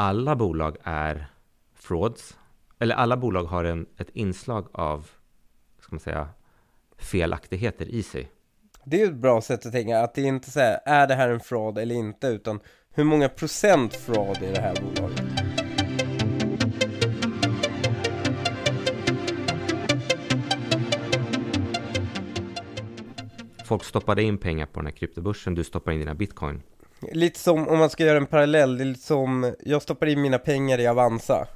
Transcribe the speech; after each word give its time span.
alla 0.00 0.36
bolag 0.36 0.76
är 0.82 1.26
frauds. 1.74 2.38
Eller 2.78 2.94
alla 2.94 3.16
bolag 3.16 3.44
har 3.44 3.64
en, 3.64 3.86
ett 3.96 4.10
inslag 4.12 4.68
av, 4.72 5.10
ska 5.80 5.92
man 5.92 6.00
säga, 6.00 6.28
felaktigheter 6.98 7.86
i 7.86 8.02
sig. 8.02 8.30
Det 8.84 9.02
är 9.02 9.06
ett 9.06 9.14
bra 9.14 9.40
sätt 9.40 9.66
att 9.66 9.72
tänka, 9.72 10.00
att 10.00 10.14
det 10.14 10.20
är 10.20 10.26
inte 10.26 10.50
så 10.50 10.60
här, 10.60 10.80
är 10.84 11.06
det 11.06 11.14
här 11.14 11.28
en 11.28 11.40
fraud 11.40 11.78
eller 11.78 11.94
inte, 11.94 12.26
utan 12.26 12.60
hur 12.90 13.04
många 13.04 13.28
procent 13.28 13.94
fraud 13.94 14.42
är 14.42 14.52
det 14.52 14.60
här 14.60 14.74
bolaget? 14.82 15.24
Folk 23.64 23.84
stoppade 23.84 24.22
in 24.22 24.38
pengar 24.38 24.66
på 24.66 24.80
den 24.80 24.86
här 24.86 24.92
kryptobörsen, 24.92 25.54
du 25.54 25.64
stoppar 25.64 25.92
in 25.92 25.98
dina 25.98 26.14
bitcoin. 26.14 26.62
Lite 27.12 27.38
som, 27.38 27.68
om 27.68 27.78
man 27.78 27.90
ska 27.90 28.04
göra 28.04 28.16
en 28.16 28.26
parallell, 28.26 28.78
det 28.78 28.84
är 28.84 28.86
lite 28.86 29.06
som, 29.06 29.54
jag 29.60 29.82
stoppar 29.82 30.06
in 30.06 30.22
mina 30.22 30.38
pengar 30.38 30.80
i 30.80 30.86
Avanza. 30.86 31.46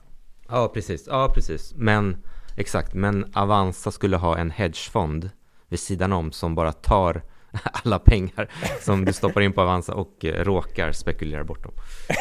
Ja, 0.49 0.69
precis. 0.75 1.07
Ja, 1.07 1.33
precis. 1.35 1.75
Men, 1.77 2.17
exakt. 2.57 2.95
Men 2.95 3.33
Avanza 3.35 3.91
skulle 3.91 4.17
ha 4.17 4.39
en 4.39 4.51
hedgefond 4.51 5.31
vid 5.69 5.81
sidan 5.81 6.13
om 6.13 6.33
som 6.33 6.55
bara 6.55 6.73
tar 6.73 7.23
alla 7.85 7.99
pengar 7.99 8.51
som 8.81 9.05
du 9.05 9.13
stoppar 9.13 9.41
in 9.41 9.53
på 9.53 9.61
Avanza 9.61 9.95
och 9.95 10.25
eh, 10.25 10.45
råkar 10.45 10.93
spekulera 10.93 11.45
bort 11.45 11.63
dem. 11.63 11.73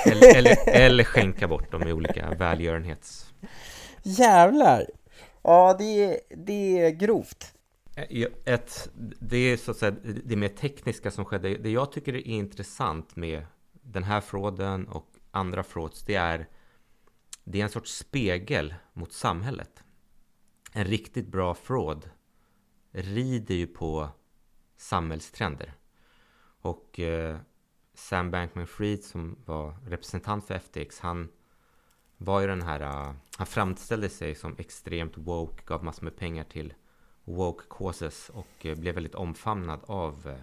Eller, 0.05 0.35
eller, 0.37 0.69
eller 0.69 1.03
skänka 1.03 1.47
bort 1.47 1.71
dem 1.71 1.87
i 1.87 1.93
olika 1.93 2.29
välgörenhets... 2.29 3.25
Jävlar! 4.03 4.85
Ja, 5.43 5.75
det 5.79 6.03
är, 6.03 6.19
det 6.45 6.79
är 6.79 6.89
grovt. 6.89 7.53
Eh, 7.95 8.27
ett, 8.45 8.89
det 9.19 9.37
är 9.37 9.57
så 9.57 9.71
att 9.71 9.77
säga 9.77 9.95
det 10.25 10.35
mer 10.35 10.49
tekniska 10.49 11.11
som 11.11 11.25
skedde. 11.25 11.57
Det 11.57 11.71
jag 11.71 11.91
tycker 11.91 12.13
är 12.13 12.27
intressant 12.27 13.15
med 13.15 13.45
den 13.71 14.03
här 14.03 14.21
fråden 14.21 14.87
och 14.87 15.07
andra 15.31 15.63
frauds, 15.63 16.03
det 16.03 16.15
är 16.15 16.47
det 17.43 17.59
är 17.59 17.63
en 17.63 17.69
sorts 17.69 17.97
spegel 17.97 18.73
mot 18.93 19.13
samhället. 19.13 19.83
En 20.73 20.85
riktigt 20.85 21.27
bra 21.27 21.53
fraud 21.53 22.09
rider 22.91 23.55
ju 23.55 23.67
på 23.67 24.09
samhällstrender. 24.77 25.73
Och 26.61 26.99
eh, 26.99 27.37
Sam 27.93 28.31
Bankman-Fried 28.31 29.01
som 29.01 29.37
var 29.45 29.77
representant 29.87 30.47
för 30.47 30.59
FTX, 30.59 30.99
han 30.99 31.29
var 32.17 32.41
ju 32.41 32.47
den 32.47 32.61
här, 32.61 32.81
uh, 32.81 33.13
han 33.37 33.47
framställde 33.47 34.09
sig 34.09 34.35
som 34.35 34.55
extremt 34.57 35.17
woke, 35.17 35.63
gav 35.65 35.83
massor 35.83 36.03
med 36.03 36.15
pengar 36.15 36.43
till 36.43 36.73
woke 37.25 37.63
causes 37.69 38.29
och 38.29 38.65
uh, 38.65 38.75
blev 38.75 38.95
väldigt 38.95 39.15
omfamnad 39.15 39.79
av 39.85 40.27
uh, 40.27 40.33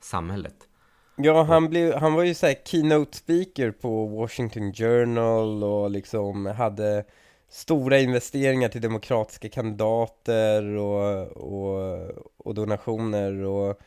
samhället. 0.00 0.68
Ja, 1.16 1.42
han, 1.42 1.68
blev, 1.68 1.94
han 1.94 2.14
var 2.14 2.22
ju 2.22 2.34
såhär 2.34 2.56
keynote 2.64 3.16
speaker 3.16 3.70
på 3.70 4.06
Washington 4.06 4.72
Journal 4.72 5.64
och 5.64 5.90
liksom 5.90 6.46
hade 6.46 7.04
stora 7.48 7.98
investeringar 7.98 8.68
till 8.68 8.80
demokratiska 8.80 9.48
kandidater 9.48 10.64
och, 10.64 11.26
och, 11.28 12.08
och 12.36 12.54
donationer 12.54 13.32
och 13.32 13.78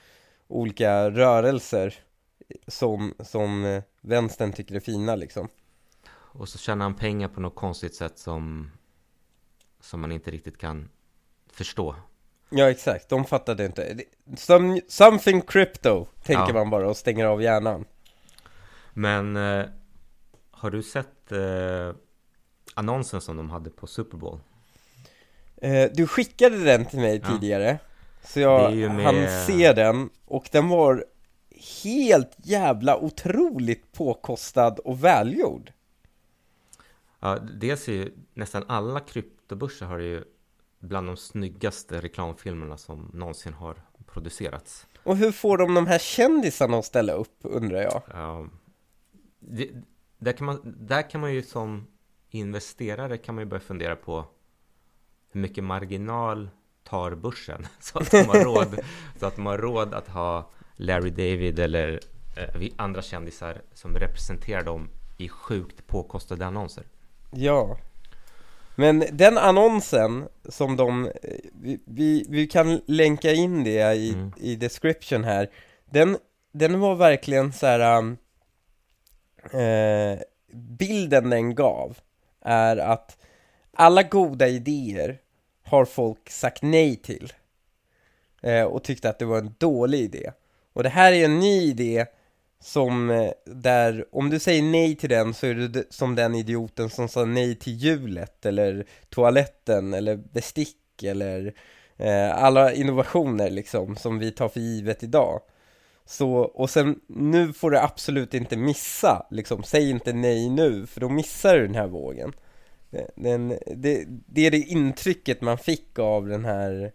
olika 0.48 1.10
rörelser 1.10 1.94
som, 2.68 3.14
som 3.20 3.82
vänstern 4.02 4.54
tycker 4.54 4.76
är 4.76 4.80
fina 4.80 5.16
liksom. 5.16 5.48
Och 6.12 6.50
så 6.50 6.58
tjänar 6.58 6.86
han 6.86 6.96
pengar 6.96 7.28
på 7.28 7.42
något 7.42 7.56
konstigt 7.56 7.96
sätt 7.96 8.20
som, 8.20 8.72
som 9.80 10.02
man 10.02 10.12
inte 10.12 10.32
riktigt 10.32 10.58
kan 10.58 10.90
förstå. 11.48 11.96
Ja 12.50 12.70
exakt, 12.70 13.10
de 13.10 13.26
fattade 13.26 13.66
inte. 13.66 13.98
Some, 14.38 14.82
something 14.88 15.42
crypto, 15.42 16.08
tänker 16.24 16.48
ja. 16.48 16.54
man 16.54 16.70
bara 16.70 16.90
och 16.90 16.98
stänger 16.98 17.26
av 17.26 17.42
hjärnan. 17.42 17.86
Men 18.94 19.38
eh, 19.38 19.66
har 20.52 20.72
du 20.72 20.84
sett 20.84 21.32
eh, 21.32 21.96
annonsen 22.74 23.22
som 23.22 23.38
de 23.38 23.50
hade 23.50 23.70
på 23.70 23.88
Super 23.88 24.18
Bowl? 24.18 24.40
Eh, 25.62 25.90
du 25.94 26.08
skickade 26.08 26.64
den 26.64 26.86
till 26.86 27.00
mig 27.00 27.22
ja. 27.24 27.30
tidigare. 27.30 27.80
Så 28.24 28.40
jag 28.40 28.74
med... 28.74 29.06
hann 29.06 29.46
se 29.48 29.74
den 29.74 30.10
och 30.26 30.50
den 30.52 30.70
var 30.70 31.06
helt 31.84 32.36
jävla 32.38 32.98
otroligt 32.98 33.92
påkostad 33.92 34.80
och 34.80 35.04
välgjord. 35.04 35.72
Ja, 37.20 37.40
dels 37.60 37.88
är 37.88 37.94
ju 37.94 38.14
nästan 38.34 38.64
alla 38.68 39.00
kryptobörser 39.00 39.86
har 39.86 40.00
ju 40.00 40.24
bland 40.80 41.08
de 41.08 41.18
snyggaste 41.18 42.02
reklamfilmerna 42.02 42.78
som 42.78 43.12
någonsin 43.14 43.54
har 43.54 43.76
producerats. 44.06 44.88
Och 45.04 45.18
hur 45.18 45.32
får 45.32 45.58
de 45.58 45.74
de 45.74 45.88
här 45.88 46.00
kändisarna 46.00 46.78
att 46.78 46.86
ställa 46.86 47.14
upp 47.14 47.38
undrar 47.42 47.82
jag? 47.82 48.02
Ja, 48.14 48.48
det, 49.40 49.70
där, 50.18 50.32
kan 50.32 50.46
man, 50.46 50.76
där 50.80 51.10
kan 51.10 51.22
man 51.22 51.34
ju 51.34 51.44
som 51.44 51.88
investerare 52.30 53.18
kan 53.18 53.36
man 53.36 53.44
ju 53.44 53.50
börja 53.50 53.62
fundera 53.62 53.96
på 53.96 54.26
hur 55.32 55.42
mycket 55.42 55.64
marginal 55.64 56.50
tar 56.84 57.16
börsen 57.16 57.68
så 57.80 58.00
att 58.00 58.12
de 58.12 58.24
har 58.24 58.44
råd, 58.44 58.80
så 59.20 59.26
att 59.26 59.36
de 59.36 59.46
har 59.46 59.58
råd 59.58 59.94
att 59.94 60.08
ha 60.08 60.52
Larry 60.76 61.10
David 61.10 61.60
eller 61.60 62.00
eh, 62.36 62.72
andra 62.76 63.02
kändisar 63.02 63.62
som 63.74 63.96
representerar 63.96 64.64
dem 64.64 64.90
i 65.18 65.30
sjukt 65.30 65.88
påkostade 65.88 66.46
annonser. 66.46 66.84
Ja, 67.32 67.78
men 68.80 69.04
den 69.12 69.38
annonsen 69.38 70.28
som 70.50 70.78
de, 70.78 71.12
vi, 71.86 72.26
vi 72.30 72.48
kan 72.48 72.82
länka 72.86 73.32
in 73.32 73.64
det 73.64 73.94
i, 73.94 74.14
mm. 74.14 74.32
i 74.38 74.56
description 74.56 75.24
här 75.24 75.50
Den, 75.86 76.18
den 76.52 76.80
var 76.80 76.96
verkligen 76.96 77.54
så 77.54 77.66
här. 77.66 78.16
Eh, 79.54 80.20
bilden 80.54 81.30
den 81.30 81.56
gav 81.56 81.98
är 82.42 82.78
att 82.78 83.18
alla 83.74 84.04
goda 84.04 84.48
idéer 84.48 85.18
har 85.64 85.86
folk 85.86 86.30
sagt 86.30 86.62
nej 86.62 86.96
till 86.96 87.34
eh, 88.42 88.64
och 88.64 88.84
tyckte 88.84 89.10
att 89.10 89.20
det 89.20 89.26
var 89.26 89.38
en 89.38 89.56
dålig 89.58 90.00
idé. 90.00 90.32
Och 90.74 90.84
det 90.84 90.90
här 90.90 91.12
är 91.14 91.26
en 91.26 91.40
ny 91.40 91.62
idé 91.62 92.06
som 92.64 93.10
eh, 93.10 93.32
där, 93.46 94.06
om 94.12 94.30
du 94.30 94.40
säger 94.40 94.64
nej 94.64 94.96
till 94.96 95.10
den 95.10 95.34
så 95.34 95.48
är 95.48 95.54
du 95.54 95.88
som 95.90 96.16
den 96.16 96.36
idioten 96.36 96.90
som 96.90 97.08
sa 97.08 97.26
nej 97.26 97.56
till 97.56 97.74
hjulet 97.74 98.46
eller 98.46 98.86
toaletten 99.10 99.94
eller 99.94 100.16
bestick 100.16 101.04
eller 101.04 101.54
eh, 101.98 102.44
alla 102.44 102.74
innovationer 102.74 103.50
liksom 103.50 103.96
som 103.96 104.20
vi 104.20 104.32
tar 104.32 104.50
för 104.50 104.60
givet 104.60 105.04
idag. 105.04 105.42
Så, 106.06 106.32
och 106.34 106.70
sen, 106.70 107.00
nu 107.08 107.54
får 107.54 107.72
du 107.72 107.78
absolut 107.78 108.34
inte 108.34 108.58
missa, 108.58 109.28
liksom, 109.32 109.64
säg 109.64 109.90
inte 109.90 110.14
nej 110.14 110.50
nu, 110.50 110.86
för 110.86 111.02
då 111.02 111.10
missar 111.10 111.56
du 111.56 111.68
den 111.68 111.76
här 111.76 111.88
vågen. 111.88 112.34
Eh, 112.92 113.06
den, 113.16 113.50
det, 113.76 114.06
det 114.08 114.46
är 114.46 114.52
det 114.52 114.58
intrycket 114.58 115.42
man 115.42 115.58
fick 115.58 116.00
av 116.00 116.28
den 116.28 116.46
här 116.46 116.92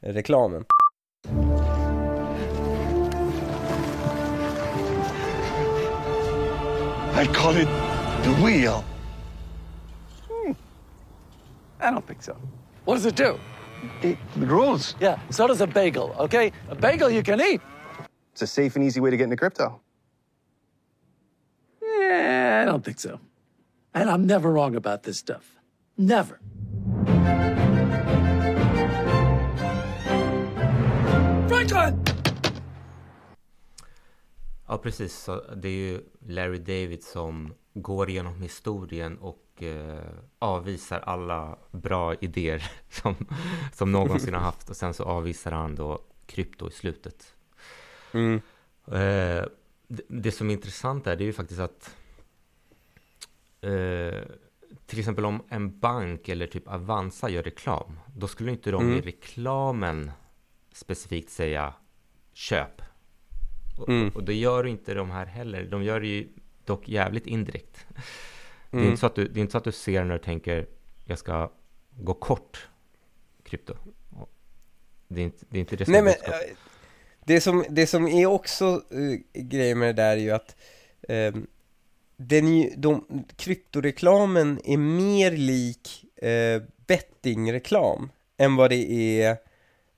reklamen. 0.00 0.64
I 7.14 7.26
call 7.26 7.54
it 7.56 7.68
the 8.24 8.32
wheel. 8.42 8.84
Hmm. 10.28 10.52
I 11.80 11.90
don't 11.90 12.06
think 12.06 12.22
so. 12.22 12.36
What 12.84 12.94
does 12.94 13.06
it 13.06 13.16
do? 13.16 13.38
It 14.02 14.18
grows. 14.40 14.94
Yeah, 15.00 15.18
so 15.30 15.46
does 15.46 15.60
a 15.60 15.66
bagel, 15.66 16.14
okay? 16.18 16.52
A 16.68 16.74
bagel 16.74 17.10
you 17.10 17.22
can 17.22 17.40
eat. 17.40 17.60
It's 18.32 18.42
a 18.42 18.46
safe 18.46 18.76
and 18.76 18.84
easy 18.84 19.00
way 19.00 19.10
to 19.10 19.16
get 19.16 19.24
into 19.24 19.36
crypto. 19.36 19.80
Yeah, 21.82 22.60
I 22.62 22.64
don't 22.64 22.84
think 22.84 22.98
so. 22.98 23.20
And 23.94 24.08
I'm 24.08 24.26
never 24.26 24.50
wrong 24.50 24.74
about 24.74 25.02
this 25.02 25.18
stuff. 25.18 25.58
Never. 25.98 26.40
Franklin! 31.48 32.11
Ja, 34.72 34.78
precis. 34.78 35.14
Så 35.14 35.54
det 35.54 35.68
är 35.68 35.72
ju 35.72 36.00
Larry 36.26 36.58
David 36.58 37.04
som 37.04 37.54
går 37.74 38.10
igenom 38.10 38.42
historien 38.42 39.18
och 39.18 39.62
eh, 39.62 40.00
avvisar 40.38 41.00
alla 41.00 41.58
bra 41.70 42.14
idéer 42.14 42.72
som, 42.88 43.14
som 43.72 43.92
någonsin 43.92 44.34
har 44.34 44.40
haft. 44.40 44.70
Och 44.70 44.76
sen 44.76 44.94
så 44.94 45.04
avvisar 45.04 45.52
han 45.52 45.74
då 45.74 46.02
krypto 46.26 46.68
i 46.68 46.70
slutet. 46.70 47.34
Mm. 48.12 48.40
Eh, 48.86 49.44
det, 49.88 50.02
det, 50.08 50.32
som 50.32 50.50
är 50.50 50.54
intressant 50.54 51.06
är, 51.06 51.16
det 51.16 51.24
är 51.24 51.26
ju 51.26 51.32
faktiskt 51.32 51.60
att 51.60 51.96
eh, 53.60 54.22
till 54.86 54.98
exempel 54.98 55.24
om 55.24 55.42
en 55.48 55.78
bank 55.78 56.28
eller 56.28 56.46
typ 56.46 56.68
Avanza 56.68 57.28
gör 57.28 57.42
reklam, 57.42 57.98
då 58.16 58.28
skulle 58.28 58.50
inte 58.50 58.70
de 58.70 58.82
mm. 58.82 58.98
i 58.98 59.00
reklamen 59.00 60.10
specifikt 60.72 61.30
säga 61.30 61.74
köp. 62.32 62.82
Mm. 63.88 64.08
Och, 64.08 64.16
och 64.16 64.24
det 64.24 64.34
gör 64.34 64.66
inte 64.66 64.94
de 64.94 65.10
här 65.10 65.26
heller. 65.26 65.64
De 65.64 65.84
gör 65.84 66.00
det 66.00 66.06
ju 66.06 66.28
dock 66.64 66.88
jävligt 66.88 67.26
indirekt. 67.26 67.86
Mm. 67.88 68.02
Det, 68.70 68.76
är 68.76 68.80
mm. 68.80 68.90
inte 68.90 69.00
så 69.00 69.06
att 69.06 69.14
du, 69.14 69.28
det 69.28 69.40
är 69.40 69.42
inte 69.42 69.52
så 69.52 69.58
att 69.58 69.64
du 69.64 69.72
ser 69.72 70.04
när 70.04 70.12
du 70.12 70.24
tänker 70.24 70.66
jag 71.04 71.18
ska 71.18 71.50
gå 71.96 72.14
kort 72.14 72.68
krypto. 73.42 73.74
Det 75.08 75.20
är 75.20 75.24
inte 75.24 75.46
det, 75.48 75.58
är 75.58 75.60
inte 75.60 75.76
det 75.76 75.84
som 75.84 75.92
Nej, 75.92 76.00
är 76.00 76.04
men, 76.04 76.12
äh, 76.12 76.56
det, 77.24 77.40
som, 77.40 77.64
det 77.68 77.86
som 77.86 78.08
är 78.08 78.26
också 78.26 78.82
uh, 78.94 79.18
grejen 79.34 79.78
med 79.78 79.88
det 79.88 80.02
där 80.02 80.16
är 80.16 80.20
ju 80.20 80.30
att 80.30 80.56
um, 81.08 81.46
den 82.16 82.56
ju, 82.56 82.70
de, 82.76 83.24
kryptoreklamen 83.36 84.60
är 84.64 84.76
mer 84.76 85.30
lik 85.30 86.04
eh, 86.16 86.62
bettingreklam 86.86 88.10
än 88.36 88.56
vad 88.56 88.70
det 88.70 89.20
är 89.22 89.36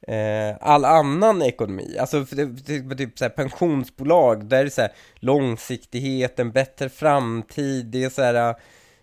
eh, 0.07 0.57
all 0.61 0.85
annan 0.85 1.43
ekonomi. 1.43 1.97
Alltså 1.99 2.25
för 2.25 2.37
det, 2.37 2.63
typ, 2.63 2.99
typ 2.99 3.19
så 3.19 3.25
här, 3.25 3.31
pensionsbolag, 3.31 4.45
där 4.45 4.59
är 4.59 4.65
det 4.65 4.71
så 4.71 4.81
här, 4.81 4.93
långsiktighet, 5.15 6.39
en 6.39 6.53
bättre 6.53 6.89
framtid, 6.89 7.87
det 7.87 8.05
är 8.05 8.11
så 8.11 8.23
här 8.23 8.55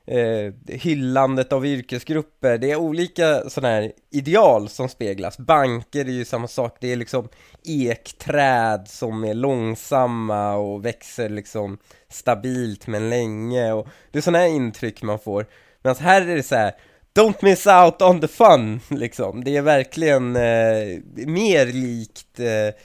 eh, 0.05 0.53
hyllandet 0.67 1.53
av 1.53 1.65
yrkesgrupper, 1.65 2.57
det 2.57 2.71
är 2.71 2.75
olika 2.75 3.49
sådana 3.49 3.73
här 3.73 3.91
ideal 4.11 4.69
som 4.69 4.89
speglas. 4.89 5.37
Banker 5.37 6.05
är 6.05 6.11
ju 6.11 6.25
samma 6.25 6.47
sak, 6.47 6.77
det 6.79 6.91
är 6.91 6.95
liksom 6.95 7.29
ekträd 7.63 8.87
som 8.87 9.23
är 9.23 9.33
långsamma 9.33 10.55
och 10.55 10.85
växer 10.85 11.29
liksom 11.29 11.77
stabilt 12.09 12.87
men 12.87 13.09
länge 13.09 13.71
och 13.71 13.87
det 14.11 14.19
är 14.19 14.21
sådana 14.21 14.37
här 14.37 14.47
intryck 14.47 15.01
man 15.01 15.19
får. 15.19 15.45
Medan 15.83 15.95
här 16.03 16.21
är 16.21 16.35
det 16.35 16.43
så 16.43 16.55
här, 16.55 16.73
Don't 17.13 17.41
miss 17.41 17.67
out 17.67 18.01
on 18.01 18.21
the 18.21 18.27
fun, 18.27 18.79
liksom. 18.89 19.43
Det 19.43 19.57
är 19.57 19.61
verkligen 19.61 20.35
eh, 20.35 20.99
mer 21.27 21.65
likt 21.65 22.39
eh, 22.39 22.75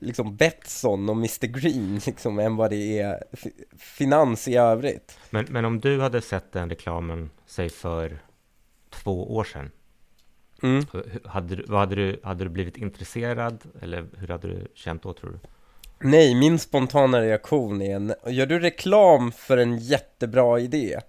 liksom 0.00 0.36
Betsson 0.36 1.08
och 1.08 1.16
Mr 1.16 1.46
Green, 1.46 2.00
liksom, 2.06 2.38
än 2.38 2.56
vad 2.56 2.70
det 2.70 3.00
är 3.00 3.24
finans 3.78 4.48
i 4.48 4.56
övrigt. 4.56 5.18
Men, 5.30 5.46
men 5.50 5.64
om 5.64 5.80
du 5.80 6.00
hade 6.00 6.20
sett 6.20 6.52
den 6.52 6.70
reklamen, 6.70 7.30
säg 7.46 7.68
för 7.68 8.18
två 8.90 9.34
år 9.36 9.44
sedan, 9.44 9.70
Mm. 10.62 10.84
hade, 11.24 11.62
vad 11.66 11.80
hade, 11.80 11.94
du, 11.94 12.20
hade 12.22 12.44
du 12.44 12.50
blivit 12.50 12.76
intresserad 12.76 13.64
eller 13.82 14.06
hur 14.18 14.28
hade 14.28 14.48
du 14.48 14.66
känt 14.74 15.02
då 15.02 15.12
tror 15.12 15.30
du? 15.30 15.38
Nej, 16.08 16.34
min 16.34 16.58
spontana 16.58 17.20
reaktion 17.20 17.82
är, 17.82 18.30
gör 18.30 18.46
du 18.46 18.58
reklam 18.58 19.32
för 19.32 19.56
en 19.56 19.78
jättebra 19.78 20.60
idé, 20.60 21.00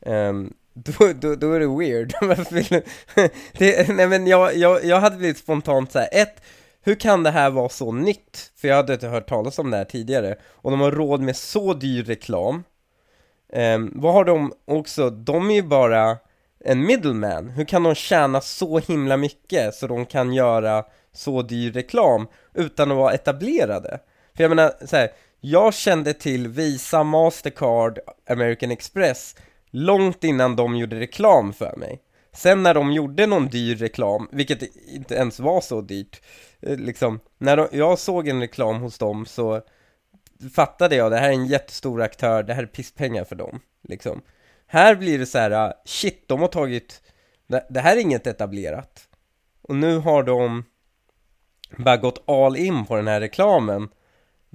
um, 0.00 0.54
då, 0.74 1.12
då, 1.14 1.34
då 1.34 1.52
är 1.52 1.60
det 1.60 1.78
weird. 1.78 2.14
Det, 3.58 3.88
nej 3.88 4.06
men 4.06 4.26
jag, 4.26 4.56
jag, 4.56 4.84
jag 4.84 5.00
hade 5.00 5.16
blivit 5.16 5.38
spontant 5.38 5.92
så 5.92 5.98
här. 5.98 6.08
ett, 6.12 6.42
hur 6.82 6.94
kan 6.94 7.22
det 7.22 7.30
här 7.30 7.50
vara 7.50 7.68
så 7.68 7.92
nytt? 7.92 8.52
För 8.56 8.68
jag 8.68 8.76
hade 8.76 8.92
inte 8.92 9.08
hört 9.08 9.28
talas 9.28 9.58
om 9.58 9.70
det 9.70 9.76
här 9.76 9.84
tidigare. 9.84 10.36
Och 10.44 10.70
de 10.70 10.80
har 10.80 10.92
råd 10.92 11.20
med 11.20 11.36
så 11.36 11.74
dyr 11.74 12.04
reklam. 12.04 12.64
Um, 13.52 13.92
vad 13.94 14.14
har 14.14 14.24
de 14.24 14.52
också? 14.64 15.10
De 15.10 15.50
är 15.50 15.54
ju 15.54 15.62
bara 15.62 16.16
en 16.64 16.86
middleman. 16.86 17.48
Hur 17.48 17.64
kan 17.64 17.82
de 17.82 17.94
tjäna 17.94 18.40
så 18.40 18.78
himla 18.78 19.16
mycket 19.16 19.74
så 19.74 19.86
de 19.86 20.06
kan 20.06 20.32
göra 20.32 20.84
så 21.12 21.42
dyr 21.42 21.72
reklam 21.72 22.26
utan 22.54 22.90
att 22.90 22.96
vara 22.96 23.12
etablerade? 23.14 23.98
För 24.36 24.44
jag 24.44 24.48
menar, 24.48 24.72
så 24.86 24.96
här, 24.96 25.10
jag 25.40 25.74
kände 25.74 26.12
till 26.12 26.48
Visa, 26.48 27.02
Mastercard, 27.02 27.98
American 28.28 28.70
Express 28.70 29.36
långt 29.74 30.24
innan 30.24 30.56
de 30.56 30.76
gjorde 30.76 31.00
reklam 31.00 31.52
för 31.52 31.76
mig. 31.76 32.02
Sen 32.32 32.62
när 32.62 32.74
de 32.74 32.92
gjorde 32.92 33.26
någon 33.26 33.48
dyr 33.48 33.76
reklam, 33.76 34.28
vilket 34.32 34.76
inte 34.86 35.14
ens 35.14 35.40
var 35.40 35.60
så 35.60 35.80
dyrt, 35.80 36.22
eh, 36.60 36.76
liksom, 36.76 37.20
när 37.38 37.56
de, 37.56 37.68
jag 37.72 37.98
såg 37.98 38.28
en 38.28 38.40
reklam 38.40 38.80
hos 38.80 38.98
dem 38.98 39.26
så 39.26 39.62
fattade 40.54 40.96
jag, 40.96 41.10
det 41.10 41.18
här 41.18 41.28
är 41.28 41.32
en 41.32 41.46
jättestor 41.46 42.02
aktör, 42.02 42.42
det 42.42 42.54
här 42.54 42.62
är 42.62 42.66
pisspengar 42.66 43.24
för 43.24 43.36
dem, 43.36 43.60
liksom. 43.82 44.22
Här 44.66 44.94
blir 44.94 45.18
det 45.18 45.26
så 45.26 45.38
här, 45.38 45.50
ah, 45.50 45.72
shit, 45.84 46.28
de 46.28 46.40
har 46.40 46.48
tagit, 46.48 47.02
det, 47.46 47.66
det 47.70 47.80
här 47.80 47.96
är 47.96 48.00
inget 48.00 48.26
etablerat. 48.26 49.08
Och 49.62 49.76
nu 49.76 49.98
har 49.98 50.22
de 50.22 50.64
bara 51.78 51.96
gått 51.96 52.28
all 52.28 52.56
in 52.56 52.86
på 52.86 52.96
den 52.96 53.06
här 53.06 53.20
reklamen 53.20 53.88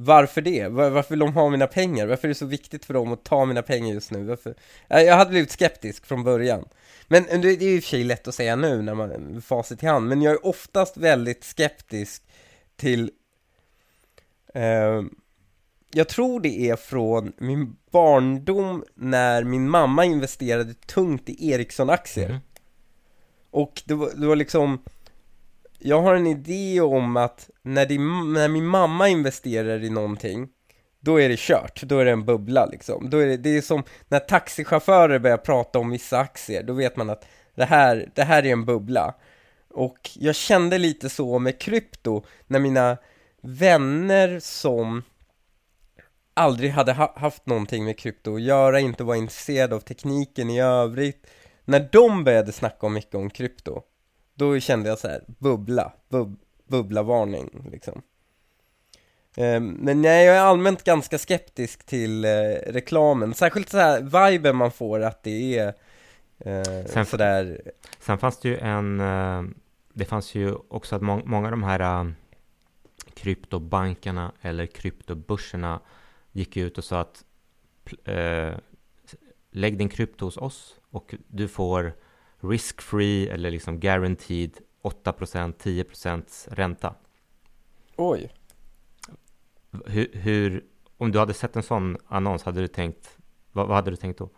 varför 0.01 0.41
det? 0.41 0.67
Varför 0.67 1.09
vill 1.09 1.19
de 1.19 1.33
ha 1.33 1.49
mina 1.49 1.67
pengar? 1.67 2.07
Varför 2.07 2.27
är 2.27 2.29
det 2.29 2.35
så 2.35 2.45
viktigt 2.45 2.85
för 2.85 2.93
dem 2.93 3.13
att 3.13 3.23
ta 3.23 3.45
mina 3.45 3.61
pengar 3.61 3.93
just 3.93 4.11
nu? 4.11 4.23
Varför? 4.23 4.55
Jag 4.87 5.15
hade 5.15 5.29
blivit 5.29 5.51
skeptisk 5.51 6.05
från 6.05 6.23
början 6.23 6.65
Men 7.07 7.23
det 7.23 7.47
är 7.47 7.61
i 7.61 7.79
och 7.79 7.83
för 7.83 7.89
sig 7.89 8.03
lätt 8.03 8.27
att 8.27 8.35
säga 8.35 8.55
nu 8.55 8.81
när 8.81 8.93
man 8.93 9.41
facit 9.41 9.83
i 9.83 9.85
hand 9.85 10.07
Men 10.07 10.21
jag 10.21 10.33
är 10.33 10.45
oftast 10.45 10.97
väldigt 10.97 11.43
skeptisk 11.43 12.23
till 12.75 13.11
eh, 14.53 15.01
Jag 15.91 16.07
tror 16.09 16.39
det 16.39 16.69
är 16.69 16.75
från 16.75 17.33
min 17.37 17.75
barndom 17.91 18.83
när 18.95 19.43
min 19.43 19.69
mamma 19.69 20.05
investerade 20.05 20.73
tungt 20.73 21.29
i 21.29 21.51
Ericsson-aktier 21.51 22.29
mm. 22.29 22.39
Och 23.51 23.81
det 23.85 23.93
var, 23.93 24.11
det 24.15 24.27
var 24.27 24.35
liksom 24.35 24.83
jag 25.79 26.01
har 26.01 26.15
en 26.15 26.27
idé 26.27 26.81
om 26.81 27.17
att 27.17 27.49
när, 27.61 27.85
din, 27.85 28.33
när 28.33 28.47
min 28.47 28.65
mamma 28.65 29.07
investerar 29.07 29.83
i 29.83 29.89
någonting 29.89 30.49
då 30.99 31.21
är 31.21 31.29
det 31.29 31.39
kört, 31.39 31.81
då 31.83 31.99
är 31.99 32.05
det 32.05 32.11
en 32.11 32.25
bubbla 32.25 32.65
liksom. 32.65 33.09
Då 33.09 33.17
är 33.17 33.27
det, 33.27 33.37
det 33.37 33.57
är 33.57 33.61
som 33.61 33.83
när 34.07 34.19
taxichaufförer 34.19 35.19
börjar 35.19 35.37
prata 35.37 35.79
om 35.79 35.89
vissa 35.89 36.19
aktier, 36.19 36.63
då 36.63 36.73
vet 36.73 36.95
man 36.95 37.09
att 37.09 37.25
det 37.55 37.65
här, 37.65 38.09
det 38.15 38.23
här 38.23 38.45
är 38.45 38.51
en 38.51 38.65
bubbla. 38.65 39.15
Och 39.69 40.09
jag 40.15 40.35
kände 40.35 40.77
lite 40.77 41.09
så 41.09 41.39
med 41.39 41.59
krypto, 41.59 42.23
när 42.47 42.59
mina 42.59 42.97
vänner 43.41 44.39
som 44.39 45.03
aldrig 46.33 46.71
hade 46.71 46.93
ha 46.93 47.13
haft 47.19 47.45
någonting 47.45 47.85
med 47.85 47.99
krypto 47.99 48.35
att 48.35 48.41
göra, 48.41 48.79
inte 48.79 49.03
var 49.03 49.15
intresserade 49.15 49.75
av 49.75 49.79
tekniken 49.79 50.49
i 50.49 50.61
övrigt, 50.61 51.27
när 51.65 51.89
de 51.91 52.23
började 52.23 52.51
snacka 52.51 52.87
om 52.87 52.93
mycket 52.93 53.15
om 53.15 53.29
krypto, 53.29 53.81
då 54.39 54.59
kände 54.59 54.89
jag 54.89 54.99
så 54.99 55.07
här, 55.07 55.23
bubbla, 55.27 55.93
bub, 56.09 56.39
bubbla-varning 56.67 57.67
liksom. 57.71 58.01
Um, 59.37 59.67
men 59.67 60.01
nej, 60.01 60.25
jag 60.25 60.35
är 60.35 60.41
allmänt 60.41 60.83
ganska 60.83 61.17
skeptisk 61.17 61.85
till 61.85 62.25
uh, 62.25 62.31
reklamen, 62.67 63.33
särskilt 63.33 63.69
så 63.69 63.77
här 63.77 64.29
viben 64.31 64.55
man 64.55 64.71
får 64.71 64.99
att 64.99 65.23
det 65.23 65.57
är 65.57 65.67
uh, 66.45 66.85
sen, 66.85 67.05
sådär 67.05 67.61
Sen 67.99 68.17
fanns 68.17 68.39
det 68.39 68.49
ju 68.49 68.57
en, 68.57 68.99
uh, 68.99 69.43
det 69.93 70.05
fanns 70.05 70.35
ju 70.35 70.55
också 70.67 70.95
att 70.95 71.01
må 71.01 71.21
många 71.25 71.47
av 71.47 71.51
de 71.51 71.63
här 71.63 72.13
kryptobankerna 73.13 74.31
eller 74.41 74.65
kryptobörserna 74.65 75.79
gick 76.31 76.57
ut 76.57 76.77
och 76.77 76.83
sa 76.83 76.99
att 77.01 77.23
lägg 79.51 79.77
din 79.77 79.89
krypto 79.89 80.25
hos 80.25 80.37
oss 80.37 80.75
och 80.91 81.15
du 81.27 81.47
får 81.47 81.93
risk-free 82.41 83.29
eller 83.29 83.51
liksom 83.51 83.79
guaranteed 83.79 84.57
8%, 84.83 85.53
10% 85.63 86.47
ränta. 86.51 86.95
Oj. 87.95 88.31
Hur, 89.85 90.09
hur, 90.13 90.63
om 90.97 91.11
du 91.11 91.19
hade 91.19 91.33
sett 91.33 91.55
en 91.55 91.63
sån 91.63 91.97
annons, 92.07 92.43
hade 92.43 92.61
du 92.61 92.67
tänkt, 92.67 93.17
vad, 93.51 93.67
vad 93.67 93.75
hade 93.75 93.91
du 93.91 93.95
tänkt 93.95 94.17
då? 94.17 94.29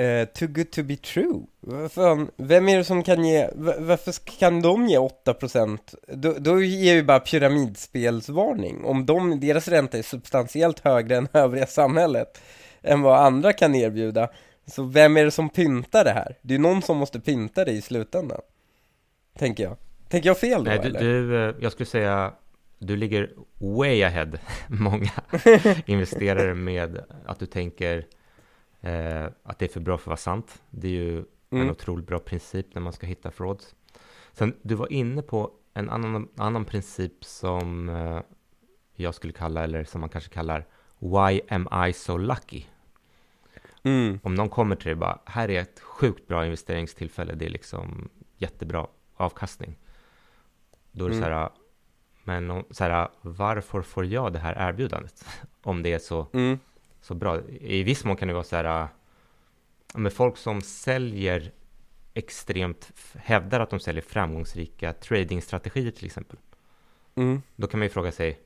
Uh, 0.00 0.24
too 0.24 0.48
good 0.48 0.70
to 0.70 0.82
be 0.82 0.96
true. 0.96 1.46
Fan, 1.88 2.30
vem 2.36 2.68
är 2.68 2.76
det 2.78 2.84
som 2.84 3.02
kan 3.02 3.24
ge, 3.24 3.50
varför 3.78 4.12
kan 4.38 4.62
de 4.62 4.86
ge 4.86 4.98
8%? 4.98 5.78
Då, 6.08 6.34
då 6.38 6.62
ger 6.62 6.94
vi 6.94 7.02
bara 7.02 7.20
pyramidspelsvarning. 7.20 8.84
Om 8.84 9.06
de, 9.06 9.40
deras 9.40 9.68
ränta 9.68 9.98
är 9.98 10.02
substantiellt 10.02 10.80
högre 10.80 11.16
än 11.16 11.28
övriga 11.32 11.66
samhället 11.66 12.40
än 12.82 13.02
vad 13.02 13.20
andra 13.20 13.52
kan 13.52 13.74
erbjuda, 13.74 14.28
så 14.66 14.82
vem 14.82 15.16
är 15.16 15.24
det 15.24 15.30
som 15.30 15.48
pyntar 15.48 16.04
det 16.04 16.10
här? 16.10 16.38
Det 16.42 16.54
är 16.54 16.58
någon 16.58 16.82
som 16.82 16.96
måste 16.96 17.20
pynta 17.20 17.64
det 17.64 17.72
i 17.72 17.82
slutändan 17.82 18.40
Tänker 19.38 19.64
jag 19.64 19.76
Tänker 20.08 20.28
jag 20.28 20.38
fel 20.38 20.64
då 20.64 20.70
Nej, 20.70 20.78
du, 20.78 20.88
eller? 20.88 21.00
Du, 21.00 21.48
eh, 21.48 21.54
jag 21.60 21.72
skulle 21.72 21.86
säga 21.86 22.32
Du 22.78 22.96
ligger 22.96 23.30
way 23.58 24.02
ahead 24.02 24.32
Många 24.68 25.12
investerare 25.86 26.54
med 26.54 27.04
att 27.26 27.38
du 27.38 27.46
tänker 27.46 28.06
eh, 28.80 29.24
Att 29.42 29.58
det 29.58 29.64
är 29.64 29.68
för 29.68 29.80
bra 29.80 29.98
för 29.98 30.02
att 30.02 30.06
vara 30.06 30.16
sant 30.16 30.62
Det 30.70 30.86
är 30.88 30.92
ju 30.92 31.12
mm. 31.50 31.64
en 31.64 31.70
otroligt 31.70 32.06
bra 32.06 32.18
princip 32.18 32.74
när 32.74 32.82
man 32.82 32.92
ska 32.92 33.06
hitta 33.06 33.30
fraud 33.30 33.62
Sen, 34.32 34.56
du 34.62 34.74
var 34.74 34.92
inne 34.92 35.22
på 35.22 35.50
en 35.74 35.90
annan, 35.90 36.28
annan 36.36 36.64
princip 36.64 37.24
som 37.24 37.88
eh, 37.88 38.20
jag 38.94 39.14
skulle 39.14 39.32
kalla, 39.32 39.64
eller 39.64 39.84
som 39.84 40.00
man 40.00 40.10
kanske 40.10 40.30
kallar 40.30 40.66
Why 40.98 41.40
am 41.48 41.68
I 41.88 41.92
so 41.92 42.16
lucky? 42.16 42.64
Mm. 43.86 44.20
Om 44.22 44.34
någon 44.34 44.48
kommer 44.48 44.76
till 44.76 44.86
dig 44.86 44.94
bara, 44.94 45.18
här 45.24 45.50
är 45.50 45.60
ett 45.60 45.80
sjukt 45.80 46.28
bra 46.28 46.44
investeringstillfälle, 46.44 47.34
det 47.34 47.44
är 47.44 47.50
liksom 47.50 48.08
jättebra 48.36 48.86
avkastning. 49.16 49.76
Då 50.92 51.04
är 51.04 51.08
det 51.08 51.16
mm. 51.16 51.28
så 51.28 51.34
här, 51.34 51.50
men 52.24 52.64
så 52.70 52.84
här, 52.84 53.08
varför 53.20 53.82
får 53.82 54.04
jag 54.04 54.32
det 54.32 54.38
här 54.38 54.68
erbjudandet? 54.68 55.24
Om 55.62 55.82
det 55.82 55.92
är 55.92 55.98
så, 55.98 56.26
mm. 56.32 56.58
så 57.00 57.14
bra. 57.14 57.40
I 57.48 57.82
viss 57.82 58.04
mån 58.04 58.16
kan 58.16 58.28
det 58.28 58.34
vara 58.34 58.44
så 58.44 58.56
här, 58.56 58.88
med 59.94 60.12
folk 60.12 60.36
som 60.36 60.60
säljer 60.60 61.52
extremt, 62.14 62.92
hävdar 63.14 63.60
att 63.60 63.70
de 63.70 63.80
säljer 63.80 64.02
framgångsrika 64.02 64.92
tradingstrategier 64.92 65.90
till 65.90 66.06
exempel. 66.06 66.38
Mm. 67.14 67.42
Då 67.56 67.66
kan 67.66 67.80
man 67.80 67.86
ju 67.86 67.90
fråga 67.90 68.12
sig, 68.12 68.40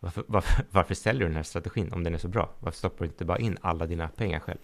varför, 0.00 0.24
varför, 0.28 0.64
varför 0.70 0.94
säljer 0.94 1.20
du 1.20 1.26
den 1.26 1.36
här 1.36 1.42
strategin 1.42 1.92
om 1.92 2.04
den 2.04 2.14
är 2.14 2.18
så 2.18 2.28
bra? 2.28 2.50
Varför 2.60 2.78
stoppar 2.78 3.04
du 3.04 3.10
inte 3.10 3.24
bara 3.24 3.38
in 3.38 3.58
alla 3.60 3.86
dina 3.86 4.08
pengar 4.08 4.40
själv? 4.40 4.58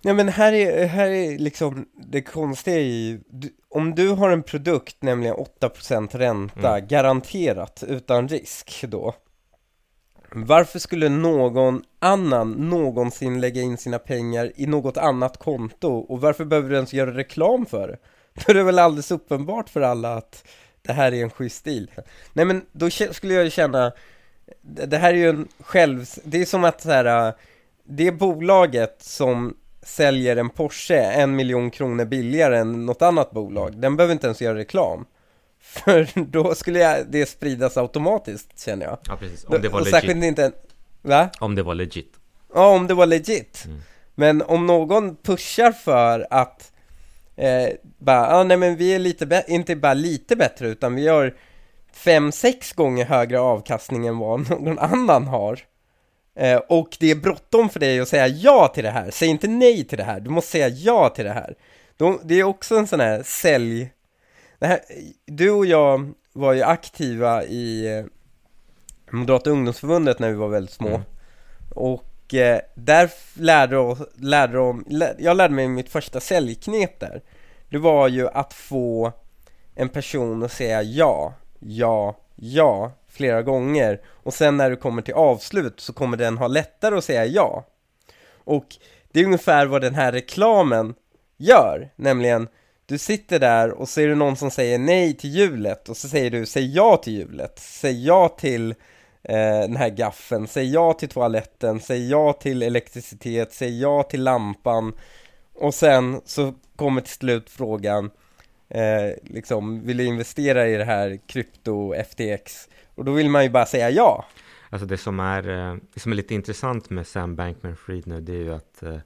Ja 0.00 0.14
men 0.14 0.28
här 0.28 0.52
är, 0.52 0.86
här 0.86 1.10
är 1.10 1.38
liksom 1.38 1.88
det 1.94 2.22
konstiga 2.22 2.78
i, 2.78 3.20
om 3.68 3.94
du 3.94 4.08
har 4.08 4.30
en 4.30 4.42
produkt, 4.42 4.96
nämligen 5.02 5.36
8% 5.60 6.18
ränta, 6.18 6.76
mm. 6.76 6.88
garanterat 6.88 7.84
utan 7.88 8.28
risk 8.28 8.84
då 8.88 9.14
Varför 10.32 10.78
skulle 10.78 11.08
någon 11.08 11.82
annan 11.98 12.52
någonsin 12.52 13.40
lägga 13.40 13.62
in 13.62 13.78
sina 13.78 13.98
pengar 13.98 14.52
i 14.56 14.66
något 14.66 14.96
annat 14.96 15.36
konto? 15.36 15.88
Och 15.88 16.20
varför 16.20 16.44
behöver 16.44 16.68
du 16.68 16.74
ens 16.74 16.92
göra 16.92 17.16
reklam 17.16 17.66
för 17.66 17.88
det? 17.88 17.98
Då 18.46 18.50
är 18.50 18.54
det 18.54 18.62
väl 18.62 18.78
alldeles 18.78 19.10
uppenbart 19.10 19.68
för 19.68 19.80
alla 19.80 20.14
att 20.14 20.48
det 20.82 20.92
här 20.92 21.14
är 21.14 21.22
en 21.22 21.30
schysst 21.30 21.64
deal. 21.64 21.90
Nej 22.32 22.44
men 22.44 22.66
då 22.72 22.90
skulle 22.90 23.34
jag 23.34 23.44
ju 23.44 23.50
känna, 23.50 23.92
det 24.62 24.96
här 24.96 25.14
är 25.14 25.18
ju 25.18 25.28
en 25.28 25.48
själv, 25.60 26.06
det 26.24 26.40
är 26.40 26.44
som 26.44 26.64
att 26.64 26.80
så 26.80 26.90
här, 26.90 27.28
äh, 27.28 27.34
det 27.84 28.12
bolaget 28.12 28.96
som 29.00 29.56
säljer 29.82 30.36
en 30.36 30.50
Porsche 30.50 31.00
en 31.00 31.36
miljon 31.36 31.70
kronor 31.70 32.04
billigare 32.04 32.58
än 32.58 32.86
något 32.86 33.02
annat 33.02 33.30
bolag, 33.30 33.80
den 33.80 33.96
behöver 33.96 34.12
inte 34.12 34.26
ens 34.26 34.42
göra 34.42 34.58
reklam. 34.58 35.06
För 35.60 36.08
då 36.30 36.54
skulle 36.54 36.78
jag, 36.78 37.06
det 37.10 37.26
spridas 37.26 37.76
automatiskt 37.76 38.60
känner 38.60 38.86
jag. 38.86 38.98
Ja, 39.08 39.16
precis. 39.16 39.44
Om 39.44 39.62
det 39.62 39.68
var 39.68 39.80
och 39.80 39.86
särskilt 39.86 40.16
legit. 40.16 40.28
inte, 40.28 40.52
va? 41.02 41.30
Om 41.40 41.54
det 41.54 41.62
var 41.62 41.74
legit. 41.74 42.12
Ja, 42.54 42.68
om 42.68 42.86
det 42.86 42.94
var 42.94 43.06
legit. 43.06 43.64
Mm. 43.66 43.78
Men 44.14 44.42
om 44.42 44.66
någon 44.66 45.16
pushar 45.16 45.72
för 45.72 46.26
att 46.30 46.72
eh, 47.36 47.68
bara, 47.98 48.26
ah, 48.26 48.44
nej 48.44 48.56
men 48.56 48.76
vi 48.76 48.94
är 48.94 48.98
lite 48.98 49.44
inte 49.48 49.76
bara 49.76 49.94
lite 49.94 50.36
bättre 50.36 50.68
utan 50.68 50.94
vi 50.94 51.08
har 51.08 51.34
fem, 51.96 52.32
sex 52.32 52.72
gånger 52.72 53.04
högre 53.04 53.40
avkastning 53.40 54.06
än 54.06 54.18
vad 54.18 54.50
någon 54.60 54.78
annan 54.78 55.26
har. 55.26 55.60
Eh, 56.34 56.56
och 56.56 56.96
det 57.00 57.10
är 57.10 57.14
bråttom 57.14 57.68
för 57.68 57.80
dig 57.80 58.00
att 58.00 58.08
säga 58.08 58.26
ja 58.26 58.68
till 58.74 58.84
det 58.84 58.90
här. 58.90 59.10
Säg 59.10 59.28
inte 59.28 59.48
nej 59.48 59.84
till 59.84 59.98
det 59.98 60.04
här. 60.04 60.20
Du 60.20 60.30
måste 60.30 60.50
säga 60.50 60.68
ja 60.68 61.08
till 61.08 61.24
det 61.24 61.32
här. 61.32 61.54
Det 62.22 62.34
är 62.34 62.44
också 62.44 62.76
en 62.76 62.86
sån 62.86 63.00
här 63.00 63.22
sälj... 63.22 63.90
Här, 64.60 64.80
du 65.26 65.50
och 65.50 65.66
jag 65.66 66.12
var 66.32 66.52
ju 66.52 66.62
aktiva 66.62 67.44
i 67.44 67.96
eh, 67.98 68.04
Moderata 69.10 69.50
ungdomsförbundet 69.50 70.18
när 70.18 70.28
vi 70.28 70.34
var 70.34 70.48
väldigt 70.48 70.74
små. 70.74 70.88
Mm. 70.88 71.02
Och 71.74 72.34
eh, 72.34 72.60
där 72.74 73.10
lärde, 73.34 73.78
oss, 73.78 73.98
lärde 74.14 74.56
de, 74.56 74.84
jag 75.18 75.36
lärde 75.36 75.54
mig 75.54 75.68
mitt 75.68 75.88
första 75.88 76.20
säljknep 76.20 77.00
där. 77.00 77.22
Det 77.68 77.78
var 77.78 78.08
ju 78.08 78.28
att 78.28 78.52
få 78.52 79.12
en 79.74 79.88
person 79.88 80.42
att 80.42 80.52
säga 80.52 80.82
ja, 80.82 81.34
ja, 81.58 82.16
ja 82.34 82.92
flera 83.08 83.42
gånger. 83.42 84.00
Och 84.06 84.34
sen 84.34 84.56
när 84.56 84.70
du 84.70 84.76
kommer 84.76 85.02
till 85.02 85.14
avslut 85.14 85.80
så 85.80 85.92
kommer 85.92 86.16
den 86.16 86.38
ha 86.38 86.46
lättare 86.46 86.96
att 86.96 87.04
säga 87.04 87.26
ja. 87.26 87.64
Och 88.44 88.66
det 89.12 89.20
är 89.20 89.24
ungefär 89.24 89.66
vad 89.66 89.82
den 89.82 89.94
här 89.94 90.12
reklamen 90.12 90.94
gör, 91.36 91.90
nämligen 91.96 92.48
du 92.86 92.98
sitter 92.98 93.38
där 93.38 93.70
och 93.70 93.88
så 93.88 94.00
är 94.00 94.08
det 94.08 94.14
någon 94.14 94.36
som 94.36 94.50
säger 94.50 94.78
nej 94.78 95.16
till 95.16 95.30
hjulet. 95.30 95.88
Och 95.88 95.96
så 95.96 96.08
säger 96.08 96.30
du 96.30 96.46
säg 96.46 96.74
ja 96.74 96.96
till 96.96 97.12
hjulet, 97.12 97.58
säg 97.58 98.06
ja 98.06 98.28
till 98.28 98.70
eh, 99.22 99.60
den 99.60 99.76
här 99.76 99.88
gaffeln, 99.88 100.46
säg 100.48 100.72
ja 100.72 100.92
till 100.92 101.08
toaletten, 101.08 101.80
säg 101.80 102.10
ja 102.10 102.32
till 102.32 102.62
elektricitet, 102.62 103.52
säg 103.52 103.80
ja 103.80 104.02
till 104.02 104.22
lampan. 104.22 104.92
Och 105.54 105.74
sen 105.74 106.20
så 106.24 106.54
kommer 106.76 107.00
till 107.00 107.14
slut 107.14 107.50
frågan 107.50 108.10
eh, 108.68 109.10
liksom, 109.22 109.86
vill 109.86 109.96
du 109.96 110.04
investera 110.04 110.68
i 110.68 110.76
det 110.76 110.84
här 110.84 111.18
krypto 111.26 111.94
FTX? 111.94 112.68
Och 112.94 113.04
då 113.04 113.12
vill 113.12 113.30
man 113.30 113.42
ju 113.44 113.50
bara 113.50 113.66
säga 113.66 113.90
ja. 113.90 114.24
Alltså 114.70 114.86
det 114.86 114.96
som 114.98 115.20
är, 115.20 115.48
eh, 115.48 115.76
det 115.94 116.00
som 116.00 116.12
är 116.12 116.16
lite 116.16 116.34
intressant 116.34 116.90
med 116.90 117.06
Sam 117.06 117.36
Bankman-Fried 117.36 118.02
nu, 118.08 118.20
det 118.20 118.32
är 118.32 118.36
ju 118.42 118.54
att 118.54 118.82
eh, 118.82 118.98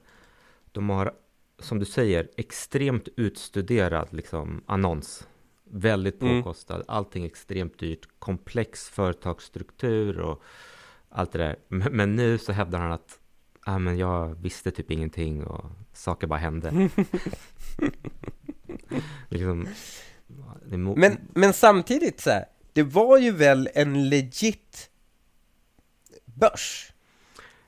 de 0.71 0.89
har, 0.89 1.13
som 1.59 1.79
du 1.79 1.85
säger, 1.85 2.27
extremt 2.37 3.07
utstuderad 3.17 4.07
liksom, 4.13 4.63
annons. 4.65 5.27
Väldigt 5.73 6.21
Mm. 6.21 6.43
påkostad, 6.43 6.83
allting 6.87 7.25
extremt 7.25 7.79
dyrt, 7.79 8.07
komplex 8.19 8.89
företagsstruktur 8.89 10.19
och 10.19 10.43
allt 11.09 11.31
det 11.31 11.37
där. 11.39 11.55
Men, 11.67 11.93
men 11.93 12.15
nu 12.15 12.37
så 12.37 12.51
hävdar 12.51 12.79
han 12.79 12.91
att 12.91 13.19
ah, 13.65 13.79
men 13.79 13.97
jag 13.97 14.35
visste 14.41 14.71
typ 14.71 14.91
ingenting 14.91 15.43
och 15.43 15.65
saker 15.93 16.27
bara 16.27 16.39
hände. 16.39 16.71
liksom, 19.29 19.67
Men, 20.95 21.17
men 21.33 21.53
samtidigt 21.53 22.21
så 22.21 22.29
här, 22.29 22.45
det 22.73 22.83
var 22.83 23.17
ju 23.17 23.31
väl 23.31 23.69
en 23.73 24.09
legit 24.09 24.89
börs? 26.25 26.91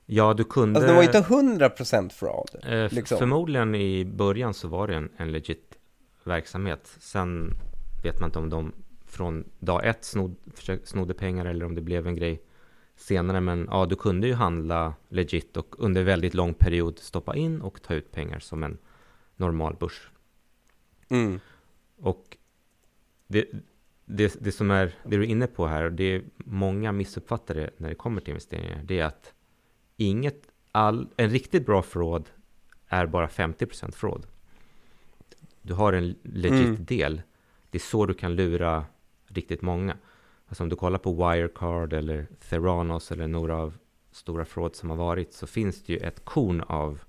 ja, 0.06 0.34
du 0.34 0.44
kunde... 0.44 0.80
Alltså 0.80 0.88
det 0.88 0.96
var 0.96 1.04
inte 1.04 1.66
100% 1.66 2.10
fraud. 2.10 2.50
Eh, 2.64 2.94
liksom. 2.94 3.18
Förmodligen 3.18 3.76
i 3.76 4.06
början 4.06 4.54
så 4.54 4.68
var 4.68 4.88
det 4.88 4.96
en, 4.96 5.10
en 5.18 5.32
legit 5.32 5.78
verksamhet. 6.24 6.96
Sen 7.00 7.54
vet 8.04 8.20
man 8.20 8.28
inte 8.28 8.40
om 8.40 8.50
de 8.50 8.72
från 9.06 9.44
dag 9.60 9.86
ett 9.86 10.04
snod, 10.04 10.36
snodde 10.84 11.14
pengar 11.14 11.46
eller 11.46 11.66
om 11.66 11.76
det 11.76 11.82
blev 11.82 12.08
en 12.08 12.16
grej 12.16 12.42
senare. 12.96 13.42
Men 13.42 13.68
ja, 13.72 13.86
du 13.86 13.96
kunde 13.96 14.28
ju 14.28 14.34
handla 14.34 14.94
legit 15.10 15.58
och 15.58 15.76
under 15.78 16.04
väldigt 16.04 16.34
lång 16.34 16.54
period 16.54 17.00
stoppa 17.00 17.36
in 17.36 17.62
och 17.62 17.82
ta 17.82 17.94
ut 17.94 18.12
pengar 18.12 18.40
som 18.40 18.64
en 18.64 18.78
normal 19.36 19.76
börs. 19.80 20.10
Mm. 21.14 21.40
Och 21.98 22.38
det, 23.28 23.46
det, 24.06 24.38
det 24.42 24.52
som 24.52 24.72
är, 24.72 24.86
det 25.04 25.18
du 25.18 25.24
är 25.24 25.28
inne 25.28 25.48
på 25.48 25.68
här, 25.68 25.84
och 25.84 25.92
det 25.92 26.04
är 26.04 26.24
många 26.38 26.92
missuppfattar 26.92 27.56
det 27.56 27.70
när 27.78 27.90
det 27.90 27.96
kommer 27.96 28.22
till 28.22 28.30
investeringar, 28.30 28.82
det 28.84 29.00
är 29.00 29.06
att 29.06 29.34
inget, 29.98 30.48
all, 30.72 31.08
en 31.18 31.30
riktigt 31.30 31.66
bra 31.66 31.82
fraud 31.82 32.30
är 32.88 33.06
bara 33.06 33.28
50% 33.28 33.92
fraud. 33.92 34.26
Du 35.62 35.74
har 35.74 35.94
en 35.94 36.16
legit 36.24 36.68
Mm. 36.68 36.86
del. 36.86 37.22
Det 37.70 37.78
är 37.78 37.80
så 37.80 38.06
du 38.06 38.14
kan 38.14 38.36
lura 38.36 38.86
riktigt 39.28 39.62
många. 39.62 39.98
Alltså 40.48 40.64
om 40.64 40.70
du 40.70 40.76
kollar 40.76 41.00
på 41.00 41.14
Wirecard 41.14 41.94
eller 41.94 42.28
Theranos 42.50 43.12
eller 43.12 43.28
några 43.28 43.56
av 43.58 43.78
stora 44.12 44.46
fraud 44.46 44.76
som 44.76 44.90
har 44.90 44.98
varit 44.98 45.34
så 45.34 45.48
finns 45.48 45.84
det 45.84 45.94
ju 45.94 46.00
ett 46.00 46.26
korn 46.26 46.62
av 46.62 47.00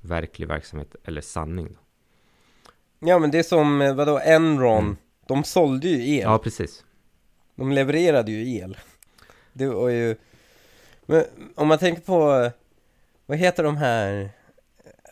verklig 0.00 0.48
verksamhet 0.48 0.96
eller 1.04 1.20
sanning. 1.20 1.68
Då. 1.72 1.78
Ja 3.04 3.18
men 3.18 3.30
det 3.30 3.38
är 3.38 3.42
som, 3.42 3.80
eh, 3.82 3.94
vadå, 3.94 4.18
Enron, 4.18 4.84
Mm. 4.84 4.96
de 5.26 5.44
sålde 5.44 5.88
ju 5.88 6.14
el. 6.16 6.22
Ja, 6.22 6.38
precis. 6.38 6.84
De 7.54 7.72
levererade 7.72 8.32
ju 8.32 8.56
el. 8.56 8.78
Det 9.52 9.66
var 9.66 9.88
ju... 9.88 10.16
Men 11.06 11.24
om 11.54 11.68
man 11.68 11.78
tänker 11.78 12.02
på, 12.02 12.32
eh, 12.34 12.50
vad 13.26 13.38
heter 13.38 13.62
de 13.64 13.76
här? 13.76 14.30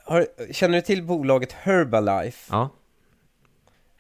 Har, 0.05 0.27
känner 0.53 0.75
du 0.79 0.83
till 0.83 1.03
bolaget 1.03 1.53
Herbalife? 1.53 2.47
Ja, 2.51 2.69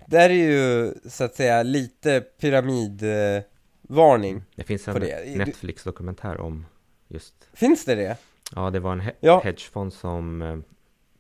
Där 0.07 0.31
är 0.31 0.35
ju 0.35 0.95
så 1.09 1.25
att 1.25 1.35
säga 1.35 1.63
lite 1.63 2.21
pyramidvarning. 2.21 4.43
Det 4.55 4.65
finns 4.65 4.89
en 4.89 5.03
Netflix-dokumentär 5.39 6.41
om 6.41 6.67
just, 7.09 7.35
Finns 7.53 7.85
det 7.85 7.95
det? 7.95 8.17
ja 8.55 8.71
det 8.71 8.81
var 8.81 8.93
en 8.93 9.01
he- 9.01 9.15
Ja. 9.21 9.41
hedgefond 9.45 9.93
som 9.93 10.43
eh, 10.43 10.59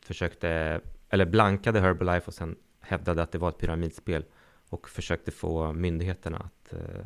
försökte, 0.06 0.80
eller 1.10 1.24
blankade 1.24 1.80
Herbalife 1.80 2.26
och 2.26 2.34
sen 2.34 2.56
hävdade 2.80 3.22
att 3.22 3.32
det 3.32 3.38
var 3.38 3.48
ett 3.48 3.58
pyramidspel 3.58 4.24
och 4.70 4.88
försökte 4.88 5.30
få 5.30 5.72
myndigheterna 5.72 6.36
att 6.36 6.72
eh, 6.72 7.04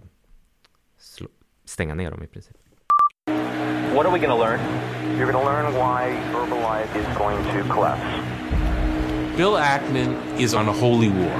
slå, 0.99 1.28
stänga 1.64 1.94
ner 1.94 2.11
dem 2.11 2.23
i 2.23 2.26
princip. 2.26 2.56
What 3.94 4.06
are 4.06 4.12
we 4.12 4.18
going 4.18 4.30
to 4.30 4.38
learn? 4.38 4.61
You're 5.18 5.32
going 5.32 5.44
to 5.44 5.50
learn 5.50 5.73
why 5.73 6.11
Herbalife 6.32 6.96
is 6.96 7.18
going 7.18 7.38
to 7.44 7.75
collapse. 7.75 8.02
Bill 9.37 9.56
Ackman 9.56 10.40
is 10.40 10.54
on 10.54 10.68
a 10.68 10.73
holy 10.73 11.08
war. 11.08 11.32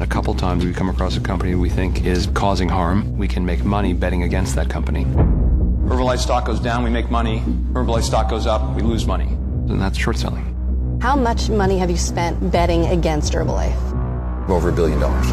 A 0.00 0.06
couple 0.06 0.34
times 0.34 0.64
we 0.64 0.72
come 0.72 0.90
across 0.90 1.16
a 1.16 1.20
company 1.20 1.54
we 1.54 1.70
think 1.70 2.06
is 2.06 2.26
causing 2.34 2.68
harm. 2.68 3.18
We 3.18 3.28
can 3.28 3.44
make 3.44 3.64
money 3.64 3.94
betting 3.94 4.22
against 4.22 4.54
that 4.56 4.70
company. 4.70 5.04
Herbalife 5.04 6.18
stock 6.18 6.46
goes 6.46 6.60
down, 6.60 6.84
we 6.84 6.90
make 6.90 7.10
money. 7.10 7.42
Herbalife 7.72 8.02
stock 8.02 8.30
goes 8.30 8.46
up, 8.46 8.76
we 8.76 8.82
lose 8.82 9.06
money. 9.06 9.37
And 9.68 9.80
that's 9.80 9.98
short 9.98 10.16
selling. 10.16 10.98
How 11.02 11.14
much 11.14 11.48
money 11.48 11.78
have 11.78 11.90
you 11.90 11.96
spent 11.96 12.50
betting 12.50 12.86
against 12.86 13.32
Herbalife? 13.32 14.48
Over 14.48 14.70
a 14.70 14.72
billion 14.72 14.98
dollars. 14.98 15.26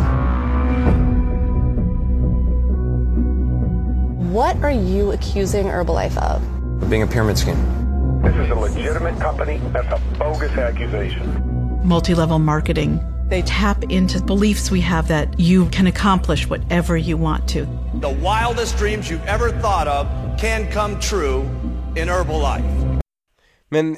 What 4.32 4.58
are 4.58 4.72
you 4.72 5.12
accusing 5.12 5.66
Herbalife 5.66 6.18
of? 6.18 6.42
Of 6.84 6.90
being 6.90 7.04
a 7.04 7.08
pyramid 7.08 7.38
scheme. 7.38 7.56
This 8.22 8.36
is 8.36 8.50
a 8.50 8.56
legitimate 8.56 9.18
company. 9.20 9.60
That's 9.72 9.88
a 9.88 10.18
bogus 10.18 10.52
accusation. 10.52 11.82
multi 11.88 12.14
level 12.14 12.40
marketing. 12.40 13.00
They 13.30 13.42
tap 13.44 13.84
into 13.86 14.22
beliefs 14.22 14.70
we 14.70 14.82
have 14.82 15.08
that 15.08 15.40
you 15.40 15.68
can 15.70 15.88
accomplish 15.88 16.48
whatever 16.50 16.96
you 16.98 17.18
want 17.18 17.48
to. 17.50 17.66
The 17.96 18.10
wildest 18.10 18.78
dreams 18.78 19.10
you've 19.10 19.26
ever 19.26 19.52
thought 19.52 19.88
of 19.88 20.08
can 20.38 20.70
come 20.72 21.00
true 21.00 21.42
in 21.96 22.08
Herbalife. 22.10 22.85
Men 23.70 23.98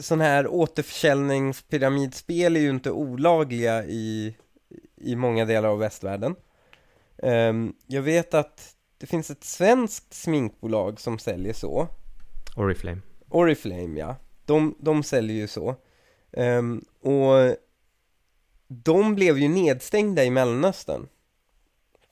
sån 0.00 0.20
här 0.20 0.46
återförsäljningspyramidspel 0.46 2.56
är 2.56 2.60
ju 2.60 2.70
inte 2.70 2.90
olagliga 2.90 3.84
i, 3.84 4.36
i 4.96 5.16
många 5.16 5.44
delar 5.44 5.68
av 5.68 5.78
västvärlden. 5.78 6.36
Ehm, 7.22 7.74
jag 7.86 8.02
vet 8.02 8.34
att 8.34 8.74
det 8.98 9.06
finns 9.06 9.30
ett 9.30 9.44
svenskt 9.44 10.14
sminkbolag 10.14 11.00
som 11.00 11.18
säljer 11.18 11.52
så. 11.52 11.88
Oriflame. 12.56 13.00
Oriflame 13.28 14.00
ja, 14.00 14.16
de, 14.44 14.74
de 14.78 15.02
säljer 15.02 15.36
ju 15.36 15.48
så. 15.48 15.76
Ehm, 16.32 16.84
och 17.00 17.56
de 18.68 19.14
blev 19.14 19.38
ju 19.38 19.48
nedstängda 19.48 20.24
i 20.24 20.30
Mellanöstern. 20.30 21.08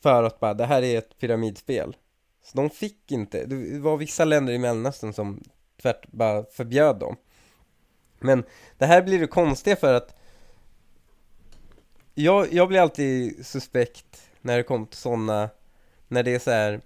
för 0.03 0.23
att 0.23 0.41
bara, 0.41 0.55
det 0.55 0.67
här 0.67 0.83
är 0.83 0.99
ett 0.99 1.19
pyramidspel. 1.19 1.97
Så 2.43 2.57
de 2.57 2.71
fick 2.71 3.13
inte, 3.13 3.47
det 3.47 3.79
var 3.79 3.97
vissa 3.97 4.25
länder 4.25 4.53
i 4.53 4.59
Mellanöstern 4.59 5.13
som 5.13 5.43
tvärt 5.83 6.07
bara 6.13 6.45
förbjöd 6.45 6.99
dem. 6.99 7.17
Men 8.19 8.45
det 8.79 8.87
här 8.87 9.03
blir 9.03 9.21
det 9.21 9.27
konstiga 9.27 9.77
för 9.77 9.95
att 9.95 10.17
jag, 12.15 12.53
jag 12.53 12.69
blir 12.69 12.81
alltid 12.81 13.47
suspekt 13.47 14.23
när 14.41 14.57
det 14.57 14.63
kommer 14.63 14.87
till 14.87 14.99
sådana, 14.99 15.51
när 16.09 16.23
det 16.23 16.35
är 16.35 16.39
så 16.39 16.51
här. 16.51 16.81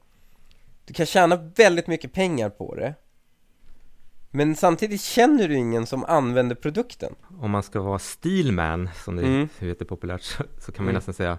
Du 0.85 0.95
kan 0.95 1.07
tjäna 1.07 1.37
väldigt 1.37 1.87
mycket 1.87 2.13
pengar 2.13 2.51
på 2.51 2.75
det 2.75 2.95
Men 4.31 4.57
samtidigt 4.57 5.01
känner 5.01 5.49
du 5.49 5.55
ingen 5.55 5.87
som 5.87 6.05
använder 6.05 6.55
produkten 6.57 7.15
Om 7.41 7.51
man 7.51 7.63
ska 7.63 7.81
vara 7.81 7.99
steelman, 7.99 8.91
som 9.05 9.17
det 9.17 9.23
Mm. 9.23 9.49
heter 9.59 9.85
populärt, 9.85 10.23
så, 10.23 10.45
så 10.59 10.73
kan 10.73 10.85
man 10.85 10.89
Mm. 10.91 10.95
nästan 10.95 11.15
säga 11.15 11.39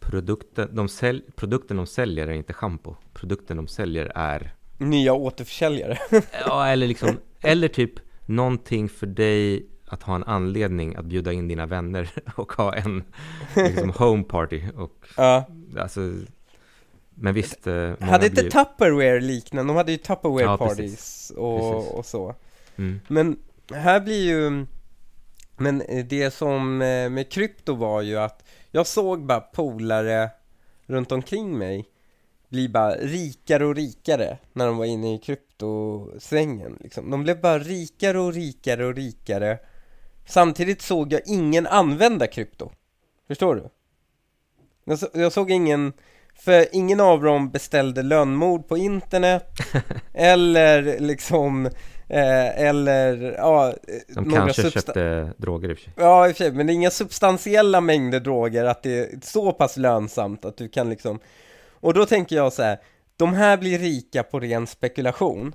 produkten 0.00 0.74
de, 0.76 0.88
sälj, 0.88 1.22
produkten 1.36 1.76
de 1.76 1.86
säljer 1.86 2.26
är 2.26 2.32
inte 2.32 2.52
schampo. 2.52 2.94
Produkten 3.12 3.56
de 3.56 3.68
säljer 3.68 4.12
är, 4.14 4.54
Nya 4.82 5.12
återförsäljare 5.12 5.98
ja, 6.46 6.66
eller 6.68 6.86
liksom, 6.86 7.16
eller 7.40 7.68
typ 7.68 7.92
någonting 8.26 8.88
för 8.88 9.06
dig 9.06 9.66
att 9.86 10.02
ha 10.02 10.14
en 10.14 10.24
anledning 10.24 10.94
att 10.96 11.04
bjuda 11.04 11.32
in 11.32 11.48
dina 11.48 11.66
vänner 11.66 12.10
och 12.36 12.52
ha 12.52 12.74
en 12.74 13.04
liksom 13.56 13.90
home 13.90 14.22
party 14.24 14.62
och 14.76 15.06
Ja. 15.16 15.44
alltså 15.78 16.00
men 17.14 17.34
visst 17.34 17.66
eh, 17.66 17.92
Hade 18.00 18.26
inte 18.26 18.42
blir- 18.42 18.50
Tupperware 18.50 19.20
liknande? 19.20 19.70
De 19.72 19.76
hade 19.76 19.92
ju 19.92 19.98
Tupperware 19.98 20.42
Ja, 20.42 20.56
parties 20.56 20.76
precis. 20.78 21.30
och, 21.36 21.60
Precis. 21.74 21.92
och 21.92 22.06
så 22.06 22.34
Mm. 22.76 23.00
Men 23.08 23.36
här 23.74 24.00
blir 24.00 24.24
ju 24.28 24.66
Men 25.56 25.82
det 26.08 26.30
som 26.34 26.82
eh, 26.82 27.08
med 27.10 27.32
krypto 27.32 27.74
var 27.74 28.02
ju 28.02 28.16
att 28.18 28.44
Jag 28.70 28.86
såg 28.86 29.26
bara 29.26 29.40
polare 29.40 30.30
runt 30.86 31.12
omkring 31.12 31.58
mig 31.58 31.84
Bli 32.52 32.68
bara 32.68 32.94
rikare 32.94 33.66
och 33.66 33.74
rikare 33.74 34.38
när 34.52 34.66
de 34.66 34.76
var 34.76 34.84
inne 34.84 35.14
i 35.14 35.18
kryptosvängen 35.18 36.78
liksom. 36.80 37.10
De 37.10 37.22
blev 37.22 37.40
bara 37.40 37.58
rikare 37.58 38.18
och 38.20 38.32
rikare 38.32 38.86
och 38.86 38.94
rikare 38.94 39.58
Samtidigt 40.26 40.82
såg 40.82 41.12
jag 41.12 41.20
ingen 41.26 41.66
använda 41.66 42.26
krypto 42.26 42.70
Förstår 43.28 43.54
du? 43.54 43.68
Jag, 44.84 44.98
så, 44.98 45.08
jag 45.14 45.32
såg 45.32 45.50
ingen 45.50 45.92
För 46.34 46.66
ingen 46.72 47.00
av 47.00 47.22
dem 47.22 47.50
beställde 47.50 48.02
lönnmord 48.02 48.68
på 48.68 48.76
internet 48.76 49.58
Eller 50.12 51.00
liksom 51.00 51.66
eh, 52.08 52.60
Eller 52.60 53.34
ja 53.38 53.68
eh, 53.68 54.14
De 54.14 54.30
kanske 54.30 54.70
köpte 54.70 55.32
droger 55.36 55.70
i 55.70 55.72
och 55.72 55.78
för 55.78 55.84
sig. 55.84 55.92
Ja, 55.96 56.28
i 56.28 56.32
och 56.32 56.36
för 56.36 56.44
sig, 56.44 56.52
men 56.52 56.66
det 56.66 56.72
är 56.72 56.74
inga 56.74 56.90
substantiella 56.90 57.80
mängder 57.80 58.20
droger 58.20 58.64
att 58.64 58.82
det 58.82 58.98
är 58.98 59.08
så 59.22 59.52
pass 59.52 59.76
lönsamt 59.76 60.44
att 60.44 60.56
du 60.56 60.68
kan 60.68 60.90
liksom 60.90 61.20
Och 61.82 61.94
då 61.94 62.06
tänker 62.06 62.36
jag 62.36 62.52
så 62.52 62.62
här, 62.62 62.78
de 63.16 63.34
här 63.34 63.56
blir 63.56 63.78
rika 63.78 64.22
på 64.22 64.40
ren 64.40 64.66
spekulation 64.66 65.54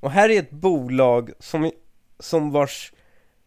Och 0.00 0.10
här 0.10 0.28
är 0.28 0.38
ett 0.38 0.50
bolag 0.50 1.30
som, 1.38 1.70
som 2.18 2.50
vars 2.50 2.92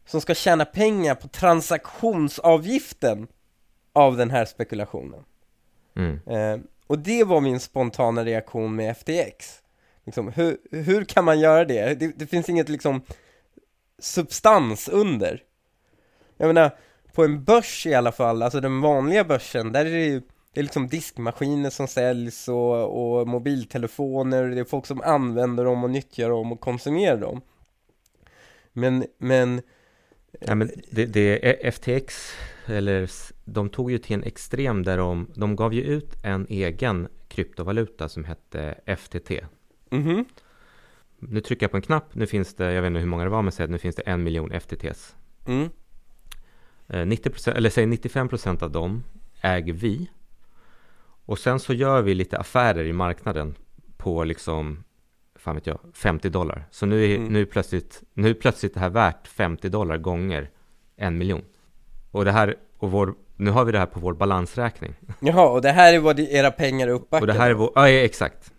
Som 0.05 0.21
ska 0.21 0.33
tjäna 0.33 0.65
pengar 0.65 1.15
på 1.15 1.27
transaktionsavgiften 1.27 3.27
Av 3.93 4.17
den 4.17 4.31
här 4.31 4.45
spekulationen 4.45 5.23
Mm. 5.95 6.19
eh, 6.27 6.59
Och 6.87 6.99
det 6.99 7.23
var 7.23 7.41
min 7.41 7.59
spontana 7.59 8.25
reaktion 8.25 8.75
med 8.75 8.97
FTX 8.97 9.61
liksom, 10.05 10.27
hur, 10.27 10.57
hur 10.71 11.05
kan 11.05 11.25
man 11.25 11.39
göra 11.39 11.65
det? 11.65 11.93
det? 11.93 12.19
Det 12.19 12.27
finns 12.27 12.49
inget 12.49 12.69
liksom 12.69 13.01
substans 13.99 14.89
under 14.89 15.43
jag 16.37 16.47
menar, 16.47 16.71
på 17.13 17.23
en 17.23 17.43
börs 17.43 17.85
i 17.85 17.93
alla 17.93 18.11
fall, 18.11 18.43
alltså 18.43 18.59
den 18.59 18.81
vanliga 18.81 19.23
börsen, 19.23 19.71
där 19.71 19.85
är 19.85 19.91
det 19.91 20.05
ju 20.05 20.21
det 20.53 20.59
är 20.61 20.63
liksom 20.63 20.87
diskmaskiner 20.87 21.69
som 21.69 21.87
säljs 21.87 22.47
och, 22.47 23.19
och 23.19 23.27
mobiltelefoner, 23.27 24.43
det 24.43 24.59
är 24.59 24.63
folk 24.63 24.85
som 24.85 25.01
använder 25.01 25.65
dem 25.65 25.83
och 25.83 25.89
nyttjar 25.89 26.29
dem 26.29 26.51
och 26.51 26.59
konsumerar 26.59 27.17
dem. 27.17 27.41
Men, 28.73 29.05
men 29.17 29.61
Ja, 30.39 30.55
men 30.55 30.71
det, 30.89 31.05
det 31.05 31.47
är 31.47 31.71
FTX, 31.71 32.31
eller 32.65 33.09
de 33.45 33.69
tog 33.69 33.91
ju 33.91 33.97
till 33.97 34.13
en 34.13 34.23
extrem 34.23 34.83
där 34.83 34.97
de, 34.97 35.27
de 35.35 35.55
gav 35.55 35.73
ju 35.73 35.81
ut 35.81 36.15
en 36.23 36.47
egen 36.49 37.07
kryptovaluta 37.27 38.09
som 38.09 38.23
hette 38.23 38.75
FTT. 38.97 39.31
Mhm. 39.89 40.25
Nu 41.19 41.41
trycker 41.41 41.63
jag 41.63 41.71
på 41.71 41.77
en 41.77 41.83
knapp, 41.83 42.15
nu 42.15 42.27
finns 42.27 42.53
det, 42.53 42.73
jag 42.73 42.81
vet 42.81 42.87
inte 42.87 42.99
hur 42.99 43.07
många 43.07 43.23
det 43.23 43.29
var, 43.29 43.41
men 43.41 43.51
säg 43.51 43.67
nu 43.67 43.77
finns 43.77 43.95
det 43.95 44.01
en 44.01 44.23
miljon 44.23 44.51
FTTs. 44.51 45.15
Mm. 45.45 45.69
Eh, 46.87 47.05
90%, 47.05 47.51
eller 47.51 47.69
säg 47.69 47.85
95% 47.85 48.63
av 48.63 48.71
dem 48.71 49.03
äger 49.41 49.73
vi. 49.73 50.09
Och 51.25 51.39
sen 51.39 51.59
så 51.59 51.73
gör 51.73 52.01
vi 52.01 52.13
lite 52.13 52.37
affärer 52.37 52.85
i 52.85 52.93
marknaden 52.93 53.55
på 53.97 54.23
liksom, 54.23 54.83
fan 55.35 55.55
vet 55.55 55.67
jag, 55.67 55.79
50 55.93 56.29
dollar. 56.29 56.65
Så 56.71 56.85
nu 56.85 57.05
är, 57.11 57.15
Mm. 57.15 57.33
nu 57.33 57.45
plötsligt, 57.45 58.03
nu 58.13 58.29
är 58.29 58.33
plötsligt 58.33 58.73
det 58.73 58.79
här 58.79 58.89
värt 58.89 59.27
50 59.27 59.69
dollar 59.69 59.97
gånger 59.97 60.49
en 60.95 61.17
miljon. 61.17 61.41
Och 62.11 62.25
det 62.25 62.31
här, 62.31 62.55
och 62.77 62.91
vår, 62.91 63.13
nu 63.35 63.51
har 63.51 63.65
vi 63.65 63.71
det 63.71 63.79
här 63.79 63.85
på 63.85 63.99
vår 63.99 64.13
balansräkning. 64.13 64.93
Jaha, 65.19 65.49
och 65.49 65.61
det 65.61 65.71
här 65.71 65.93
är 65.93 65.99
vad 65.99 66.19
era 66.19 66.51
pengar 66.51 66.87
är 66.87 66.91
uppbackade 66.91 67.21
Och 67.31 67.35
det 67.37 67.41
här 67.43 67.49
är 67.49 67.53
vår, 67.53 67.71
ja 67.75 67.89
exakt. 67.89 68.51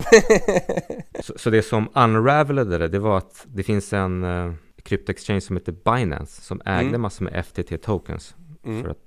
så, 1.23 1.33
så 1.37 1.49
det 1.49 1.61
som 1.61 1.89
unravelade 1.95 2.77
det, 2.77 2.87
det 2.87 2.99
var 2.99 3.17
att 3.17 3.45
det 3.47 3.63
finns 3.63 3.93
en 3.93 4.23
uh, 4.23 4.53
kryptoexchange 4.83 5.41
som 5.41 5.55
heter 5.57 5.71
Binance 5.71 6.41
som 6.41 6.61
ägde 6.65 6.89
Mm. 6.89 7.01
massor 7.01 7.25
med 7.25 7.45
FTT 7.45 7.81
tokens. 7.83 8.35
Mm. 8.65 8.91
Att, 8.91 8.97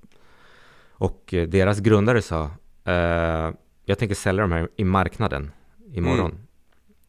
och 0.90 1.34
eh, 1.34 1.48
deras 1.48 1.80
grundare 1.80 2.22
sa, 2.22 2.50
eh, 2.88 3.52
jag 3.84 3.98
tänker 3.98 4.14
sälja 4.14 4.42
de 4.42 4.52
här 4.52 4.68
i 4.76 4.84
marknaden 4.84 5.50
imorgon. 5.92 6.30
Mm. 6.30 6.46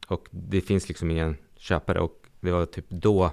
Och 0.08 0.28
det 0.32 0.62
finns 0.62 0.88
liksom 0.88 1.12
ingen 1.12 1.38
köpare 1.58 2.00
och 2.00 2.26
det 2.40 2.52
var 2.52 2.66
typ 2.66 2.90
då 2.90 3.32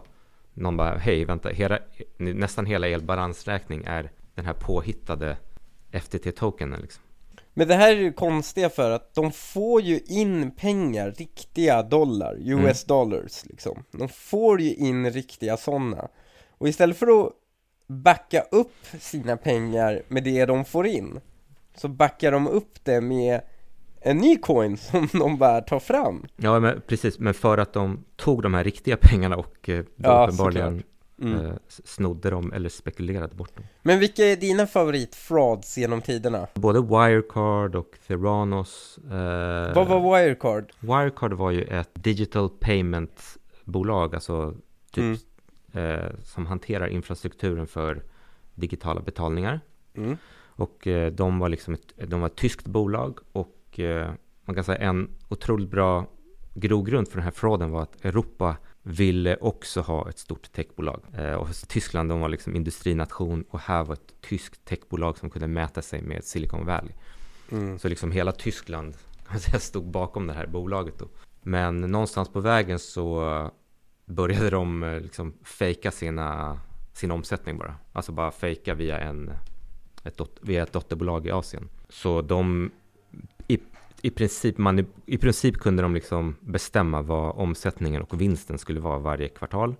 någon 0.55 0.77
bara, 0.77 0.99
hej 0.99 1.25
vänta, 1.25 1.49
hela, 1.49 1.79
nästan 2.17 2.67
hela 2.67 2.89
er 2.89 2.99
balansräkning 2.99 3.85
är 3.87 4.11
den 4.35 4.45
här 4.45 4.55
påhittade 4.55 5.37
FTT-tokenen 5.93 6.81
liksom. 6.81 7.03
Men 7.55 7.69
det 7.69 7.75
här 7.75 7.89
är 7.93 7.97
ju 7.97 8.13
konstiga 8.13 8.71
för 8.71 8.91
att 8.91 9.15
de 9.15 9.33
får 9.33 9.81
ju 9.81 10.01
in 10.07 10.51
pengar, 10.51 11.11
riktiga 11.11 11.83
dollar, 11.83 12.37
US 12.41 12.85
dollars 12.85 13.45
liksom 13.45 13.85
De 13.91 14.09
får 14.09 14.61
ju 14.61 14.75
in 14.75 15.11
riktiga 15.11 15.57
sådana 15.57 16.09
Och 16.59 16.69
istället 16.69 16.97
för 16.97 17.27
att 17.27 17.33
backa 17.87 18.41
upp 18.41 18.87
sina 19.01 19.37
pengar 19.37 20.03
med 20.09 20.25
det 20.25 20.45
de 20.45 20.65
får 20.65 20.87
in 20.87 21.21
Så 21.77 21.89
backar 21.89 22.33
de 22.33 22.47
upp 22.49 22.85
det 22.85 23.01
med 23.01 23.41
en 24.01 24.17
ny 24.19 24.37
coin 24.37 24.77
som 24.77 25.09
de 25.13 25.39
bara 25.39 25.61
tar 25.61 25.79
fram 25.81 26.27
Ja, 26.37 26.61
men 26.61 26.81
precis. 26.87 27.19
Men 27.19 27.35
för 27.35 27.59
att 27.59 27.73
de 27.73 28.05
tog 28.17 28.43
de 28.43 28.55
här 28.55 28.65
riktiga 28.65 28.97
pengarna 29.01 29.37
och 29.37 29.69
eh, 29.69 29.85
Ja, 29.97 30.25
uppenbarligen. 30.27 30.83
Mm. 31.23 31.47
eh, 31.47 31.53
snodde 31.69 32.31
dem 32.31 32.53
eller 32.53 32.69
spekulerade 32.69 33.35
bort 33.35 33.57
dem. 33.57 33.65
Men 33.83 33.99
vilka 33.99 34.25
är 34.25 34.37
dina 34.37 34.67
favorit-frauds 34.67 35.79
genom 35.79 36.01
tiderna? 36.03 36.47
Både 36.55 36.81
Wirecard 36.81 37.75
och 37.77 37.91
Theranos. 38.07 38.99
Eh, 39.05 39.75
Vad 39.75 39.87
var 39.89 40.01
Wirecard? 40.19 40.73
Wirecard 40.81 41.33
var 41.33 41.51
ju 41.51 41.63
ett 41.63 41.91
digital 41.95 42.49
payment-bolag, 42.61 44.15
alltså 44.15 44.55
typ 44.93 45.19
Mm. 45.73 45.91
eh, 46.01 46.11
som 46.23 46.47
hanterar 46.47 46.87
infrastrukturen 46.89 47.67
för 47.67 48.03
digitala 48.55 49.01
betalningar. 49.01 49.61
Mm. 49.97 50.17
Och 50.57 50.87
eh, 50.87 51.13
de 51.13 51.39
var 51.39 51.49
liksom 51.49 51.75
ett, 51.75 51.93
de 52.07 52.21
var 52.21 52.27
ett 52.27 52.37
tyskt 52.37 52.67
bolag 52.67 53.19
och 53.33 53.81
eh, 53.81 54.11
man 54.45 54.55
kan 54.55 54.65
säga 54.65 54.79
en 54.79 55.11
otroligt 55.29 55.71
bra 55.71 56.07
grogrund 56.55 57.09
för 57.09 57.17
den 57.17 57.25
här 57.25 57.31
frauden 57.31 57.71
var 57.71 57.83
att 57.83 58.05
Europa 58.05 58.57
ville 58.83 59.37
också 59.37 59.81
ha 59.81 60.09
ett 60.09 60.19
stort 60.19 60.53
techbolag. 60.53 61.01
Eh, 61.15 61.35
och 61.35 61.49
Tyskland 61.69 62.09
de 62.09 62.21
var 62.21 62.29
liksom 62.29 62.57
industrination 62.57 63.45
och 63.51 63.61
här 63.61 63.85
var 63.85 63.95
ett 63.95 64.21
tyskt 64.21 64.65
techbolag 64.65 65.19
som 65.19 65.31
kunde 65.31 65.49
mäta 65.49 65.83
sig 65.83 66.03
med 66.03 66.25
Silicon 66.25 66.67
Valley. 66.67 66.93
Mm. 67.53 67.79
Så 67.79 67.89
liksom 67.89 68.11
hela 68.11 68.33
Tyskland 68.33 68.95
stod 69.59 69.91
bakom 69.91 70.27
det 70.27 70.33
här 70.33 70.47
bolaget 70.47 70.99
då. 70.99 71.09
Men 71.43 71.81
någonstans 71.81 72.29
på 72.29 72.41
vägen 72.41 72.79
så 72.79 73.51
började 74.05 74.51
de 74.51 74.99
liksom 75.03 75.35
fejka 75.43 75.91
sina, 75.91 76.61
sin 76.93 77.11
omsättning 77.11 77.59
bara. 77.59 77.75
Alltså 77.93 78.13
bara 78.13 78.31
fejka 78.31 78.75
via, 78.75 78.99
en, 78.99 79.33
ett, 80.07 80.17
dot, 80.17 80.39
via 80.41 80.63
ett 80.63 80.73
dotterbolag 80.73 81.27
i 81.27 81.31
Asien. 81.31 81.69
Så 81.89 82.23
de 82.23 82.71
i, 83.49 83.59
i, 84.03 84.11
princip, 84.11 84.59
man, 84.59 84.87
i 85.07 85.19
princip 85.19 85.59
kunde 85.59 85.83
de 85.83 85.95
liksom 85.95 86.37
bestämma 86.41 87.03
vad 87.03 87.37
omsättningen 87.37 88.03
och 88.03 88.21
vinsten 88.21 88.59
skulle 88.59 88.81
vara 88.81 88.99
varje 88.99 89.29
kvartal. 89.29 89.75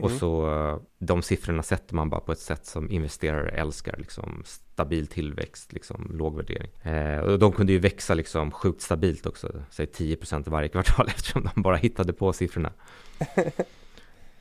Och 0.00 0.06
Mm. 0.06 0.18
så 0.18 0.54
eh, 0.54 0.78
de 0.98 1.22
siffrorna 1.22 1.62
sätter 1.62 1.94
man 1.94 2.10
bara 2.10 2.20
på 2.20 2.32
ett 2.32 2.38
sätt 2.38 2.66
som 2.66 2.90
investerare 2.90 3.48
älskar, 3.48 3.96
liksom 3.98 4.42
stabil 4.44 5.06
tillväxt, 5.06 5.72
liksom 5.72 6.10
låg 6.14 6.36
värdering. 6.36 6.70
Eh, 6.82 7.18
och 7.20 7.38
de 7.38 7.52
kunde 7.52 7.72
ju 7.72 7.78
växa 7.78 8.14
liksom 8.14 8.50
sjukt 8.50 8.80
stabilt 8.82 9.26
också, 9.26 9.62
säg 9.70 9.86
10% 9.86 10.50
varje 10.50 10.68
kvartal 10.68 11.06
eftersom 11.16 11.48
de 11.54 11.62
bara 11.62 11.76
hittade 11.76 12.12
på 12.12 12.32
siffrorna. 12.32 12.72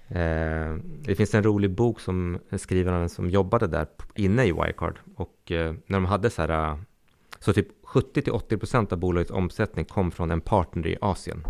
Eh, 0.08 0.76
det 1.02 1.15
finns 1.15 1.34
en 1.34 1.44
rolig 1.44 1.72
bok 1.72 2.00
som 2.00 2.39
en 2.50 2.60
skrivare 2.60 3.10
som 3.10 3.30
jobbade 3.30 3.68
där 3.68 3.88
inne 4.15 4.46
i 4.46 4.52
Wirecard 4.52 5.00
och 5.15 5.52
eh, 5.52 5.74
när 5.88 5.98
de 5.98 6.06
hade 6.06 6.30
så 6.30 6.41
här, 6.41 6.72
eh, 6.72 6.78
Så 7.39 7.54
typ 7.54 7.68
70-80% 7.86 8.94
av 8.94 9.00
bolagets 9.00 9.32
omsättning 9.32 9.86
kom 9.86 10.12
från 10.12 10.32
en 10.32 10.41
partner 10.41 10.88
i 10.88 10.98
Asien. 11.02 11.44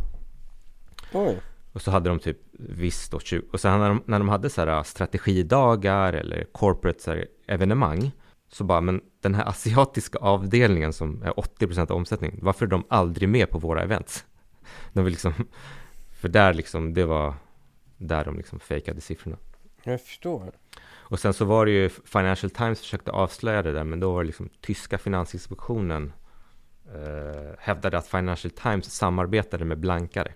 Oj. 1.14 1.40
Och 1.74 1.82
så 1.82 1.92
hade 1.92 2.10
de 2.10 2.20
typ 2.20 2.38
visst 2.52 3.12
då 3.12 3.20
20, 3.20 3.46
och 3.52 3.60
sen 3.60 3.80
när 3.80 3.90
de, 3.90 4.04
när 4.06 4.20
de 4.20 4.30
hade 4.30 4.50
så 4.50 4.66
här 4.66 4.84
strategidagar 4.84 6.14
eller 6.14 6.44
corporate 6.52 7.12
här, 7.12 7.28
evenemang 7.48 8.12
så 8.52 8.64
bara, 8.64 8.82
men 8.82 9.02
den 9.22 9.36
här 9.36 9.46
asiatiska 9.46 10.18
avdelningen 10.18 10.94
som 10.94 11.24
är 11.24 11.32
80% 11.32 11.92
av 11.92 11.98
omsättningen, 11.98 12.40
varför 12.42 12.66
är 12.66 12.70
de 12.70 12.84
aldrig 12.90 13.30
med 13.30 13.50
på 13.50 13.60
våra 13.60 13.84
events? 13.84 14.26
De 14.94 15.04
vill 15.04 15.14
liksom, 15.14 15.34
för 16.12 16.30
där 16.30 16.54
liksom, 16.54 16.94
det 16.94 17.06
var 17.06 17.34
där 17.98 18.26
de 18.26 18.38
liksom 18.38 18.60
fejkade 18.60 19.02
siffrorna. 19.02 19.38
Jag 19.84 20.02
förstår. 20.02 20.52
Och 21.08 21.20
sen 21.20 21.34
så 21.34 21.46
var 21.46 21.66
det 21.66 21.72
ju, 21.72 21.90
Financial 21.90 22.50
Times 22.50 22.80
försökte 22.80 23.12
avslöja 23.12 23.62
det 23.62 23.72
där, 23.72 23.84
men 23.84 24.00
då 24.00 24.14
var 24.14 24.24
det 24.24 24.28
liksom 24.28 24.50
tyska 24.62 24.98
finansinspektionen 24.98 26.14
eh, 26.94 27.56
hävdade 27.60 27.98
att 27.98 28.08
Financial 28.08 28.52
Times 28.52 28.92
samarbetade 28.92 29.66
med 29.66 29.80
blankare. 29.80 30.34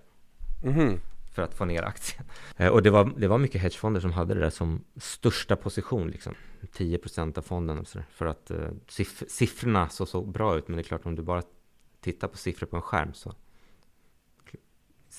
Mhm. 0.64 1.00
För 1.32 1.42
att 1.42 1.54
få 1.54 1.64
ner 1.64 1.82
aktien. 1.82 2.24
Eh, 2.56 2.68
och 2.68 2.82
det 2.82 2.90
var, 2.90 3.12
det 3.16 3.28
var 3.28 3.38
mycket 3.38 3.60
hedgefonder 3.60 4.00
som 4.00 4.12
hade 4.12 4.34
det 4.34 4.40
där 4.40 4.50
som 4.50 4.84
största 4.96 5.56
position, 5.56 6.08
liksom. 6.08 6.34
10% 6.76 7.38
av 7.38 7.42
fonden 7.42 7.84
För 8.10 8.26
att 8.26 8.50
eh, 8.50 8.68
siff 8.88 9.22
siffrorna 9.28 9.88
såg 9.88 10.08
så 10.08 10.22
bra 10.22 10.56
ut, 10.56 10.68
men 10.68 10.76
det 10.76 10.82
är 10.82 10.84
klart 10.84 11.06
om 11.06 11.14
du 11.14 11.22
bara 11.22 11.42
tittar 12.00 12.28
på 12.28 12.36
siffror 12.36 12.66
på 12.66 12.76
en 12.76 12.82
skärm 12.82 13.14
så 13.14 13.34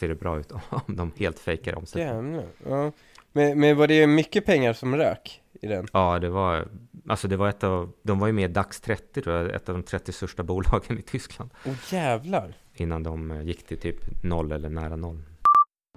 ser 0.01 0.07
det 0.07 0.15
bra 0.15 0.39
ut 0.39 0.51
om 0.69 0.95
de 0.95 1.11
helt 1.17 1.39
fejkar 1.39 1.77
omsättningen. 1.77 2.43
Ja. 2.67 2.91
Men, 3.31 3.59
men 3.59 3.77
var 3.77 3.87
det 3.87 4.07
mycket 4.07 4.45
pengar 4.45 4.73
som 4.73 4.95
rök 4.95 5.41
i 5.61 5.67
den? 5.67 5.87
Ja, 5.93 6.19
det 6.19 6.29
var, 6.29 6.67
alltså 7.07 7.27
det 7.27 7.37
var 7.37 7.49
ett 7.49 7.63
av, 7.63 7.91
de 8.03 8.19
var 8.19 8.27
ju 8.27 8.33
med 8.33 8.49
i 8.49 8.53
DAX 8.53 8.81
30 8.81 9.21
tror 9.21 9.35
jag, 9.35 9.55
ett 9.55 9.69
av 9.69 9.75
de 9.75 9.83
30 9.83 10.11
största 10.11 10.43
bolagen 10.51 10.97
i 10.97 11.01
Tyskland. 11.01 11.51
Åh 11.65 11.93
jävlar! 11.93 12.53
Innan 12.73 13.03
de 13.03 13.31
eh, 13.31 13.41
gick 13.41 13.67
till 13.67 13.77
typ 13.77 14.23
noll 14.23 14.51
eller 14.51 14.69
nära 14.69 14.95
noll. 14.95 15.21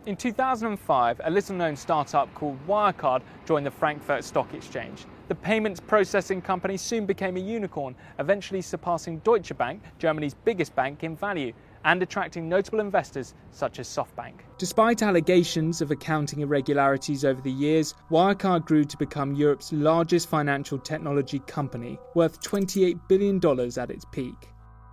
In 0.07 0.17
2005, 0.17 1.17
a 1.25 1.31
little 1.31 1.57
known 1.57 1.77
startup 1.77 2.29
called 2.35 2.59
Wirecard 2.67 3.23
joined 3.49 3.67
the 3.67 3.71
Frankfurt 3.71 4.25
Stock 4.25 4.55
Exchange. 4.55 5.07
The 5.29 5.35
payments 5.35 5.81
processing 5.81 6.43
company 6.43 6.77
soon 6.77 7.07
became 7.07 7.39
a 7.39 7.57
unicorn, 7.57 7.95
eventually 8.19 8.63
surpassing 8.63 9.23
Deutsche 9.25 9.57
Bank, 9.57 9.83
Germany's 9.99 10.35
biggest 10.45 10.75
bank, 10.75 11.05
in 11.05 11.17
value 11.17 11.53
and 11.85 12.03
attracting 12.03 12.49
notable 12.49 12.81
investors 12.81 13.35
such 13.51 13.79
as 13.79 13.89
SoftBank. 13.89 14.41
Despite 14.59 15.03
allegations 15.03 15.81
of 15.81 15.91
accounting 15.91 16.41
irregularities 16.41 17.25
over 17.25 17.41
the 17.41 17.51
years, 17.51 17.95
Wirecard 18.11 18.65
grew 18.65 18.85
to 18.85 18.97
become 18.97 19.35
Europe's 19.35 19.73
largest 19.73 20.29
financial 20.29 20.79
technology 20.79 21.39
company, 21.41 21.99
worth 22.15 22.41
$28 22.43 23.01
billion 23.09 23.41
at 23.79 23.91
its 23.91 24.05
peak. 24.13 24.35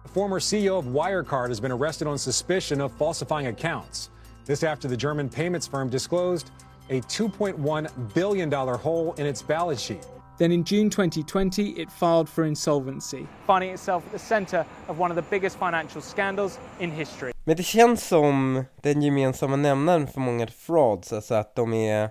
The 0.04 0.10
former 0.10 0.40
CEO 0.40 0.80
of 0.80 0.86
Wirecard 0.86 1.50
has 1.50 1.60
been 1.60 1.72
arrested 1.72 2.08
on 2.08 2.18
suspicion 2.18 2.82
of 2.82 2.92
falsifying 2.94 3.48
accounts. 3.48 4.10
This 4.46 4.64
after 4.64 4.88
the 4.88 4.98
German 4.98 5.30
payments 5.30 5.68
firm 5.68 5.90
disclosed 5.90 6.52
a 6.90 7.02
$2.1 7.02 8.14
billion 8.14 8.52
hole 8.52 9.14
in 9.14 9.26
its 9.26 9.42
balance 9.42 9.80
sheet. 9.80 10.06
Then 10.38 10.52
in 10.52 10.64
June 10.64 10.90
2020, 10.90 11.82
it 11.82 11.92
filed 11.92 12.30
for 12.30 12.44
insolvency, 12.46 13.26
finding 13.48 13.74
itself 13.74 14.04
at 14.06 14.12
the 14.12 14.20
center 14.20 14.66
of 14.88 15.00
one 15.00 15.12
of 15.12 15.16
the 15.26 15.30
biggest 15.30 15.58
financial 15.60 16.02
scandals 16.02 16.60
in 16.80 16.92
history. 16.92 17.32
Men 17.44 17.58
det 17.58 17.64
känns 17.64 18.08
som 18.08 18.64
den 18.82 19.02
gemensamma 19.02 19.56
nämnaren 19.56 20.08
för 20.08 20.20
många 20.20 20.48
frauds, 20.48 21.14
alltså 21.14 21.36
att 21.36 21.56
de 21.56 21.74
är 21.74 22.10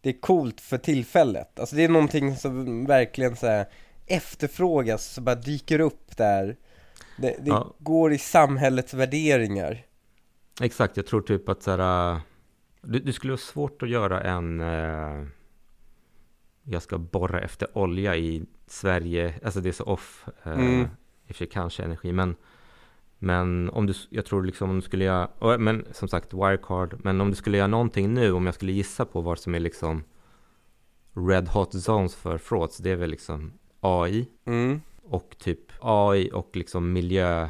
Det 0.00 0.08
är 0.10 0.20
coolt 0.20 0.60
för 0.60 0.78
tillfället, 0.78 1.60
alltså 1.60 1.76
det 1.76 1.84
är 1.84 1.88
någonting 1.88 2.36
som 2.36 2.84
verkligen 2.86 3.36
så 3.36 3.46
här 3.46 3.66
efterfrågas, 4.06 5.04
så 5.14 5.20
bara 5.20 5.34
dyker 5.34 5.80
upp 5.80 6.16
där 6.16 6.56
Det, 7.16 7.36
det 7.40 7.50
Ja. 7.50 7.74
går 7.78 8.12
i 8.12 8.18
samhällets 8.18 8.94
värderingar 8.94 9.78
Exakt, 10.60 10.96
jag 10.96 11.06
tror 11.06 11.20
typ 11.20 11.48
att 11.48 11.62
så 11.62 11.70
här, 11.70 12.12
äh, 12.14 12.20
det, 12.82 12.98
det 12.98 13.12
skulle 13.12 13.30
vara 13.30 13.38
svårt 13.38 13.82
att 13.82 13.88
göra 13.88 14.20
en 14.22 14.60
eh, 14.60 15.26
Jag 16.64 16.82
ska 16.82 16.98
borra 16.98 17.40
efter 17.40 17.78
olja 17.78 18.16
i 18.16 18.44
Sverige, 18.66 19.34
alltså 19.44 19.60
det 19.60 19.68
är 19.68 19.72
så 19.72 19.84
off 19.84 20.28
eh, 20.42 20.52
Mm. 20.52 20.80
I 20.80 20.84
och 21.24 21.26
för 21.26 21.34
sig 21.34 21.46
kanske 21.46 21.82
energi, 21.82 22.12
men 22.12 22.36
Men 23.18 23.70
om 23.70 23.86
du, 23.86 23.94
jag 24.10 24.24
tror 24.26 24.42
liksom 24.44 24.70
om 24.70 24.76
du 24.76 24.82
skulle 24.82 25.04
göra, 25.04 25.58
men 25.58 25.86
som 25.92 26.08
sagt 26.08 26.34
Wirecard, 26.34 27.00
men 27.04 27.20
om 27.20 27.30
du 27.30 27.36
skulle 27.36 27.56
göra 27.58 27.66
någonting 27.66 28.14
nu, 28.14 28.32
om 28.32 28.46
jag 28.46 28.54
skulle 28.54 28.72
gissa 28.72 29.04
på 29.04 29.20
vad 29.20 29.38
som 29.38 29.54
är 29.54 29.60
liksom 29.60 30.04
Red 31.12 31.48
Hot 31.48 31.82
Zones 31.82 32.14
för 32.14 32.38
frauds, 32.38 32.78
det 32.78 32.90
är 32.90 32.96
väl 32.96 33.10
liksom 33.10 33.52
AI 33.80 34.28
Mm. 34.44 34.80
och 35.02 35.36
typ 35.38 35.60
AI 35.80 36.30
och 36.32 36.50
liksom 36.56 36.92
miljö 36.92 37.48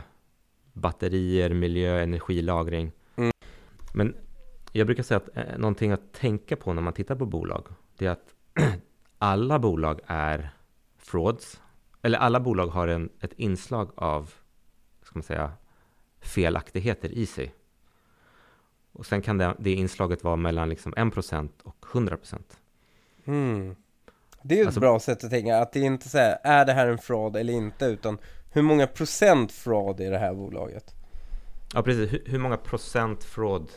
batterier, 0.72 1.54
miljö, 1.54 2.02
energilagring. 2.02 2.92
Mm. 3.16 3.32
Men 3.94 4.16
jag 4.72 4.86
brukar 4.86 5.02
säga 5.02 5.18
att 5.18 5.36
eh, 5.36 5.58
någonting 5.58 5.92
att 5.92 6.12
tänka 6.12 6.56
på 6.56 6.72
när 6.72 6.82
man 6.82 6.92
tittar 6.92 7.16
på 7.16 7.26
bolag, 7.26 7.66
det 7.98 8.06
är 8.06 8.10
att 8.10 8.34
alla 9.18 9.58
bolag 9.58 10.00
är 10.06 10.50
frauds. 10.98 11.60
Eller 12.02 12.18
alla 12.18 12.40
bolag 12.40 12.66
har 12.66 12.88
en, 12.88 13.08
ett 13.20 13.32
inslag 13.32 13.90
av, 13.96 14.32
ska 15.02 15.10
man 15.14 15.22
säga, 15.22 15.52
felaktigheter 16.20 17.08
i 17.08 17.26
sig. 17.26 17.54
Och 18.92 19.06
sen 19.06 19.22
kan 19.22 19.38
det, 19.38 19.54
det 19.58 19.72
inslaget 19.72 20.24
vara 20.24 20.36
mellan 20.36 20.68
liksom 20.68 20.94
1% 20.94 21.48
och 21.62 21.84
100%. 21.92 22.38
mm. 23.24 23.76
Det 24.42 24.54
är 24.54 24.56
ju 24.56 24.62
ett 24.62 24.66
Alltså- 24.66 24.80
bra 24.80 25.00
sätt 25.00 25.24
att 25.24 25.30
tänka, 25.30 25.58
att 25.58 25.72
det 25.72 25.80
är 25.80 25.84
inte 25.84 26.08
så 26.08 26.18
här, 26.18 26.38
är 26.44 26.64
det 26.64 26.72
här 26.72 26.86
en 26.86 26.98
fraud 26.98 27.36
eller 27.36 27.52
inte, 27.52 27.84
utan 27.86 28.18
hur 28.52 28.62
många 28.62 28.86
procent 28.86 29.52
fraud 29.52 30.00
är 30.00 30.10
det 30.10 30.18
här 30.18 30.34
bolaget? 30.34 30.94
Ja, 31.74 31.82
precis. 31.82 32.12
Hur, 32.12 32.22
hur 32.26 32.38
många 32.38 32.56
procent 32.56 33.24
fraud 33.24 33.68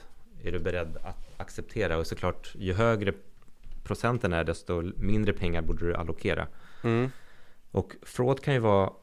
är 0.43 0.51
du 0.51 0.59
beredd 0.59 0.97
att 1.03 1.39
acceptera? 1.41 1.97
Och 1.97 2.07
såklart, 2.07 2.55
ju 2.55 2.73
högre 2.73 3.13
procenten 3.87 4.33
är, 4.33 4.43
desto 4.43 4.91
mindre 4.97 5.33
pengar 5.33 5.61
borde 5.61 5.85
du 5.87 5.95
allokera. 5.95 6.47
Mm. 6.83 7.09
Och 7.71 7.95
fraud 8.01 8.41
kan 8.41 8.53
ju 8.53 8.59
vara, 8.59 8.93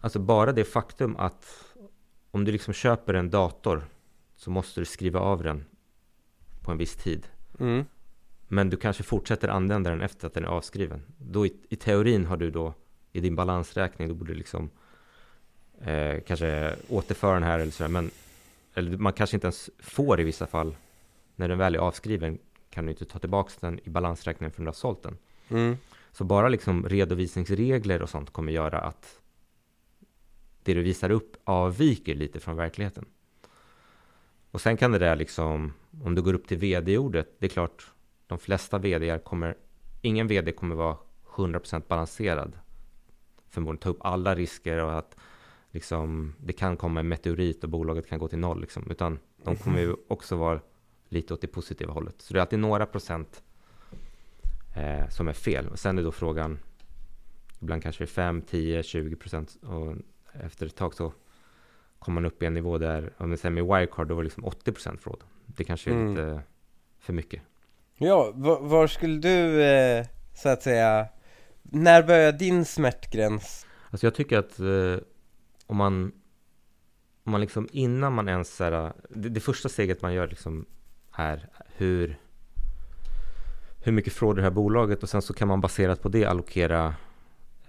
alltså 0.00 0.18
bara 0.18 0.52
det 0.52 0.64
faktum 0.64 1.16
att 1.16 1.64
om 2.30 2.44
du 2.44 2.52
liksom 2.52 2.74
köper 2.74 3.14
en 3.14 3.30
dator 3.30 3.84
så 4.36 4.50
måste 4.50 4.80
du 4.80 4.84
skriva 4.84 5.20
av 5.20 5.42
den 5.42 5.64
på 6.60 6.72
en 6.72 6.78
viss 6.78 6.96
tid. 6.96 7.26
Mm. 7.60 7.84
Men 8.48 8.70
du 8.70 8.76
kanske 8.76 9.02
fortsätter 9.02 9.48
använda 9.48 9.90
den 9.90 10.00
efter 10.00 10.26
att 10.26 10.34
den 10.34 10.44
är 10.44 10.48
avskriven. 10.48 11.02
Då 11.18 11.46
i, 11.46 11.54
i 11.68 11.76
teorin 11.76 12.26
har 12.26 12.36
du 12.36 12.50
då 12.50 12.74
i 13.12 13.20
din 13.20 13.36
balansräkning, 13.36 14.08
då 14.08 14.14
borde 14.14 14.32
du 14.32 14.38
liksom 14.38 14.70
eh, 15.80 16.20
kanske 16.26 16.76
återföra 16.88 17.34
den 17.34 17.42
här 17.42 17.58
eller 17.58 17.72
sådär. 17.72 17.90
Men 17.90 18.10
eller 18.74 18.96
man 18.96 19.12
kanske 19.12 19.36
inte 19.36 19.46
ens 19.46 19.70
får 19.78 20.20
i 20.20 20.24
vissa 20.24 20.46
fall. 20.46 20.76
När 21.36 21.48
den 21.48 21.58
väl 21.58 21.74
är 21.74 21.78
avskriven 21.78 22.38
kan 22.74 22.86
du 22.86 22.92
inte 22.92 23.04
ta 23.04 23.18
tillbaka 23.18 23.52
den 23.60 23.80
i 23.84 23.90
balansräkningen 23.90 24.50
för 24.52 24.62
att 24.62 24.64
du 24.64 24.68
har 24.68 24.72
sålt 24.72 25.02
den. 25.02 25.18
Mm. 25.48 25.76
Så 26.12 26.24
bara 26.24 26.48
liksom 26.48 26.88
redovisningsregler 26.88 28.02
och 28.02 28.10
sånt 28.10 28.30
kommer 28.30 28.52
göra 28.52 28.80
att 28.80 29.20
det 30.62 30.74
du 30.74 30.82
visar 30.82 31.10
upp 31.10 31.36
avviker 31.44 32.14
lite 32.14 32.40
från 32.40 32.56
verkligheten. 32.56 33.04
Och 34.50 34.60
sen 34.60 34.76
kan 34.76 34.92
det 34.92 34.98
där 34.98 35.16
liksom, 35.16 35.72
om 36.04 36.14
du 36.14 36.22
går 36.22 36.34
upp 36.34 36.48
till 36.48 36.58
vd-ordet, 36.58 37.36
det 37.38 37.46
är 37.46 37.50
klart, 37.50 37.86
de 38.26 38.38
flesta 38.38 38.78
vd 38.78 39.18
kommer, 39.18 39.56
ingen 40.00 40.28
vd 40.28 40.52
kommer 40.52 40.74
vara 40.74 40.96
100% 41.34 41.82
balanserad. 41.88 42.58
Förmodligen 43.48 43.82
ta 43.82 43.88
upp 43.88 44.04
alla 44.04 44.34
risker 44.34 44.78
och 44.78 44.98
att 44.98 45.16
liksom, 45.70 46.34
det 46.38 46.52
kan 46.52 46.76
komma 46.76 47.00
en 47.00 47.08
meteorit 47.08 47.64
och 47.64 47.70
bolaget 47.70 48.08
kan 48.08 48.18
gå 48.18 48.28
till 48.28 48.38
noll 48.38 48.60
liksom. 48.60 48.90
Utan 48.90 49.18
de 49.44 49.56
kommer 49.56 49.80
ju 49.80 49.96
också 50.08 50.36
vara 50.36 50.60
lite 51.14 51.34
åt 51.34 51.40
det 51.40 51.46
positiva 51.46 51.92
hållet. 51.92 52.14
Så 52.18 52.34
det 52.34 52.38
är 52.38 52.40
alltid 52.40 52.58
några 52.58 52.86
procent 52.86 53.42
eh, 54.76 55.08
som 55.08 55.28
är 55.28 55.32
fel. 55.32 55.68
Och 55.68 55.78
sen 55.78 55.98
är 55.98 56.02
då 56.02 56.12
frågan, 56.12 56.58
ibland 57.60 57.82
kanske 57.82 58.04
det 58.04 58.08
är 58.10 58.14
5, 58.14 58.42
10, 58.42 58.82
20 58.82 59.16
procent. 59.16 59.56
Och 59.62 59.94
efter 60.44 60.66
ett 60.66 60.76
tag 60.76 60.94
så 60.94 61.12
kommer 61.98 62.20
man 62.20 62.24
upp 62.30 62.42
i 62.42 62.46
en 62.46 62.54
nivå 62.54 62.78
där, 62.78 63.12
om 63.16 63.30
vi 63.30 63.36
säger 63.36 63.54
med 63.54 63.64
Wirecard, 63.64 64.08
då 64.08 64.14
var 64.14 64.22
det 64.22 64.26
liksom 64.26 64.44
80 64.44 64.72
procent 64.72 65.00
fraud. 65.00 65.20
Det 65.46 65.64
kanske 65.64 65.90
är 65.90 65.94
Mm. 65.94 66.08
lite 66.10 66.42
för 66.98 67.12
mycket. 67.12 67.42
Ja, 67.96 68.32
var, 68.34 68.60
var 68.60 68.86
skulle 68.86 69.18
du, 69.20 69.62
eh, 69.62 70.06
så 70.34 70.48
att 70.48 70.62
säga, 70.62 71.06
när 71.62 72.02
börjar 72.02 72.32
din 72.32 72.64
smärtgräns? 72.64 73.66
Alltså 73.90 74.06
jag 74.06 74.14
tycker 74.14 74.38
att 74.38 74.58
eh, 74.60 75.04
om 75.66 75.76
man 75.76 76.12
om 77.26 77.32
man 77.32 77.40
liksom 77.40 77.68
innan 77.72 78.12
man 78.12 78.28
ens 78.28 78.56
så 78.56 78.64
här, 78.64 78.92
det, 79.08 79.28
det 79.28 79.40
första 79.40 79.68
steget 79.68 80.02
man 80.02 80.14
gör 80.14 80.28
liksom 80.28 80.66
är 81.16 81.48
hur 81.76 82.18
hur 83.84 83.92
mycket 83.92 84.22
är 84.22 84.34
det 84.34 84.42
här 84.42 84.50
bolaget 84.50 85.02
och 85.02 85.08
sen 85.08 85.22
så 85.22 85.34
kan 85.34 85.48
man 85.48 85.60
baserat 85.60 86.02
på 86.02 86.08
det 86.08 86.24
allokera 86.24 86.94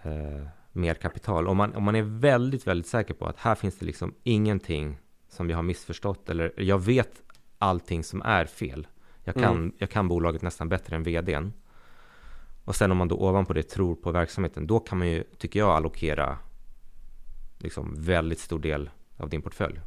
eh, 0.04 0.48
mer 0.72 0.94
kapital. 0.94 1.48
Om 1.48 1.58
man, 1.58 1.76
om 1.76 1.84
man 1.84 1.96
är 1.96 2.02
väldigt, 2.02 2.68
väldigt 2.68 2.88
säker 2.88 3.14
på 3.14 3.26
att 3.26 3.38
här 3.38 3.56
finns 3.56 3.80
det 3.80 3.86
liksom 3.86 4.14
ingenting 4.24 4.98
som 5.30 5.50
jag 5.50 5.58
har 5.58 5.64
missförstått 5.64 6.30
eller 6.30 6.54
jag 6.58 6.80
vet 6.80 7.22
allting 7.58 8.04
som 8.04 8.22
är 8.22 8.46
fel. 8.46 8.88
Jag 9.24 9.36
kan, 9.36 9.56
Mm. 9.58 9.74
jag 9.78 9.90
kan 9.90 10.08
bolaget 10.08 10.42
nästan 10.42 10.70
bättre 10.70 10.96
än 10.96 11.04
vdn. 11.04 11.54
Och 12.66 12.76
sen 12.76 12.92
om 12.92 12.98
man 12.98 13.08
då 13.08 13.16
ovanpå 13.16 13.54
det 13.54 13.64
tror 13.64 13.96
på 13.96 14.12
verksamheten, 14.12 14.68
då 14.68 14.80
kan 14.80 14.98
man 14.98 15.08
ju, 15.08 15.24
tycker 15.38 15.60
jag, 15.60 15.70
allokera 15.70 16.38
liksom 17.58 17.96
väldigt 17.98 18.40
stor 18.40 18.60
del 18.60 18.90
av 19.18 19.30
din 19.30 19.42
portfölj. 19.42 19.80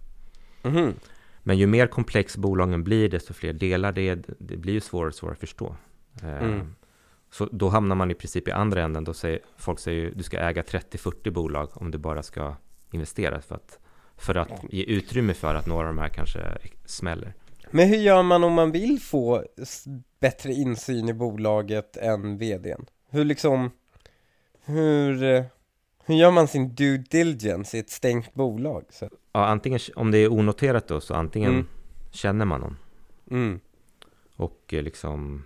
Mhm. 0.62 0.94
Men 1.42 1.58
ju 1.58 1.66
mer 1.66 1.86
komplex 1.86 2.36
bolagen 2.36 2.84
blir, 2.84 3.08
desto 3.08 3.34
fler 3.34 3.52
delar 3.52 3.92
det 3.92 4.08
är, 4.08 4.22
det 4.38 4.56
blir 4.56 4.72
ju 4.72 4.80
svårare 4.80 5.08
och 5.08 5.14
svårare 5.14 5.32
att 5.32 5.40
förstå. 5.40 5.76
Eh, 6.22 6.42
Mm. 6.42 6.74
Så 7.30 7.46
då 7.52 7.68
hamnar 7.68 7.96
man 7.96 8.10
i 8.10 8.14
princip 8.14 8.48
i 8.48 8.50
andra 8.50 8.82
änden. 8.82 9.04
Då 9.04 9.14
säger, 9.14 9.40
folk 9.56 9.78
säger 9.78 10.00
ju 10.00 10.10
du 10.10 10.22
ska 10.22 10.38
äga 10.38 10.62
30-40 10.62 11.30
bolag 11.30 11.68
om 11.74 11.90
du 11.90 11.98
bara 11.98 12.22
ska 12.22 12.54
investera 12.92 13.40
för 13.40 13.54
att, 13.54 13.78
för 14.16 14.34
att 14.34 14.64
ge 14.70 14.82
utrymme 14.82 15.34
för 15.34 15.54
att 15.54 15.66
några 15.66 15.88
av 15.88 15.94
de 15.94 16.00
här 16.00 16.08
kanske 16.08 16.58
smäller. 16.84 17.34
Men 17.70 17.88
hur 17.88 17.96
gör 17.96 18.22
man 18.22 18.44
om 18.44 18.52
man 18.52 18.72
vill 18.72 19.00
få 19.00 19.44
bättre 20.20 20.52
insyn 20.52 21.08
i 21.08 21.14
bolaget 21.14 21.96
än 21.96 22.38
vdn? 22.38 22.86
Hur 23.10 23.24
liksom, 23.24 23.70
hur, 24.64 25.22
eh, 25.22 25.44
hur 26.08 26.14
gör 26.14 26.30
man 26.30 26.48
sin 26.48 26.74
due 26.74 26.96
diligence 27.10 27.76
i 27.76 27.80
ett 27.80 27.90
stängt 27.90 28.34
bolag? 28.34 28.84
Så, 28.90 29.08
Ja, 29.32 29.46
antingen, 29.46 29.80
om 29.96 30.10
det 30.10 30.18
är 30.18 30.32
onoterat 30.32 30.88
då, 30.88 31.00
så 31.00 31.14
antingen 31.14 31.52
Mm. 31.52 31.66
känner 32.10 32.44
man 32.44 32.60
någon. 32.60 32.76
mm, 33.30 33.60
Och 34.36 34.74
eh, 34.74 34.82
liksom, 34.82 35.44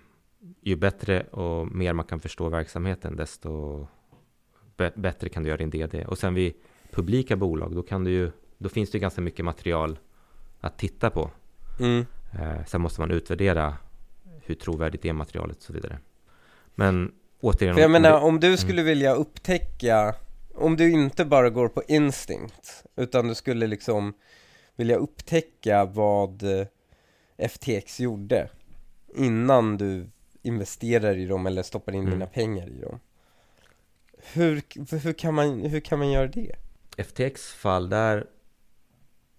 ju 0.61 0.75
bättre 0.75 1.21
och 1.21 1.67
mer 1.67 1.93
man 1.93 2.05
kan 2.05 2.19
förstå 2.19 2.49
verksamheten, 2.49 3.15
desto 3.15 3.87
bä- 4.77 4.99
bättre 4.99 5.29
kan 5.29 5.43
du 5.43 5.49
göra 5.49 5.57
din 5.57 5.69
DD. 5.69 6.05
Och 6.07 6.17
sen 6.17 6.33
vid 6.33 6.53
publika 6.91 7.35
bolag, 7.35 7.75
då, 7.75 7.81
kan 7.83 8.03
du 8.03 8.11
ju, 8.11 8.31
då 8.57 8.69
finns 8.69 8.91
det 8.91 8.95
ju 8.97 9.01
ganska 9.01 9.21
mycket 9.21 9.45
material 9.45 9.99
att 10.59 10.77
titta 10.77 11.09
på. 11.09 11.31
mm, 11.79 12.05
Eh, 12.39 12.65
sen 12.65 12.81
måste 12.81 13.01
man 13.01 13.11
utvärdera 13.11 13.77
hur 14.45 14.55
trovärdigt 14.55 15.05
är 15.05 15.13
materialet 15.13 15.57
och 15.57 15.63
så 15.63 15.73
vidare. 15.73 15.97
Men 16.75 17.11
återigen... 17.41 17.75
För 17.75 17.81
jag 17.81 17.85
om 17.87 17.91
menar, 17.91 18.11
det- 18.11 18.17
om 18.25 18.39
du 18.39 18.47
Mm. 18.47 18.57
skulle 18.57 18.83
vilja 18.83 19.13
upptäcka, 19.15 20.15
om 20.53 20.75
du 20.75 20.91
inte 20.91 21.25
bara 21.25 21.49
går 21.49 21.67
på 21.69 21.83
instinct, 21.87 22.83
utan 22.95 23.27
du 23.27 23.35
skulle 23.35 23.67
liksom 23.67 24.13
vilja 24.75 24.95
upptäcka 24.95 25.85
vad 25.85 26.43
eh, 26.43 26.67
FTX 27.49 27.99
gjorde 27.99 28.49
innan 29.15 29.77
du 29.77 30.09
investerar 30.41 31.17
i 31.17 31.25
dem 31.25 31.45
eller 31.47 31.63
stoppar 31.63 31.91
in 31.93 31.99
Mm. 31.99 32.11
dina 32.13 32.25
pengar 32.25 32.67
i 32.69 32.81
dem. 32.81 32.99
Hur, 34.33 34.61
hur, 34.97 35.13
kan 35.13 35.33
man, 35.33 35.61
hur 35.61 35.79
kan 35.79 35.99
man 35.99 36.11
göra 36.11 36.27
det? 36.27 36.55
FTX 36.97 37.53
fall 37.53 37.89
där 37.89 38.27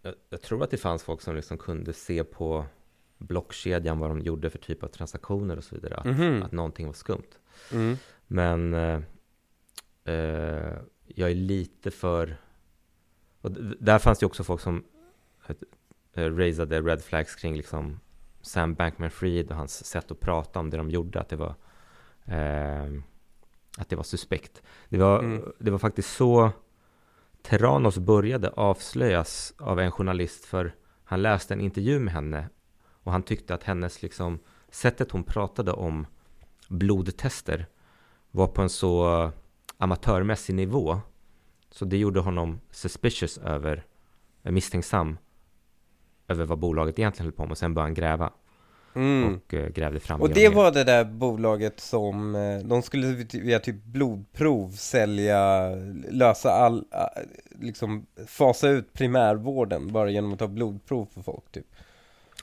jag, 0.02 0.14
jag 0.30 0.42
tror 0.42 0.62
att 0.64 0.70
det 0.70 0.76
fanns 0.76 1.02
folk 1.02 1.20
som 1.20 1.36
liksom 1.36 1.58
kunde 1.58 1.92
se 1.92 2.24
på 2.24 2.64
blockkedjan 3.18 3.98
vad 3.98 4.10
de 4.10 4.20
gjorde 4.20 4.50
för 4.50 4.58
typ 4.58 4.82
av 4.82 4.88
transaktioner 4.88 5.56
och 5.56 5.64
så 5.64 5.74
vidare. 5.74 5.94
Att, 5.96 6.04
Mhm. 6.06 6.42
att 6.42 6.52
någonting 6.52 6.86
var 6.86 6.92
skumt. 6.94 7.30
Mm. 7.72 7.96
Men 8.26 8.74
eh, 8.74 9.00
eh, 10.14 10.72
jag 11.06 11.30
är 11.30 11.34
lite 11.34 11.90
för... 11.90 12.36
Och 13.40 13.50
där 13.80 13.98
fanns 13.98 14.18
det 14.18 14.26
också 14.26 14.44
folk 14.44 14.60
som 14.60 14.84
eh, 16.14 16.36
raisade 16.36 16.80
red 16.80 17.02
flags 17.02 17.34
kring 17.34 17.56
liksom 17.56 18.00
Sam 18.42 18.74
Bankman-Fried 18.74 19.50
och 19.50 19.56
hans 19.56 19.84
sätt 19.84 20.10
att 20.10 20.20
prata 20.20 20.60
om 20.60 20.70
det 20.70 20.76
de 20.76 20.90
gjorde. 20.90 21.20
Att 21.20 21.28
det 21.28 21.36
var, 21.36 21.54
eh, 22.24 23.02
att 23.78 23.88
det 23.88 23.96
var 23.96 24.02
suspekt. 24.02 24.62
Det 24.88 24.98
var, 24.98 25.18
Mm. 25.18 25.52
det 25.58 25.70
var 25.70 25.78
faktiskt 25.78 26.16
så 26.16 26.52
Terranos 27.42 27.98
började 27.98 28.50
avslöjas 28.50 29.54
av 29.58 29.80
en 29.80 29.90
journalist 29.90 30.44
för 30.44 30.74
han 31.04 31.22
läste 31.22 31.54
en 31.54 31.60
intervju 31.60 31.98
med 32.00 32.14
henne 32.14 32.48
och 33.02 33.12
han 33.12 33.22
tyckte 33.22 33.54
att 33.54 33.62
hennes 33.62 34.02
liksom 34.02 34.38
sättet 34.70 35.10
hon 35.10 35.24
pratade 35.24 35.72
om 35.72 36.06
blodtester 36.68 37.66
var 38.30 38.46
på 38.46 38.62
en 38.62 38.68
så 38.68 39.30
amatörmässig 39.78 40.54
nivå 40.54 41.00
så 41.70 41.84
det 41.84 41.96
gjorde 41.96 42.20
honom 42.20 42.60
suspicious 42.70 43.38
över, 43.38 43.84
eh, 44.42 44.52
misstänksam 44.52 45.18
över 46.28 46.44
vad 46.44 46.58
bolaget 46.58 46.98
egentligen 46.98 47.26
höll 47.26 47.32
på 47.36 47.42
med 47.42 47.50
och 47.50 47.58
sen 47.58 47.74
började 47.74 47.86
han 47.88 47.94
gräva 47.94 48.32
Mm. 48.96 49.34
och 49.34 49.54
eh, 49.54 49.68
grävde 49.68 50.00
fram 50.00 50.20
Och 50.20 50.30
det 50.30 50.48
var 50.48 50.72
det 50.72 50.84
där 50.84 51.04
bolaget 51.04 51.80
som, 51.80 52.34
eh, 52.34 52.58
de 52.58 52.82
skulle 52.82 53.06
via 53.32 53.58
typ 53.58 53.84
blodprov 53.84 54.70
sälja, 54.70 55.70
lösa 56.10 56.50
all, 56.50 56.84
liksom 57.60 58.06
fasa 58.26 58.68
ut 58.68 58.92
primärvården 58.92 59.92
bara 59.92 60.10
genom 60.10 60.32
att 60.32 60.38
ta 60.38 60.48
blodprov 60.48 61.08
på 61.14 61.22
folk 61.22 61.52
typ. 61.52 61.66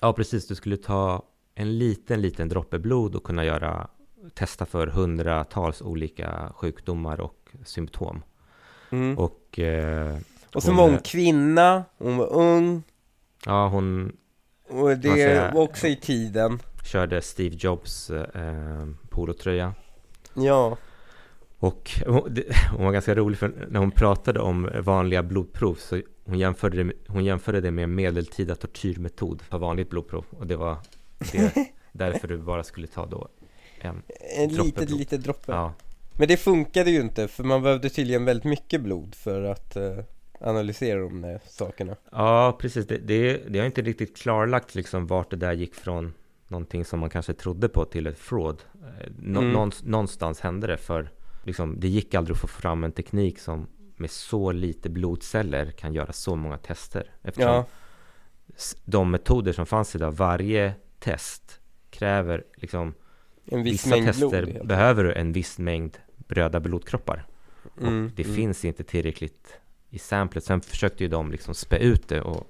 Ja, 0.01 0.13
precis. 0.13 0.47
Du 0.47 0.55
skulle 0.55 0.77
ta 0.77 1.23
en 1.55 1.77
liten, 1.77 2.21
liten 2.21 2.49
droppe 2.49 2.79
blod 2.79 3.15
och 3.15 3.23
kunna 3.23 3.45
göra 3.45 3.87
testa 4.33 4.65
för 4.65 4.87
hundratals 4.87 5.81
olika 5.81 6.51
sjukdomar 6.55 7.19
och 7.21 7.49
symptom. 7.65 8.23
Mm. 8.89 9.17
Och, 9.17 9.59
eh, 9.59 10.17
Och 10.55 10.63
så 10.63 10.73
var 10.73 10.89
hon 10.89 10.99
kvinna, 10.99 11.83
hon 11.97 12.17
var 12.17 12.33
ung, 12.33 12.83
Ja, 13.45 13.67
hon 13.67 14.11
och 14.69 14.89
det 14.97 15.09
säga- 15.09 15.51
var 15.53 15.61
också 15.61 15.87
i 15.87 15.95
tiden. 15.95 16.59
körde 16.85 17.21
Steve 17.21 17.55
Jobs 17.59 18.09
eh, 18.09 18.85
polotröja. 19.09 19.73
Ja. 20.33 20.77
Och 21.59 21.91
hon, 22.05 22.35
var 22.77 22.91
ganska 22.91 23.15
rolig 23.15 23.37
för 23.39 23.67
när 23.69 23.79
hon 23.79 23.91
pratade 23.91 24.39
om 24.39 24.69
vanliga 24.81 25.23
blodprov 25.23 25.75
så 25.75 26.01
hon 26.25 26.39
jämförde 26.39 26.77
det, 26.77 26.83
med- 26.83 26.95
hon 27.07 27.25
jämförde 27.25 27.61
det 27.61 27.71
med 27.71 27.89
medeltida 27.89 28.55
tortyrmetod 28.55 29.41
för 29.41 29.57
vanligt 29.57 29.89
blodprov. 29.89 30.25
Och 30.29 30.47
det 30.47 30.55
var 30.55 30.77
det, 31.31 31.53
därför 31.91 32.27
du 32.27 32.37
bara 32.37 32.63
skulle 32.63 32.87
ta 32.87 33.05
då 33.05 33.27
en 33.89 34.03
En 34.37 34.49
droppe 34.49 34.65
litet, 34.65 34.87
blod. 34.87 34.99
litet 34.99 35.23
droppe. 35.23 35.51
Ja, 35.51 35.73
Men 36.17 36.27
det 36.27 36.37
funkade 36.37 36.91
ju 36.91 37.01
inte 37.01 37.27
för 37.27 37.43
man 37.43 37.61
behövde 37.63 37.89
tydligen 37.89 38.25
väldigt 38.25 38.43
mycket 38.45 38.81
blod 38.81 39.15
för 39.15 39.43
att 39.43 39.75
eh, 39.75 39.97
analysera 40.39 40.99
de 40.99 41.21
där 41.21 41.39
sakerna. 41.47 41.95
Ja, 42.11 42.57
precis. 42.59 42.87
Det, 42.87 42.97
det, 42.97 43.37
det 43.49 43.59
har 43.59 43.65
inte 43.65 43.81
riktigt 43.81 44.17
klarlagt 44.17 44.75
liksom 44.75 45.07
vart 45.07 45.29
det 45.29 45.35
där 45.37 45.53
gick 45.53 45.75
från 45.75 46.13
någonting 46.47 46.85
som 46.85 46.99
man 46.99 47.09
kanske 47.09 47.33
trodde 47.33 47.69
på 47.69 47.85
till 47.85 48.07
ett 48.07 48.19
fraud. 48.19 48.57
Eh, 48.73 49.09
Nå, 49.19 49.39
Mm. 49.39 49.51
någonstans, 49.53 49.89
någonstans 49.89 50.39
hände 50.39 50.67
det 50.67 50.77
för 50.77 51.09
liksom, 51.43 51.79
det 51.79 51.87
gick 51.87 52.13
aldrig 52.13 52.35
att 52.35 52.41
få 52.41 52.47
fram 52.47 52.83
en 52.83 52.91
teknik 52.91 53.39
som 53.39 53.67
med 53.95 54.11
så 54.11 54.51
lite 54.51 54.89
blodceller 54.89 55.71
kan 55.71 55.93
göra 55.93 56.13
så 56.13 56.35
många 56.35 56.57
tester. 56.57 57.11
Eftersom 57.23 57.51
Ja. 57.53 57.65
de 58.85 59.11
metoder 59.11 59.53
som 59.53 59.65
fanns 59.65 59.95
idag, 59.95 60.11
varje 60.11 60.73
test 60.99 61.59
kräver 61.89 62.43
liksom 62.55 62.93
En 63.45 63.63
viss 63.63 63.73
vissa 63.73 63.89
mängd 63.89 64.05
tester 64.05 64.45
blod, 64.45 64.67
behöver 64.67 65.03
du 65.03 65.13
en 65.13 65.31
viss 65.31 65.59
mängd 65.59 65.97
röda 66.27 66.59
blodkroppar. 66.59 67.25
Mm, 67.81 68.05
och 68.05 68.11
det 68.15 68.23
mm. 68.23 68.35
finns 68.35 68.65
inte 68.65 68.83
tillräckligt 68.83 69.53
i 69.89 69.99
samplet. 69.99 70.43
Sen 70.43 70.61
försökte 70.61 71.03
ju 71.03 71.09
de 71.09 71.31
liksom 71.31 71.53
spä 71.53 71.77
ut 71.77 72.07
det 72.07 72.21
och, 72.21 72.47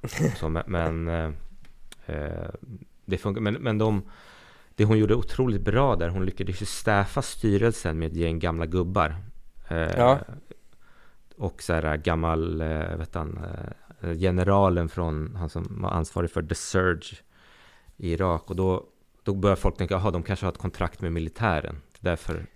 och 0.00 0.10
så, 0.38 0.48
men, 0.48 0.62
men 0.66 1.08
eh, 1.08 1.30
eh, 2.06 2.48
det 3.04 3.18
funkar. 3.18 3.40
Men, 3.40 3.54
men 3.54 3.78
de, 3.78 4.02
det 4.74 4.84
hon 4.84 4.98
gjorde 4.98 5.14
otroligt 5.14 5.62
bra 5.62 5.96
där, 5.96 6.08
hon 6.08 6.26
lyckades 6.26 6.62
ju 6.62 6.66
stäfa 6.66 7.22
styrelsen 7.22 7.98
med 7.98 8.08
ett 8.08 8.16
gäng 8.16 8.38
gamla 8.38 8.66
gubbar. 8.66 9.16
Eh, 9.68 9.96
Ja. 9.96 10.20
Och 11.36 11.62
så 11.62 11.72
här 11.72 11.96
gammal, 11.96 12.60
eh, 12.60 12.96
vet 12.96 13.14
han, 13.14 13.38
eh, 14.00 14.18
generalen 14.18 14.88
från, 14.88 15.36
han 15.36 15.48
som 15.48 15.66
var 15.70 15.90
ansvarig 15.90 16.30
för 16.30 16.42
The 16.42 16.54
Surge 16.54 17.16
i 17.96 18.12
Irak. 18.12 18.50
Och 18.50 18.56
då, 18.56 18.86
då 19.24 19.34
börjar 19.34 19.56
folk 19.56 19.76
tänka, 19.76 19.94
jaha, 19.94 20.10
de 20.10 20.22
kanske 20.22 20.46
har 20.46 20.52
ett 20.52 20.58
kontrakt 20.58 21.00
med 21.00 21.12
militären. 21.12 21.80
Därför 22.00 22.34
den 22.34 22.46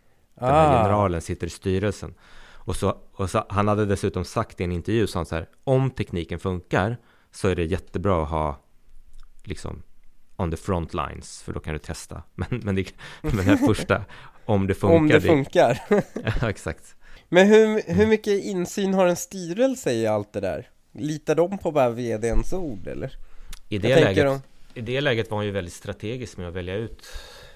här 0.41 0.77
Ah. 0.77 0.83
generalen 0.83 1.21
sitter 1.21 1.47
i 1.47 1.51
styrelsen. 1.51 2.15
Och 2.55 2.77
så, 2.77 2.97
och 3.13 3.31
så, 3.31 3.45
han 3.49 3.69
hade 3.69 3.87
dessutom 3.87 4.25
sagt 4.25 4.61
i 4.61 4.65
en 4.65 4.73
intervju, 4.73 5.07
så 5.07 5.19
han 5.19 5.27
så 5.27 5.35
här, 5.35 5.49
om 5.65 5.91
tekniken 5.91 6.39
funkar 6.39 6.97
så 7.31 7.49
är 7.49 7.57
det 7.57 7.65
jättebra 7.65 8.23
att 8.23 8.29
ha 8.29 8.61
liksom 9.45 9.83
on 10.37 10.51
the 10.51 10.57
front 10.57 10.95
lines, 10.95 11.43
för 11.43 11.53
då 11.53 11.61
kan 11.61 11.73
du 11.73 11.79
testa. 11.79 12.23
Men, 12.35 12.49
men, 12.51 12.75
det, 12.75 12.93
men 13.23 13.37
det 13.37 13.43
här 13.43 13.57
första, 13.57 14.05
om 14.45 14.67
det 14.67 14.75
funkar. 14.75 14.97
Om 14.97 15.09
det 15.09 15.21
funkar. 15.21 15.81
ja, 16.41 16.51
exakt. 16.51 16.95
Men 17.29 17.47
hur, 17.47 17.95
hur 17.95 18.07
mycket 18.07 18.45
insyn 18.45 18.95
har 18.95 19.07
en 19.07 19.17
styrelse 19.17 19.93
i 19.93 20.07
allt 20.07 20.33
det 20.33 20.41
där? 20.41 20.69
Litar 20.93 21.35
de 21.35 21.59
på 21.59 21.73
bara 21.73 21.91
vdns 21.91 22.53
ord 22.53 22.87
eller? 22.87 23.17
I 23.69 23.79
det, 23.79 24.01
läget, 24.01 24.43
I 24.79 24.81
det 24.81 25.01
läget 25.01 25.31
var 25.31 25.39
hon 25.39 25.45
ju 25.45 25.51
väldigt 25.51 25.73
strategisk 25.73 26.37
med 26.37 26.49
att 26.49 26.55
välja 26.55 26.75
ut 26.75 27.07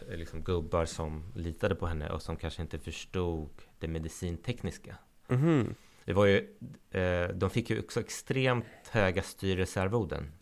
eh, 0.09 0.17
liksom, 0.17 0.43
gubbar 0.43 0.85
som 0.85 1.33
litade 1.35 1.75
på 1.75 1.87
henne 1.87 2.11
och 2.11 2.23
som 2.23 2.37
kanske 2.37 2.63
inte 2.63 2.79
förstod 2.79 3.51
det 3.79 3.89
medicintekniska. 3.89 4.97
Mhm. 5.29 5.75
Det 6.05 6.13
var 6.13 6.27
ju, 6.27 6.49
eh, 6.91 7.29
de 7.29 7.51
fick 7.51 7.71
ju 7.71 7.81
också 7.81 8.01
extremt 8.01 8.65
höga 8.91 9.23
styrelsearvoden. 9.23 10.33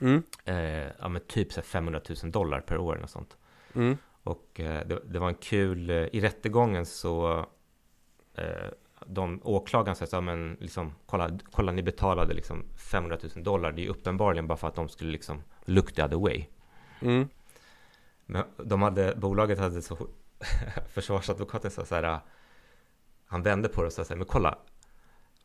Mm. 0.00 0.22
Eh, 0.44 0.92
ja 0.98 1.08
men 1.08 1.22
typ 1.26 1.52
så 1.52 1.60
här 1.60 1.66
500 1.66 2.00
000 2.22 2.32
dollar 2.32 2.60
per 2.60 2.78
år 2.78 3.00
och 3.02 3.10
sånt. 3.10 3.36
Mm. 3.74 3.96
Och 4.22 4.60
eh, 4.60 4.86
det, 4.86 5.00
det 5.04 5.18
var 5.18 5.28
en 5.28 5.34
kul, 5.34 5.90
eh, 5.90 5.96
i 5.96 6.20
rättegången 6.20 6.86
så 6.86 7.46
eh, 8.34 8.68
de 9.06 9.40
åklagaren 9.44 9.96
sa 9.96 10.06
ja, 10.12 10.20
men 10.20 10.56
liksom, 10.60 10.94
kolla, 11.06 11.38
kolla 11.50 11.72
ni 11.72 11.82
betalade 11.82 12.34
liksom 12.34 12.64
500 12.92 13.18
000 13.34 13.44
dollar. 13.44 13.72
Det 13.72 13.80
är 13.80 13.84
ju 13.84 13.90
uppenbarligen 13.90 14.46
bara 14.46 14.58
för 14.58 14.68
att 14.68 14.74
de 14.74 14.88
skulle 14.88 15.10
liksom 15.10 15.42
look 15.68 15.92
the 15.92 16.04
other 16.04 16.16
way. 16.16 16.46
Mm. 17.00 17.28
Men 18.26 18.44
de 18.64 18.82
hade, 18.82 19.14
bolaget 19.16 19.58
hade 19.58 19.82
så, 19.82 19.98
försvarsadvokaten 20.88 21.70
sa 21.70 21.84
så 21.84 21.94
här, 21.94 22.20
han 23.26 23.42
vände 23.42 23.68
på 23.68 23.80
det 23.80 23.86
och 23.86 23.92
sa 23.92 24.04
så 24.04 24.12
här, 24.12 24.18
men 24.18 24.26
kolla, 24.26 24.58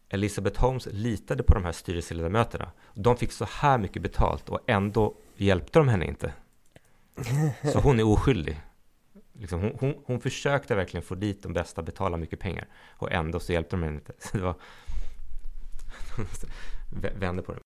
Elizabeth 0.09 0.61
Holmes 0.61 0.87
litade 0.91 1.43
på 1.43 1.53
de 1.53 1.65
här 1.65 1.71
styrelseledamöterna. 1.71 2.71
De 2.93 3.17
fick 3.17 3.31
så 3.31 3.45
här 3.45 3.77
mycket 3.77 4.01
betalt 4.01 4.49
och 4.49 4.59
ändå 4.67 5.15
hjälpte 5.35 5.79
de 5.79 5.87
henne 5.87 6.05
inte. 6.05 6.33
Så 7.73 7.79
hon 7.79 7.99
är 7.99 8.03
oskyldig. 8.03 8.61
Liksom 9.33 9.61
hon, 9.61 9.77
hon, 9.79 10.03
hon, 10.05 10.19
försökte 10.19 10.75
verkligen 10.75 11.03
få 11.03 11.15
dit 11.15 11.43
de 11.43 11.53
bästa, 11.53 11.81
betala 11.81 12.17
mycket 12.17 12.39
pengar. 12.39 12.67
Och 12.97 13.11
ändå 13.11 13.39
så 13.39 13.53
hjälpte 13.53 13.75
de 13.75 13.83
henne 13.83 13.95
inte. 13.95 14.13
Så 14.19 14.37
det 14.37 14.43
var... 14.43 14.55
vände 17.19 17.43
på 17.43 17.53
det. 17.53 17.59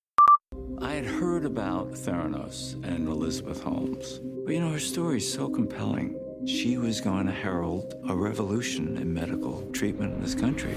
I 0.79 0.93
had 0.93 1.05
heard 1.05 1.43
about 1.43 1.91
Theranos 1.93 2.73
and 2.83 3.07
Elizabeth 3.07 3.63
Holmes. 3.63 4.19
But 4.45 4.53
you 4.53 4.59
know, 4.59 4.71
her 4.71 4.79
story 4.79 5.17
is 5.17 5.33
so 5.33 5.49
compelling. 5.49 6.15
She 6.45 6.77
was 6.77 7.01
going 7.01 7.25
to 7.25 7.31
herald 7.31 7.95
a 8.07 8.15
revolution 8.15 8.95
in 8.97 9.11
medical 9.11 9.63
treatment 9.71 10.13
in 10.13 10.21
this 10.21 10.35
country. 10.35 10.75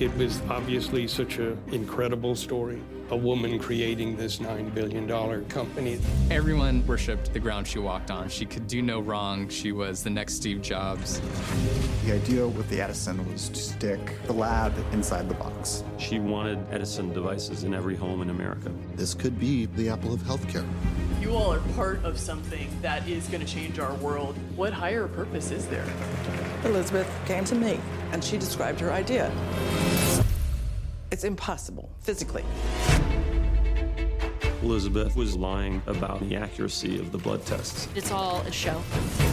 It 0.00 0.12
was 0.16 0.42
obviously 0.50 1.06
such 1.06 1.38
an 1.38 1.56
incredible 1.70 2.34
story. 2.34 2.82
A 3.10 3.16
woman 3.16 3.60
creating 3.60 4.16
this 4.16 4.38
$9 4.38 4.74
billion 4.74 5.44
company. 5.44 6.00
Everyone 6.32 6.84
worshipped 6.84 7.32
the 7.32 7.38
ground 7.38 7.68
she 7.68 7.78
walked 7.78 8.10
on. 8.10 8.28
She 8.28 8.44
could 8.44 8.66
do 8.66 8.82
no 8.82 8.98
wrong. 8.98 9.48
She 9.48 9.70
was 9.70 10.02
the 10.02 10.10
next 10.10 10.34
Steve 10.34 10.62
Jobs. 10.62 11.20
The 12.04 12.14
idea 12.14 12.44
with 12.44 12.68
the 12.70 12.80
Edison 12.80 13.24
was 13.30 13.48
to 13.50 13.56
stick 13.56 14.00
the 14.24 14.32
lab 14.32 14.74
inside 14.92 15.28
the 15.28 15.34
box. 15.34 15.84
She 15.98 16.18
wanted 16.18 16.58
Edison 16.72 17.12
devices 17.12 17.62
in 17.62 17.72
every 17.72 17.94
home 17.94 18.20
in 18.20 18.30
America. 18.30 18.72
This 18.96 19.14
could 19.14 19.38
be 19.38 19.66
the 19.66 19.90
apple 19.90 20.12
of 20.12 20.20
healthcare. 20.22 20.66
You 21.20 21.36
all 21.36 21.52
are 21.52 21.60
part 21.76 22.04
of 22.04 22.18
something 22.18 22.68
that 22.82 23.06
is 23.08 23.28
going 23.28 23.46
to 23.46 23.50
change 23.50 23.78
our 23.78 23.94
world. 23.94 24.36
What 24.56 24.72
higher 24.72 25.06
purpose 25.06 25.52
is 25.52 25.66
there? 25.66 25.86
Elizabeth 26.64 27.10
came 27.26 27.44
to 27.44 27.54
me 27.54 27.78
and 28.12 28.22
she 28.22 28.38
described 28.38 28.80
her 28.80 28.92
idea. 28.92 29.30
It's 31.10 31.24
impossible 31.24 31.90
physically. 32.00 32.44
Elizabeth 34.64 35.14
was 35.14 35.36
lying 35.36 35.82
about 35.86 36.26
the 36.26 36.34
accuracy 36.34 36.98
of 36.98 37.12
the 37.12 37.18
blood 37.18 37.44
tests. 37.44 37.86
It's 37.94 38.10
all 38.10 38.40
a 38.40 38.50
show. 38.50 38.80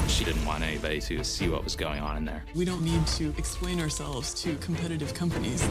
She 0.09 0.25
didn't 0.25 0.45
want 0.45 0.61
anybody 0.61 0.99
to 0.99 1.23
see 1.23 1.47
what 1.47 1.63
was 1.63 1.73
going 1.73 2.01
on 2.01 2.17
in 2.17 2.25
there. 2.25 2.43
We 2.53 2.65
don't 2.65 2.83
need 2.83 3.07
to 3.07 3.33
explain 3.37 3.79
ourselves 3.79 4.33
to 4.41 4.57
competitive 4.57 5.13
companies. 5.13 5.65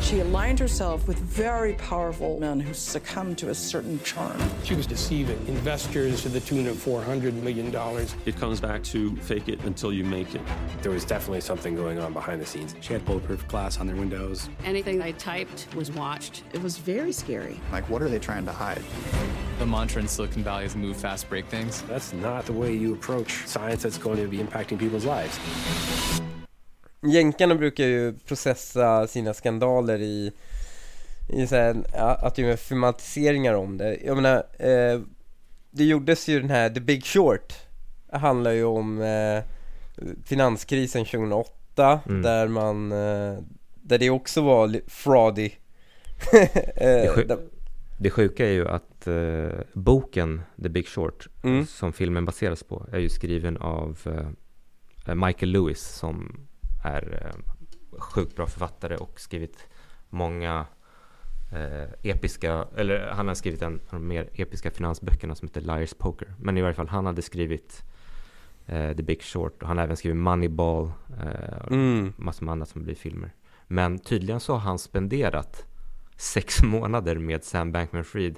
She 0.00 0.20
aligned 0.20 0.58
herself 0.58 1.06
with 1.06 1.18
very 1.18 1.74
powerful 1.74 2.40
men 2.40 2.58
who 2.58 2.72
succumbed 2.72 3.36
to 3.38 3.50
a 3.50 3.54
certain 3.54 4.00
charm. 4.02 4.40
She 4.64 4.74
was 4.74 4.86
deceiving 4.86 5.38
investors 5.46 6.22
to 6.22 6.30
the 6.30 6.40
tune 6.40 6.66
of 6.66 6.76
$400 6.76 7.34
million. 7.34 7.74
It 8.24 8.36
comes 8.36 8.60
back 8.60 8.82
to 8.84 9.14
fake 9.16 9.50
it 9.50 9.62
until 9.64 9.92
you 9.92 10.04
make 10.04 10.34
it. 10.34 10.40
There 10.80 10.92
was 10.92 11.04
definitely 11.04 11.42
something 11.42 11.76
going 11.76 11.98
on 11.98 12.14
behind 12.14 12.40
the 12.40 12.46
scenes. 12.46 12.74
She 12.80 12.94
had 12.94 13.04
bulletproof 13.04 13.46
glass 13.46 13.78
on 13.78 13.86
their 13.86 13.96
windows. 13.96 14.48
Anything 14.64 15.02
I 15.02 15.12
typed 15.12 15.66
was 15.74 15.90
watched. 15.90 16.44
It 16.54 16.62
was 16.62 16.78
very 16.78 17.12
scary. 17.12 17.60
Like, 17.70 17.88
what 17.90 18.00
are 18.00 18.08
they 18.08 18.18
trying 18.18 18.46
to 18.46 18.52
hide? 18.52 18.82
The 19.58 19.66
mantra 19.66 20.02
in 20.02 20.08
Silicon 20.08 20.42
Valley 20.42 20.66
is 20.66 20.76
move 20.76 20.96
fast, 20.96 21.30
break 21.30 21.46
things. 21.46 21.84
That's 21.88 22.12
not 22.12 22.46
the 22.46 22.52
way 22.52 22.72
you 22.72 22.94
approach 22.94 23.46
science 23.46 23.82
that's 23.82 23.98
going 24.02 24.22
to 24.24 24.28
be 24.28 24.36
impacting 24.36 24.78
people's 24.78 25.04
lives. 25.04 25.40
Jänkarna 27.02 27.54
brukar 27.54 27.84
ju 27.84 28.12
processa 28.12 29.06
sina 29.06 29.34
skandaler 29.34 29.98
i, 29.98 30.32
i 31.28 31.46
så 31.46 31.56
här, 31.56 31.76
att 31.94 32.34
de 32.34 32.42
gör 32.42 32.56
filmatiseringar 32.56 33.54
om 33.54 33.78
det. 33.78 33.98
Jag 34.04 34.16
menar, 34.16 34.36
eh, 34.58 35.00
det 35.70 35.84
gjordes 35.84 36.28
ju 36.28 36.40
den 36.40 36.50
här 36.50 36.70
The 36.70 36.80
Big 36.80 37.04
Short. 37.04 37.54
Det 38.10 38.18
handlar 38.18 38.50
ju 38.50 38.64
om 38.64 39.02
eh, 39.02 39.42
finanskrisen 40.24 41.04
2008 41.04 42.00
mm. 42.06 42.22
där 42.22 42.48
man, 42.48 42.92
eh, 42.92 43.38
där 43.74 43.98
det 43.98 44.10
också 44.10 44.40
var 44.40 44.80
fraudy. 44.86 45.50
eh, 46.76 47.36
det 47.98 48.10
sjuka 48.10 48.46
är 48.46 48.52
ju 48.52 48.68
att 48.68 49.06
eh, 49.06 49.60
boken 49.72 50.42
The 50.62 50.68
Big 50.68 50.88
Short, 50.88 51.28
mm. 51.42 51.66
som 51.66 51.92
filmen 51.92 52.24
baseras 52.24 52.62
på, 52.62 52.86
är 52.92 52.98
ju 52.98 53.08
skriven 53.08 53.56
av 53.56 53.98
eh, 55.06 55.14
Michael 55.14 55.52
Lewis 55.52 55.80
som 55.80 56.46
är 56.84 57.22
eh, 57.22 57.54
sjukt 57.98 58.36
bra 58.36 58.46
författare 58.46 58.96
och 58.96 59.20
skrivit 59.20 59.68
många 60.10 60.66
eh, 61.52 62.10
episka, 62.10 62.66
eller 62.76 63.06
han 63.06 63.28
har 63.28 63.34
skrivit 63.34 63.62
en 63.62 63.74
av 63.74 63.80
de 63.90 64.08
mer 64.08 64.28
episka 64.32 64.70
finansböckerna 64.70 65.34
som 65.34 65.48
heter 65.48 65.60
Liars 65.60 65.94
Poker. 65.94 66.34
Men 66.38 66.58
i 66.58 66.62
varje 66.62 66.74
fall, 66.74 66.88
han 66.88 67.06
hade 67.06 67.22
skrivit 67.22 67.84
eh, 68.66 68.96
The 68.96 69.02
Big 69.02 69.22
Short 69.22 69.62
och 69.62 69.68
han 69.68 69.76
har 69.76 69.84
även 69.84 69.96
skrivit 69.96 70.16
Moneyball, 70.16 70.90
eh, 71.22 71.66
mm. 71.70 72.12
massor 72.16 72.44
med 72.44 72.52
annat 72.52 72.68
som 72.68 72.82
blir 72.82 72.94
filmer. 72.94 73.34
Men 73.66 73.98
tydligen 73.98 74.40
så 74.40 74.52
har 74.52 74.60
han 74.60 74.78
spenderat 74.78 75.66
sex 76.16 76.62
månader 76.62 77.18
med 77.18 77.44
Sam 77.44 77.72
Bankman-Fried 77.72 78.36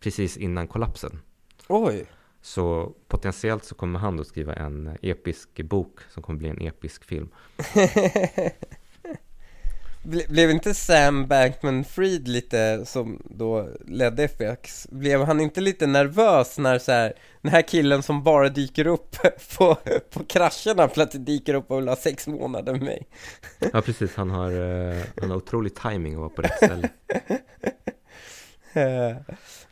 precis 0.00 0.36
innan 0.36 0.68
kollapsen. 0.68 1.20
Oj! 1.68 2.06
Så 2.40 2.94
potentiellt 3.08 3.64
så 3.64 3.74
kommer 3.74 3.98
han 3.98 4.16
då 4.16 4.24
skriva 4.24 4.54
en 4.54 4.96
episk 5.02 5.62
bok 5.62 6.00
som 6.10 6.22
kommer 6.22 6.38
bli 6.38 6.48
en 6.48 6.60
episk 6.60 7.04
film. 7.04 7.28
Blev 10.06 10.50
inte 10.50 10.74
Sam 10.74 11.26
Bankman-Fried 11.26 12.28
lite, 12.28 12.86
som 12.86 13.22
då 13.24 13.68
ledde 13.86 14.24
FX, 14.24 14.86
blev 14.90 15.24
han 15.24 15.40
inte 15.40 15.60
lite 15.60 15.86
nervös 15.86 16.58
när 16.58 16.78
så 16.78 16.92
här, 16.92 17.12
den 17.42 17.52
här 17.52 17.62
killen 17.62 18.02
som 18.02 18.22
bara 18.22 18.48
dyker 18.48 18.86
upp 18.86 19.16
på, 19.58 19.76
på 20.10 20.24
krascherna 20.24 20.88
plötsligt 20.88 21.26
dyker 21.26 21.54
upp 21.54 21.70
och 21.70 21.78
vill 21.78 21.88
ha 21.88 21.96
sex 21.96 22.26
månader 22.26 22.72
med 22.72 22.82
mig? 22.82 23.06
Ja 23.72 23.82
precis, 23.82 24.14
han 24.14 24.30
har, 24.30 24.52
uh, 24.52 25.02
han 25.20 25.30
har 25.30 25.36
otrolig 25.36 25.74
timing 25.74 26.12
att 26.12 26.18
vara 26.18 26.28
på 26.28 26.42
rätt 26.42 26.56
ställe. 26.56 26.88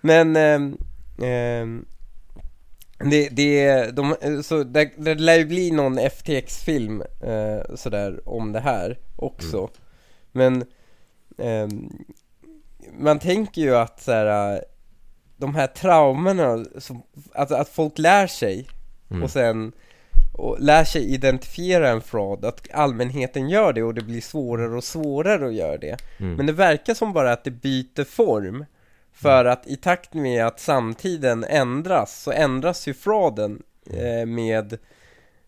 Men, 0.01 0.37
um, 0.37 0.79
um, 1.27 1.87
det, 3.11 3.29
det, 3.29 3.91
de, 3.91 4.17
så 4.45 4.63
det, 4.63 4.91
det 4.97 5.15
lär 5.15 5.39
ju 5.39 5.45
bli 5.45 5.71
någon 5.71 5.99
FTX-film 5.99 7.03
uh, 7.27 7.77
sådär 7.77 8.29
om 8.29 8.53
det 8.53 8.61
här 8.61 8.99
också. 9.17 9.59
Mm. 9.59 9.71
Men 10.35 10.65
eh, 11.39 11.69
man 12.99 13.19
tänker 13.19 13.63
ju 13.63 13.77
att 13.77 14.03
så 14.03 14.13
här, 14.13 14.65
de 15.37 15.55
här 15.55 15.67
traumorna, 15.67 16.65
som, 16.79 17.03
att, 17.33 17.51
att 17.51 17.69
folk 17.69 17.99
lär 17.99 18.27
sig 18.27 18.69
mm. 19.11 19.23
och 19.23 19.31
sen 19.31 19.73
och 20.39 20.61
lär 20.61 20.85
sig 20.85 21.15
identifiera 21.15 21.91
en 21.91 22.01
fraud, 22.01 22.45
att 22.45 22.73
allmänheten 22.73 23.49
gör 23.49 23.73
det 23.73 23.83
och 23.83 23.95
det 23.95 24.05
blir 24.05 24.21
svårare 24.21 24.77
och 24.77 24.85
svårare 24.85 25.47
att 25.47 25.55
göra 25.55 25.77
det. 25.77 25.97
Mm. 26.19 26.35
Men 26.35 26.47
det 26.47 26.53
verkar 26.53 26.95
som 26.95 27.13
bara 27.13 27.33
att 27.33 27.45
det 27.45 27.51
byter 27.51 28.05
form. 28.05 28.65
För 29.13 29.41
mm. 29.41 29.53
att 29.53 29.67
i 29.67 29.77
takt 29.77 30.15
med 30.15 30.47
att 30.47 30.61
samtiden 30.61 31.45
ändras 31.45 32.23
så 32.23 32.33
ändras 32.33 32.89
ju 32.89 32.95
frauden 32.95 33.63
eh, 33.91 34.27
med 34.27 34.79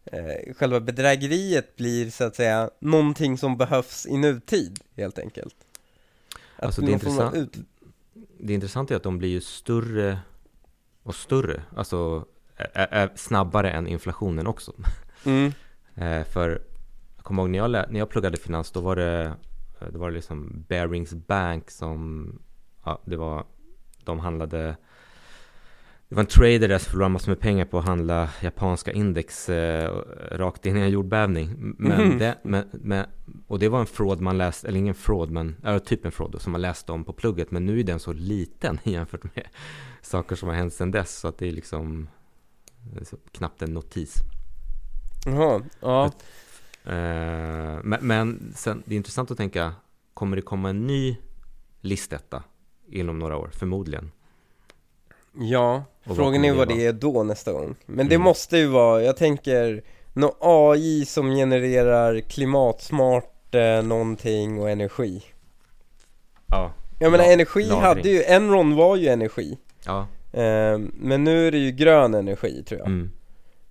eh, 0.07 0.55
själva 0.55 0.81
bedrägeriet 0.81 1.77
blir 1.77 2.11
så 2.11 2.25
att 2.25 2.37
säga 2.37 2.71
någonting 2.79 3.39
som 3.39 3.57
behövs 3.57 4.07
i 4.07 4.17
nutid 4.17 4.81
helt 4.97 5.19
enkelt. 5.19 5.57
Att 6.57 6.65
alltså 6.65 6.81
det, 6.81 6.93
intressant, 6.93 7.35
ut... 7.35 7.57
det 8.41 8.55
intressanta 8.55 8.95
är 8.95 8.97
att 8.97 9.03
de 9.03 9.19
blir 9.19 9.29
ju 9.29 9.41
större 9.41 10.19
och 11.03 11.15
större, 11.15 11.63
alltså 11.77 12.27
är, 12.57 12.89
är 12.91 13.11
snabbare 13.15 13.71
än 13.71 13.87
inflationen 13.87 14.47
också. 14.47 14.73
Mm. 15.25 15.53
eh, 15.95 16.25
för 16.25 16.63
jag 17.17 17.25
kommer 17.25 17.43
ihåg 17.43 17.51
när 17.51 17.59
jag, 17.59 17.71
när 17.71 17.99
jag 17.99 18.09
pluggade 18.09 18.37
finans, 18.37 18.71
då 18.71 18.81
var 18.81 18.97
det, 18.97 19.35
det 19.93 19.99
var 19.99 20.11
liksom 20.11 20.65
Barings 20.69 21.15
Bank 21.15 21.71
som, 21.71 22.33
ja, 22.85 23.03
det 23.05 23.17
var, 23.17 23.45
de 24.05 24.19
handlade 24.19 24.77
det 26.09 26.15
var 26.15 26.21
en 26.23 26.27
trader 26.27 26.69
där 26.69 26.79
som 26.79 26.91
förlorade 26.91 27.13
massor 27.13 27.31
med 27.31 27.41
pengar 27.41 27.65
på 27.65 27.79
att 27.79 27.85
handla 27.85 28.31
japanska 28.43 28.93
index 28.93 29.49
eh, 29.49 29.93
rakt 30.31 30.67
in 30.67 30.77
i 30.77 30.81
en 30.81 30.91
jordbävning. 30.91 31.75
Men 31.79 32.01
mm. 32.01 32.19
det, 32.19 32.39
men, 32.43 32.69
men, 32.73 33.07
och 33.47 33.59
det 33.59 33.69
var 33.69 33.81
en 33.81 33.87
fraud 33.87 34.21
man 34.21 34.39
läste, 34.39 34.69
eller 34.69 34.79
ingen 34.79 34.95
fraud, 34.95 35.31
men 35.31 35.57
ja, 35.63 35.79
typ 35.79 36.05
en 36.05 36.13
fraud 36.13 36.41
som 36.41 36.53
man 36.53 36.63
läste 36.63 36.93
om 36.93 37.05
på 37.05 37.13
plugget. 37.13 37.51
Men 37.51 37.67
nu 37.67 37.81
är 37.81 37.85
den 37.85 37.99
så 37.99 38.13
liten 38.13 38.79
jämfört 38.85 39.25
med 39.35 39.47
saker 40.03 40.37
som 40.37 40.49
har 40.49 40.57
hänt 40.57 40.75
sedan 40.75 40.91
dess. 40.91 41.17
Så 41.17 41.29
att 41.29 41.39
det 41.39 41.49
är 41.49 41.53
liksom 41.53 42.09
så 43.03 43.17
knappt 43.33 43.63
en 43.63 43.75
notis. 43.75 44.15
Jaha, 45.27 45.63
ja. 45.81 46.05
eh, 46.85 47.81
men, 47.83 47.99
men 48.01 48.53
sen, 48.55 48.83
det 48.87 48.95
är 48.95 48.97
intressant 48.97 49.31
att 49.31 49.37
tänka, 49.37 49.75
kommer 50.15 50.37
det 50.37 50.43
komma 50.43 50.71
en 50.71 50.87
ny 50.87 51.17
listetta 51.81 52.43
inom 52.89 53.19
några 53.19 53.37
år? 53.37 53.51
Förmodligen. 53.53 54.11
Ja, 55.39 55.85
frågan 56.05 56.45
är 56.45 56.53
vad 56.53 56.69
det 56.69 56.87
är 56.87 56.93
då 56.93 57.23
nästa 57.23 57.53
gång. 57.53 57.75
Men 57.87 57.95
mm. 57.95 58.09
det 58.09 58.19
måste 58.19 58.59
ju 58.59 58.67
vara, 58.67 59.03
jag 59.03 59.17
tänker, 59.17 59.83
någon 60.13 60.33
AI 60.41 61.05
som 61.05 61.31
genererar 61.31 62.21
klimatsmart 62.21 63.55
eh, 63.55 63.83
någonting 63.83 64.61
och 64.61 64.71
energi. 64.71 65.23
Ja. 66.47 66.73
Jag 66.99 67.13
menar 67.13 67.25
energi 67.25 67.65
lagring. 67.65 67.81
hade 67.81 68.09
ju, 68.09 68.23
Enron 68.23 68.75
var 68.75 68.97
ju 68.97 69.09
energi. 69.09 69.59
Ja. 69.85 70.07
Eh, 70.33 70.79
men 70.93 71.25
nu 71.25 71.47
är 71.47 71.53
det 71.53 71.59
ju 71.59 71.71
grön 71.71 72.15
energi 72.15 72.63
tror 72.63 72.81
jag. 72.81 72.89
Mm. 72.89 73.11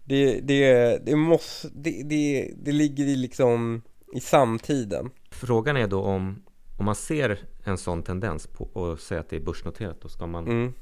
Det, 0.04 0.40
det, 0.40 0.98
det 1.06 1.16
måste, 1.16 1.70
det, 1.74 2.04
det, 2.04 2.52
det 2.64 2.72
ligger 2.72 3.06
i 3.06 3.16
liksom 3.16 3.82
i 4.14 4.20
samtiden. 4.20 5.10
Frågan 5.32 5.78
är 5.78 5.88
då 5.88 6.02
om, 6.02 6.44
om 6.78 6.86
man 6.86 6.96
ser 6.96 7.40
en 7.64 7.78
sån 7.78 8.04
tendens 8.04 8.48
på, 8.48 8.64
och 8.64 9.00
säger 9.00 9.20
att 9.20 9.30
det 9.30 9.36
är 9.36 9.40
börsnoterat, 9.40 10.02
då 10.02 10.10
ska 10.10 10.28
man, 10.28 10.48
Mm. 10.48 10.74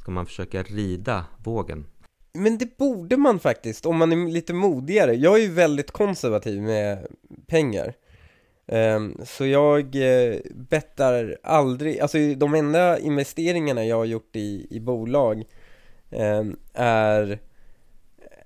Ska 0.00 0.10
man 0.10 0.26
försöka 0.26 0.62
rida 0.62 1.24
vågen. 1.44 1.86
Men 2.32 2.58
det 2.58 2.76
borde 2.76 3.16
man 3.16 3.38
faktiskt, 3.38 3.86
om 3.86 3.96
man 3.96 4.12
är 4.12 4.32
lite 4.32 4.52
modigare. 4.52 5.14
Jag 5.14 5.34
är 5.34 5.42
ju 5.42 5.50
väldigt 5.50 5.90
konservativ 5.90 6.62
med 6.62 7.06
pengar. 7.46 7.94
Ehm, 8.66 9.16
så 9.24 9.46
jag 9.46 9.94
uh, 9.94 10.36
bettar 10.54 11.38
aldrig, 11.42 12.00
alltså 12.00 12.18
de 12.36 12.54
enda 12.54 12.98
investeringarna 12.98 13.84
jag 13.84 13.96
har 13.96 14.04
gjort 14.04 14.36
i, 14.36 14.66
i 14.70 14.80
bolag 14.80 15.44
ehm, 16.10 16.56
är 16.74 17.38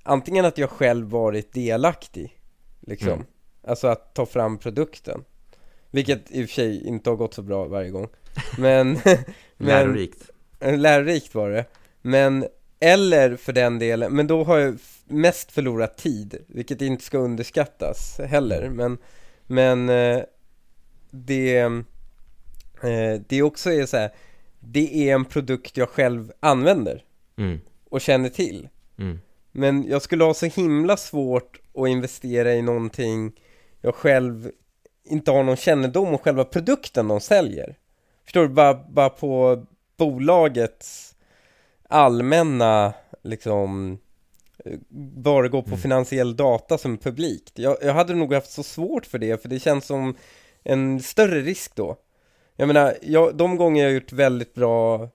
antingen 0.02 0.44
att 0.44 0.58
jag 0.58 0.70
själv 0.70 1.06
varit 1.06 1.52
delaktig, 1.52 2.40
liksom. 2.80 3.12
Mm. 3.12 3.26
Alltså 3.66 3.86
att 3.86 4.14
ta 4.14 4.26
fram 4.26 4.58
produkten. 4.58 5.24
Vilket 5.90 6.30
i 6.30 6.44
och 6.44 6.48
för 6.48 6.54
sig 6.54 6.86
inte 6.86 7.10
har 7.10 7.16
gått 7.16 7.34
så 7.34 7.42
bra 7.42 7.64
varje 7.64 7.90
gång. 7.90 8.08
Men... 8.58 8.92
men 9.56 9.66
Lärorikt. 9.68 10.30
Lärorikt 10.64 11.34
var 11.34 11.50
det. 11.50 11.64
Men, 12.02 12.46
eller 12.80 13.36
för 13.36 13.52
den 13.52 13.78
delen, 13.78 14.12
men 14.16 14.26
då 14.26 14.44
har 14.44 14.58
jag 14.58 14.78
mest 15.06 15.52
förlorat 15.52 15.96
tid, 15.96 16.44
vilket 16.46 16.82
inte 16.82 17.04
ska 17.04 17.18
underskattas 17.18 18.18
heller. 18.18 18.68
Men, 18.68 18.98
men 19.46 19.88
eh, 19.88 20.20
det, 21.10 21.56
eh, 22.82 23.20
det 23.28 23.42
också 23.42 23.72
är 23.72 23.86
så 23.86 23.96
här, 23.96 24.10
det 24.60 25.08
är 25.08 25.14
en 25.14 25.24
produkt 25.24 25.76
jag 25.76 25.88
själv 25.88 26.32
använder 26.40 27.04
Mm. 27.36 27.60
och 27.90 28.00
känner 28.00 28.28
till. 28.28 28.68
Mm. 28.98 29.20
Men 29.52 29.88
jag 29.88 30.02
skulle 30.02 30.24
ha 30.24 30.34
så 30.34 30.46
himla 30.46 30.96
svårt 30.96 31.60
att 31.74 31.88
investera 31.88 32.54
i 32.54 32.62
någonting 32.62 33.32
jag 33.80 33.94
själv 33.94 34.50
inte 35.04 35.30
har 35.30 35.42
någon 35.42 35.56
kännedom 35.56 36.08
om 36.08 36.18
själva 36.18 36.44
produkten 36.44 37.08
de 37.08 37.20
säljer. 37.20 37.76
Förstår 38.24 38.42
du? 38.42 38.48
Bara, 38.48 38.74
bara 38.74 39.10
på 39.10 39.64
bolagets 39.96 41.14
allmänna, 41.88 42.94
liksom, 43.22 43.98
bara 44.90 45.48
gå 45.48 45.62
på 45.62 45.76
finansiell 45.76 46.36
data 46.36 46.78
som 46.78 46.98
publikt. 46.98 47.58
Jag, 47.58 47.76
jag 47.82 47.94
hade 47.94 48.14
nog 48.14 48.34
haft 48.34 48.50
så 48.50 48.62
svårt 48.62 49.06
för 49.06 49.18
det, 49.18 49.42
för 49.42 49.48
det 49.48 49.60
känns 49.60 49.86
som 49.86 50.16
en 50.62 51.00
större 51.00 51.40
risk 51.40 51.74
då. 51.74 51.96
Jag 52.56 52.66
menar, 52.66 52.94
jag, 53.02 53.36
de 53.36 53.56
gånger 53.56 53.82
jag 53.82 53.90
har 53.90 53.94
gjort 53.94 54.12
väldigt 54.12 54.54
bra, 54.54 55.08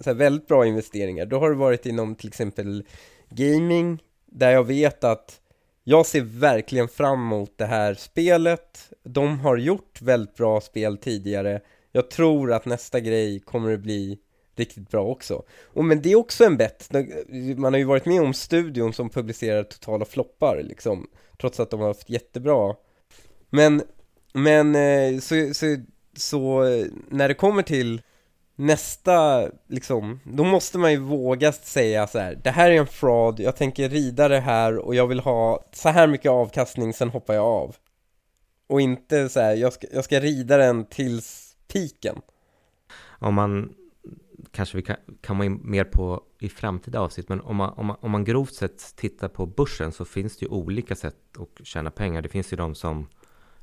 så 0.00 0.10
här, 0.10 0.14
väldigt 0.14 0.48
bra 0.48 0.66
investeringar, 0.66 1.26
då 1.26 1.38
har 1.38 1.50
det 1.50 1.56
varit 1.56 1.86
inom 1.86 2.14
till 2.14 2.28
exempel 2.28 2.84
gaming, 3.30 4.02
där 4.26 4.50
jag 4.50 4.64
vet 4.64 5.04
att 5.04 5.40
jag 5.84 6.06
ser 6.06 6.20
verkligen 6.20 6.88
fram 6.88 7.20
emot 7.20 7.52
det 7.56 7.66
här 7.66 7.94
spelet. 7.94 8.92
De 9.04 9.40
har 9.40 9.56
gjort 9.56 10.02
väldigt 10.02 10.34
bra 10.34 10.60
spel 10.60 10.96
tidigare. 10.98 11.60
Jag 11.96 12.10
tror 12.10 12.52
att 12.52 12.66
nästa 12.66 13.00
grej 13.00 13.40
kommer 13.40 13.74
att 13.74 13.80
bli 13.80 14.18
riktigt 14.56 14.90
bra 14.90 15.04
också. 15.04 15.42
Och 15.64 15.84
men 15.84 16.02
det 16.02 16.12
är 16.12 16.16
också 16.16 16.44
en 16.44 16.56
bett. 16.56 16.90
Man 17.56 17.72
har 17.72 17.78
ju 17.78 17.84
varit 17.84 18.06
med 18.06 18.22
om 18.22 18.34
studion 18.34 18.92
som 18.92 19.10
publicerar 19.10 19.62
totala 19.62 20.04
floppar 20.04 20.62
liksom. 20.62 21.06
Trots 21.40 21.60
att 21.60 21.70
de 21.70 21.80
har 21.80 21.86
haft 21.86 22.10
jättebra. 22.10 22.74
Men, 23.50 23.82
men 24.32 24.74
eh, 24.74 25.20
så, 25.20 25.54
så, 25.54 25.76
så 26.16 26.64
när 27.08 27.28
det 27.28 27.34
kommer 27.34 27.62
till 27.62 28.02
nästa, 28.56 29.48
liksom, 29.68 30.20
då 30.24 30.44
måste 30.44 30.78
man 30.78 30.92
ju 30.92 30.98
våga 30.98 31.52
säga 31.52 32.06
så 32.06 32.18
här. 32.18 32.40
Det 32.44 32.50
här 32.50 32.70
är 32.70 32.74
en 32.74 32.86
fraud, 32.86 33.40
jag 33.40 33.56
tänker 33.56 33.88
rida 33.88 34.28
det 34.28 34.40
här 34.40 34.78
och 34.78 34.94
jag 34.94 35.06
vill 35.06 35.20
ha 35.20 35.64
så 35.72 35.88
här 35.88 36.06
mycket 36.06 36.30
avkastning, 36.30 36.92
sen 36.92 37.10
hoppar 37.10 37.34
jag 37.34 37.44
av. 37.44 37.76
Och 38.66 38.80
inte 38.80 39.28
så 39.28 39.40
här, 39.40 39.54
jag 39.54 39.72
ska, 39.72 39.86
jag 39.92 40.04
ska 40.04 40.20
rida 40.20 40.56
den 40.56 40.84
tills 40.84 41.45
piken. 41.72 42.20
Om 43.18 43.34
man, 43.34 43.74
kanske 44.50 44.76
vi 44.76 44.82
kan 44.82 44.96
komma 45.26 45.44
in 45.44 45.60
mer 45.64 45.84
på 45.84 46.22
i 46.38 46.48
framtida 46.48 47.00
avsnitt, 47.00 47.28
men 47.28 47.40
om 47.40 47.56
man, 47.56 47.72
om, 47.72 47.86
man, 47.86 47.96
om 48.00 48.10
man 48.10 48.24
grovt 48.24 48.54
sett 48.54 48.96
tittar 48.96 49.28
på 49.28 49.46
börsen 49.46 49.92
så 49.92 50.04
finns 50.04 50.36
det 50.36 50.44
ju 50.44 50.50
olika 50.50 50.96
sätt 50.96 51.16
att 51.38 51.66
tjäna 51.66 51.90
pengar. 51.90 52.22
Det 52.22 52.28
finns 52.28 52.52
ju 52.52 52.56
de 52.56 52.74
som 52.74 53.08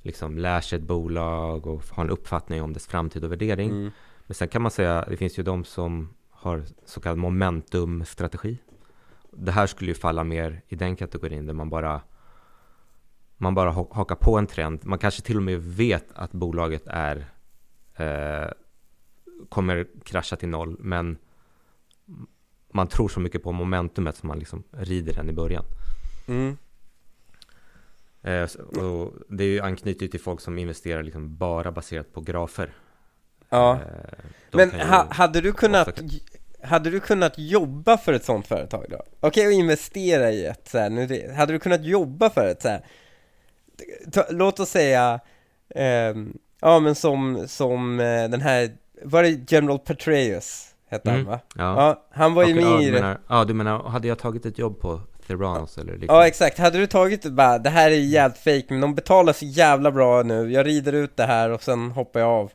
liksom 0.02 0.38
lär 0.38 0.62
sig 0.62 0.80
ett 0.80 0.86
bolag 0.86 1.68
och 1.68 1.84
har 1.90 2.04
en 2.04 2.10
uppfattning 2.10 2.62
om 2.62 2.74
dess 2.74 2.88
framtid 2.88 3.24
och 3.24 3.32
värdering. 3.32 3.70
Mm. 3.70 3.92
Men 4.26 4.36
sen 4.36 4.48
kan 4.48 4.62
man 4.62 4.72
säga, 4.72 5.06
det 5.10 5.18
finns 5.18 5.40
ju 5.40 5.44
de 5.44 5.64
som 5.64 6.14
har 6.30 6.64
så 6.86 7.02
kallad 7.02 7.18
momentumstrategi. 7.18 8.58
Det 9.32 9.52
här 9.52 9.68
skulle 9.68 9.92
ju 9.92 9.96
falla 9.96 10.24
mer 10.24 10.62
i 10.68 10.76
den 10.76 10.96
kategorin 10.96 11.46
där 11.46 11.54
man 11.54 11.70
bara 11.70 12.02
man 13.38 13.56
bara 13.56 13.70
ha- 13.70 13.94
hakar 13.94 14.16
på 14.16 14.38
en 14.38 14.48
trend. 14.48 14.86
Man 14.86 15.00
kanske 15.00 15.22
till 15.22 15.38
och 15.38 15.44
med 15.44 15.64
vet 15.64 16.12
att 16.14 16.32
bolaget 16.32 16.88
är 16.88 17.33
eh, 17.98 18.48
kommer 19.50 19.88
krascha 20.04 20.36
till 20.36 20.50
noll, 20.50 20.76
men 20.80 21.18
man 22.74 22.88
tror 22.88 23.10
så 23.10 23.20
mycket 23.20 23.44
på 23.44 23.52
momentumet 23.52 24.16
som 24.16 24.28
man 24.28 24.40
liksom 24.40 24.64
rider 24.72 25.14
den 25.14 25.30
i 25.30 25.34
början. 25.34 25.66
Mm. 26.28 26.58
Eh, 28.22 28.50
och 28.84 29.14
det 29.30 29.44
är 29.44 29.48
ju 29.48 29.60
anknyter 29.62 30.08
till 30.08 30.20
folk 30.20 30.42
som 30.42 30.58
investerar 30.58 31.04
liksom 31.04 31.38
bara 31.38 31.72
baserat 31.72 32.14
på 32.14 32.22
grafer. 32.22 32.74
Ja. 33.50 33.74
Eh, 33.74 34.20
Men 34.52 34.70
ju 34.72 34.78
ha, 34.78 35.08
hade 35.14 35.42
du 35.42 35.54
kunnat 35.54 35.88
ofta- 35.88 36.04
hade 36.68 36.90
du 36.90 37.00
kunnat 37.00 37.34
jobba 37.38 37.98
för 37.98 38.14
ett 38.14 38.26
sånt 38.26 38.48
företag 38.48 38.86
då? 38.90 39.04
Okej, 39.20 39.48
och 39.48 39.54
investera 39.54 40.32
i 40.32 40.46
ett 40.46 40.68
så 40.68 40.78
här, 40.78 40.90
nu 40.90 41.32
hade 41.32 41.54
du 41.54 41.60
kunnat 41.60 41.84
jobba 41.86 42.30
för 42.30 42.48
ett 42.48 42.62
så 42.62 42.68
här, 42.68 42.86
ta, 44.12 44.26
låt 44.30 44.60
oss 44.60 44.70
säga, 44.70 45.20
ehm, 45.76 46.38
ja 46.64 46.80
men 46.80 46.96
som, 46.96 47.48
som 47.48 48.00
eh, 48.00 48.06
den 48.30 48.42
här, 48.42 48.70
var 49.04 49.24
det 49.24 49.52
General 49.52 49.80
Petraeus? 49.80 50.68
Hette 50.90 51.10
han 51.10 51.20
Mm, 51.20 51.32
va? 51.32 51.40
Ja. 51.56 52.04
han 52.12 52.34
var 52.34 52.44
ju 52.44 52.50
Och, 52.50 52.56
med 52.56 52.66
ja, 52.66 52.82
i 52.82 52.86
det. 52.86 52.92
menar, 52.92 53.18
Ja, 53.30 53.44
du 53.44 53.54
menar, 53.54 53.84
hade 53.84 54.08
jag 54.08 54.20
tagit 54.20 54.46
ett 54.46 54.58
jobb 54.58 54.80
på 54.82 55.02
Theranos 55.28 55.78
eller 55.78 55.94
liknande? 55.94 56.14
Ja 56.22 56.28
exakt, 56.28 56.58
hade 56.58 56.78
du 56.78 56.88
tagit 56.88 57.22
det 57.22 57.30
bara, 57.32 57.58
det 57.60 57.70
här 57.70 57.92
är 57.92 57.96
jävligt 57.96 58.38
fake 58.38 58.66
men 58.70 58.82
de 58.82 58.96
betalar 58.96 59.34
så 59.34 59.46
jävla 59.46 59.92
bra 59.92 60.24
nu, 60.24 60.52
jag 60.52 60.66
rider 60.66 60.94
ut 60.94 61.18
det 61.18 61.24
här 61.26 61.50
och 61.50 61.64
sen 61.64 61.92
hoppar 61.92 62.20
jag 62.20 62.30
av 62.30 62.52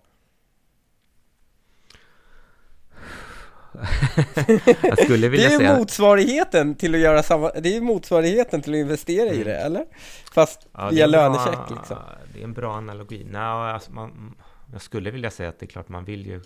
Jag 4.82 4.98
skulle 5.04 5.28
vilja 5.28 5.48
Det 5.48 5.54
är 5.54 5.58
ju 5.60 5.66
säga- 5.66 5.76
motsvarigheten 5.78 6.74
till 6.74 6.94
att 6.94 7.00
göra 7.00 7.22
samma, 7.22 7.50
det 7.50 7.68
är 7.68 7.72
ju 7.72 7.80
motsvarigheten 7.80 8.62
till 8.62 8.72
att 8.72 8.78
investera 8.78 9.32
i 9.32 9.44
det, 9.44 9.56
eller? 9.56 9.84
Fast 10.32 10.62
Mm. 10.62 10.70
Ja, 10.84 10.90
via 10.90 11.08
bra- 11.08 11.28
lönecheck 11.28 11.70
liksom 11.70 11.96
Det 12.34 12.40
är 12.40 12.44
en 12.44 12.52
bra 12.52 12.76
analogi. 12.76 13.26
Nej, 13.30 13.40
alltså 13.42 13.92
man, 13.92 14.34
jag 14.72 14.82
skulle 14.82 15.10
vilja 15.10 15.30
säga 15.30 15.48
att 15.48 15.58
det 15.60 15.66
är 15.66 15.68
klart 15.68 15.88
man 15.88 16.04
vill 16.04 16.26
ju 16.26 16.40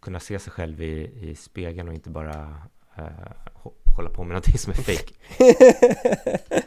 kunna 0.00 0.20
se 0.20 0.38
sig 0.38 0.52
själv 0.52 0.82
i, 0.82 1.10
i 1.30 1.34
spegeln 1.34 1.88
och 1.88 1.94
inte 1.94 2.10
bara 2.10 2.32
eh, 2.96 3.04
hå- 3.62 3.72
hålla 3.96 4.10
på 4.10 4.22
med 4.24 4.28
någonting 4.28 4.58
som 4.58 4.72
är 4.72 4.76
fake. 4.76 5.14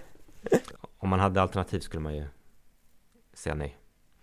Om 0.98 1.10
man 1.10 1.20
hade 1.20 1.42
alternativ 1.42 1.80
skulle 1.80 2.02
man 2.02 2.16
ju 2.16 2.26
säga 3.34 3.56
nej. 3.56 3.78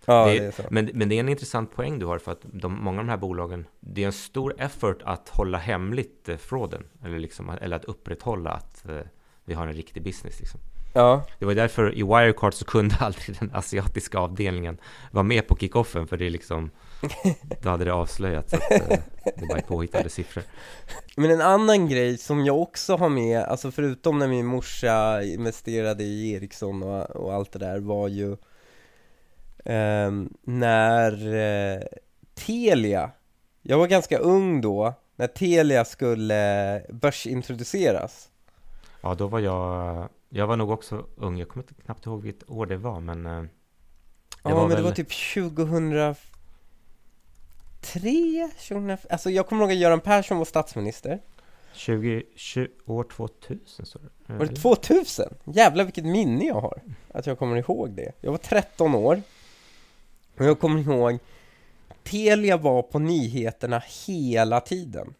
Ja, 0.05 0.25
det 0.25 0.39
det 0.39 0.45
är 0.45 0.51
så. 0.51 0.63
Men, 0.69 0.89
men 0.93 1.09
det 1.09 1.15
är 1.15 1.19
en 1.19 1.29
intressant 1.29 1.75
poäng 1.75 1.99
du 1.99 2.05
har 2.05 2.19
för 2.19 2.31
att 2.31 2.41
de, 2.41 2.83
många 2.83 2.99
av 2.99 3.05
de 3.05 3.09
här 3.09 3.17
bolagen, 3.17 3.65
det 3.79 4.01
är 4.03 4.05
en 4.05 4.13
stor 4.13 4.55
effort 4.57 5.01
att 5.03 5.29
hålla 5.29 5.57
hemligt 5.57 6.29
eh, 6.29 6.37
frauden, 6.37 6.83
eller, 7.05 7.19
liksom, 7.19 7.49
eller 7.61 7.75
att 7.75 7.85
upprätthålla 7.85 8.49
att 8.49 8.89
eh, 8.89 8.99
vi 9.45 9.53
har 9.53 9.67
en 9.67 9.73
riktig 9.73 10.03
business. 10.03 10.39
Liksom. 10.39 10.59
Ja. 10.93 11.25
Det 11.39 11.45
var 11.45 11.53
därför 11.53 11.97
i 11.97 12.03
Wirecard 12.03 12.53
så 12.53 12.65
kunde 12.65 12.95
aldrig 12.99 13.39
den 13.39 13.51
asiatiska 13.53 14.19
avdelningen 14.19 14.77
vara 15.11 15.23
med 15.23 15.47
på 15.47 15.55
kickoffen, 15.55 16.07
för 16.07 16.17
det 16.17 16.25
är 16.25 16.29
liksom, 16.29 16.71
då 17.61 17.69
hade 17.69 17.85
det 17.85 17.93
avslöjats 17.93 18.53
att 18.53 18.71
eh, 18.71 18.99
det 19.23 19.53
är 19.53 19.61
påhittade 19.61 20.09
siffror. 20.09 20.43
Men 21.15 21.31
en 21.31 21.41
annan 21.41 21.87
grej 21.87 22.17
som 22.17 22.45
jag 22.45 22.61
också 22.61 22.95
har 22.95 23.09
med, 23.09 23.43
alltså 23.43 23.71
förutom 23.71 24.19
när 24.19 24.27
min 24.27 24.45
morsa 24.45 25.23
investerade 25.23 26.03
i 26.03 26.33
Ericsson 26.33 26.83
och, 26.83 27.09
och 27.09 27.33
allt 27.33 27.51
det 27.51 27.59
där 27.59 27.79
var 27.79 28.07
ju 28.07 28.37
när 30.43 31.33
eh, 31.35 31.81
Telia, 32.33 33.11
jag 33.61 33.77
var 33.77 33.87
ganska 33.87 34.17
ung 34.17 34.61
då, 34.61 34.93
när 35.15 35.27
Telia 35.27 35.85
skulle 35.85 36.81
börsintroduceras. 36.89 38.29
Ja, 39.01 39.15
då 39.15 39.27
var 39.27 39.39
jag, 39.39 40.09
jag 40.29 40.47
var 40.47 40.55
nog 40.57 40.69
också 40.69 41.05
ung, 41.15 41.37
jag 41.37 41.47
kommer 41.49 41.63
inte 41.63 41.83
knappt 41.85 42.05
ihåg 42.05 42.21
vilket 42.21 42.49
år 42.49 42.65
det 42.65 42.77
var, 42.77 42.99
men 42.99 43.25
eh, 43.25 43.41
det 43.41 43.47
Ja 44.43 44.55
var 44.55 44.61
men 44.61 44.69
det 44.69 44.75
väl- 44.75 44.83
var 44.83 44.91
typ 44.91 45.11
2003, 45.33 46.15
2004, 48.67 48.97
alltså 49.09 49.29
jag 49.29 49.47
kommer 49.47 49.61
ihåg 49.63 49.71
att 49.71 49.77
Göran 49.77 49.99
Persson 49.99 50.37
var 50.37 50.45
statsminister. 50.45 51.19
20, 51.73 52.23
20, 52.35 52.67
år 52.85 53.03
2000 53.03 53.85
så 53.85 53.99
det. 53.99 54.33
Var 54.33 54.45
det 54.45 54.55
2000? 54.55 55.33
Jävlar 55.43 55.83
vilket 55.83 56.05
minne 56.05 56.45
jag 56.45 56.61
har 56.61 56.81
Att 57.13 57.27
jag 57.27 57.39
kommer 57.39 57.55
ihåg 57.57 57.89
det. 57.91 58.11
Jag 58.21 58.31
var 58.31 58.37
13 58.37 58.95
år 58.95 59.21
och 60.37 60.45
jag 60.45 60.59
kommer 60.59 60.79
ihåg 60.79 61.19
Telia 62.03 62.57
var 62.57 62.81
på 62.81 62.99
nyheterna 62.99 63.83
hela 64.07 64.59
tiden 64.59 65.13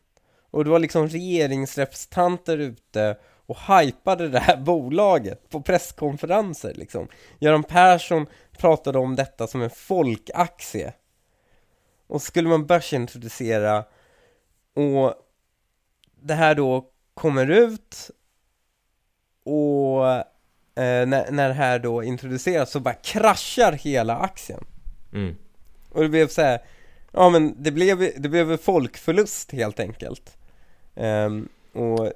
Och 0.52 0.64
det 0.64 0.70
var 0.70 0.80
liksom 0.80 1.08
regeringsrepresentanter 1.08 2.58
ute 2.58 3.18
och 3.46 3.58
hypade 3.58 4.30
det 4.30 4.40
här 4.40 4.58
bolaget 4.62 5.50
på 5.50 5.62
presskonferenser 5.62 6.74
liksom 6.74 7.08
Göran 7.40 7.64
Persson 7.64 8.26
pratade 8.58 9.00
om 9.00 9.16
detta 9.16 9.48
som 9.48 9.62
en 9.62 9.70
folkaktie. 9.70 10.94
Och 12.08 12.22
skulle 12.22 12.50
man 12.50 12.66
börsintroducera 12.66 13.86
och 14.76 15.14
det 16.22 16.34
här 16.34 16.56
då 16.56 16.86
kommer 17.14 17.50
ut 17.50 18.12
och 19.44 20.08
eh, 20.16 20.26
när, 21.08 21.32
när 21.32 21.48
det 21.48 21.54
här 21.54 21.80
då 21.80 22.04
introduceras 22.04 22.72
så 22.72 22.80
bara 22.80 22.94
kraschar 22.94 23.72
hela 23.72 24.18
aktien. 24.18 24.66
Mm. 25.14 25.36
Och 25.90 26.02
det 26.02 26.10
blev 26.10 26.28
så 26.28 26.42
här, 26.42 26.60
ja 27.12 27.30
men 27.30 27.64
det 27.64 27.72
blev, 27.72 27.98
det 28.18 28.30
blev 28.30 28.58
folkförlust 28.58 29.52
helt 29.52 29.80
enkelt. 29.80 30.38
Ehm, 30.96 31.50
och 31.74 32.12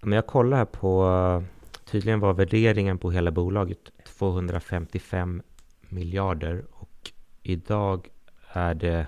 Men 0.00 0.12
jag 0.12 0.26
kollar 0.26 0.56
här 0.56 0.64
på, 0.64 1.42
tydligen 1.84 2.20
var 2.20 2.32
värderingen 2.32 2.98
på 2.98 3.10
hela 3.10 3.30
bolaget 3.30 3.78
255 4.18 5.42
miljarder 5.88 6.64
och 6.70 7.12
idag 7.42 8.08
är 8.52 8.74
det 8.74 9.06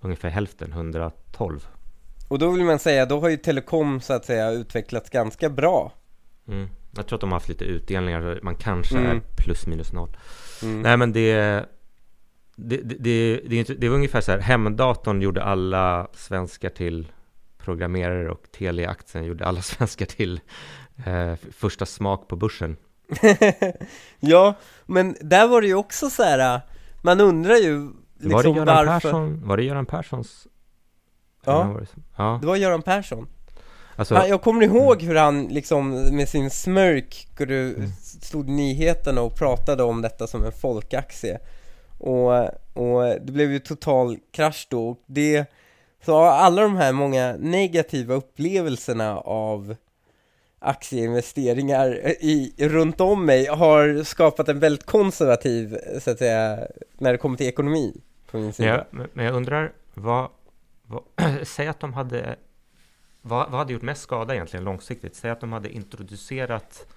ungefär 0.00 0.28
hälften, 0.28 0.72
112. 0.72 1.66
Och 2.28 2.38
då 2.38 2.50
vill 2.50 2.64
man 2.64 2.78
säga, 2.78 3.06
då 3.06 3.20
har 3.20 3.28
ju 3.28 3.36
telekom 3.36 4.00
så 4.00 4.12
att 4.12 4.24
säga 4.24 4.50
utvecklats 4.50 5.10
ganska 5.10 5.48
bra. 5.48 5.92
Mm. 6.48 6.68
Jag 6.96 7.06
tror 7.06 7.16
att 7.16 7.20
de 7.20 7.30
har 7.32 7.36
haft 7.36 7.48
lite 7.48 7.64
utdelningar, 7.64 8.40
man 8.42 8.54
kanske 8.56 8.98
Mm. 8.98 9.16
är 9.16 9.20
plus 9.36 9.66
minus 9.66 9.92
noll. 9.92 10.16
Mm. 10.62 10.82
Nej 10.82 10.96
men 10.96 11.12
det, 11.12 11.66
det, 12.56 12.76
det, 12.76 13.40
det, 13.46 13.64
det, 13.80 13.88
var 13.88 13.96
ungefär 13.96 14.20
så 14.20 14.32
här, 14.32 14.38
hemdatorn 14.38 15.22
gjorde 15.22 15.42
alla 15.42 16.06
svenskar 16.12 16.68
till 16.68 17.12
programmerare 17.58 18.30
och 18.30 18.42
Telia-aktien 18.52 19.24
gjorde 19.24 19.46
alla 19.46 19.62
svenskar 19.62 20.06
till 20.06 20.40
eh, 21.06 21.34
första 21.52 21.86
smak 21.86 22.28
på 22.28 22.36
börsen. 22.36 22.76
ja, 24.20 24.54
men 24.86 25.16
där 25.20 25.48
var 25.48 25.60
det 25.60 25.66
ju 25.66 25.74
också 25.74 26.10
så 26.10 26.22
här, 26.22 26.60
man 27.02 27.20
undrar 27.20 27.56
ju 27.56 27.90
liksom 28.18 28.32
var, 28.32 28.42
det 28.42 28.48
Göran 28.48 28.86
varför... 28.86 29.00
Persson, 29.00 29.46
var 29.46 29.56
det 29.56 29.62
Göran 29.62 29.86
Perssons? 29.86 30.46
Ja. 31.44 31.80
Ja. 32.16 32.38
Det 32.40 32.46
var 32.46 32.56
Göran 32.56 32.82
Persson. 32.82 33.28
Alltså, 34.00 34.14
han, 34.14 34.28
jag 34.28 34.42
kommer 34.42 34.62
ihåg 34.62 35.02
hur 35.02 35.14
han 35.14 35.44
liksom 35.44 36.02
med 36.16 36.28
sin 36.28 36.50
smörk 36.50 37.28
stod 38.22 38.48
i 38.48 38.52
nyheterna 38.52 39.22
och 39.22 39.34
pratade 39.36 39.82
om 39.82 40.02
detta 40.02 40.26
som 40.26 40.44
en 40.44 40.52
folkaktie. 40.52 41.38
Och, 41.98 42.32
och 42.74 43.02
det 43.20 43.32
blev 43.32 43.52
ju 43.52 43.58
total 43.58 44.18
krasch 44.32 44.66
då. 44.70 44.88
Och 44.88 45.02
det, 45.06 45.44
så 46.04 46.16
alla 46.24 46.62
de 46.62 46.76
här 46.76 46.92
många 46.92 47.36
negativa 47.38 48.14
upplevelserna 48.14 49.18
av 49.18 49.74
aktieinvesteringar 50.58 51.90
i, 52.20 52.54
runt 52.58 53.00
om 53.00 53.26
mig 53.26 53.46
har 53.46 54.04
skapat 54.04 54.48
en 54.48 54.58
väldigt 54.60 54.86
konservativ, 54.86 55.78
så 56.00 56.10
att 56.10 56.18
säga, 56.18 56.58
när 56.98 57.12
det 57.12 57.18
kommer 57.18 57.36
till 57.36 57.46
ekonomi 57.48 58.00
på 58.30 58.36
min 58.36 58.44
Men 58.46 58.52
sida. 58.52 58.68
jag, 58.68 58.84
men- 58.90 59.08
men 59.12 59.24
jag 59.24 59.34
undrar, 59.34 59.72
vad, 59.94 60.28
vad, 60.86 61.02
säg 61.46 61.68
att 61.68 61.80
de 61.80 61.92
hade, 61.94 62.36
vad, 63.22 63.50
vad 63.50 63.58
hade 63.58 63.72
gjort 63.72 63.82
mest 63.82 64.02
skada 64.02 64.34
egentligen 64.34 64.64
långsiktigt? 64.64 65.14
Säg 65.14 65.30
att 65.30 65.40
de 65.40 65.52
hade 65.52 65.70
introducerat 65.70 66.94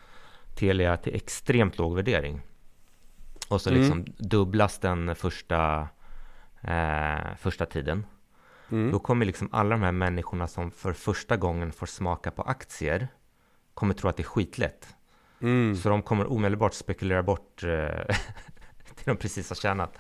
Telia 0.56 0.98
till 0.98 1.16
extremt 1.16 1.78
låg 1.78 1.96
värdering. 1.96 2.42
Och 3.48 3.62
så 3.62 3.70
Mm. 3.70 3.82
liksom 3.82 4.06
dubblas 4.18 4.80
den 4.80 5.16
första, 5.16 5.88
eh, 6.62 7.36
första 7.38 7.66
tiden. 7.66 8.06
Mm. 8.72 8.92
Då 8.92 9.00
kommer 9.00 9.26
liksom 9.26 9.50
alla 9.52 9.70
de 9.70 9.84
här 9.84 9.92
människorna 9.92 10.48
som 10.48 10.72
för 10.72 10.94
första 10.94 11.38
gången 11.38 11.72
får 11.72 11.86
smaka 11.86 12.32
på 12.32 12.42
aktier 12.42 13.08
kommer 13.74 13.94
tro 13.94 14.10
att 14.10 14.18
det 14.18 14.24
är 14.24 14.26
skitlätt. 14.26 14.88
Mm. 15.42 15.76
Så 15.76 15.90
de 15.90 16.02
kommer 16.02 16.32
omedelbart 16.32 16.74
spekulera 16.74 17.24
bort 17.24 17.64
eh, 17.64 17.70
det 18.96 19.06
de 19.06 19.18
precis 19.18 19.50
har 19.50 19.56
tjänat. 19.56 19.98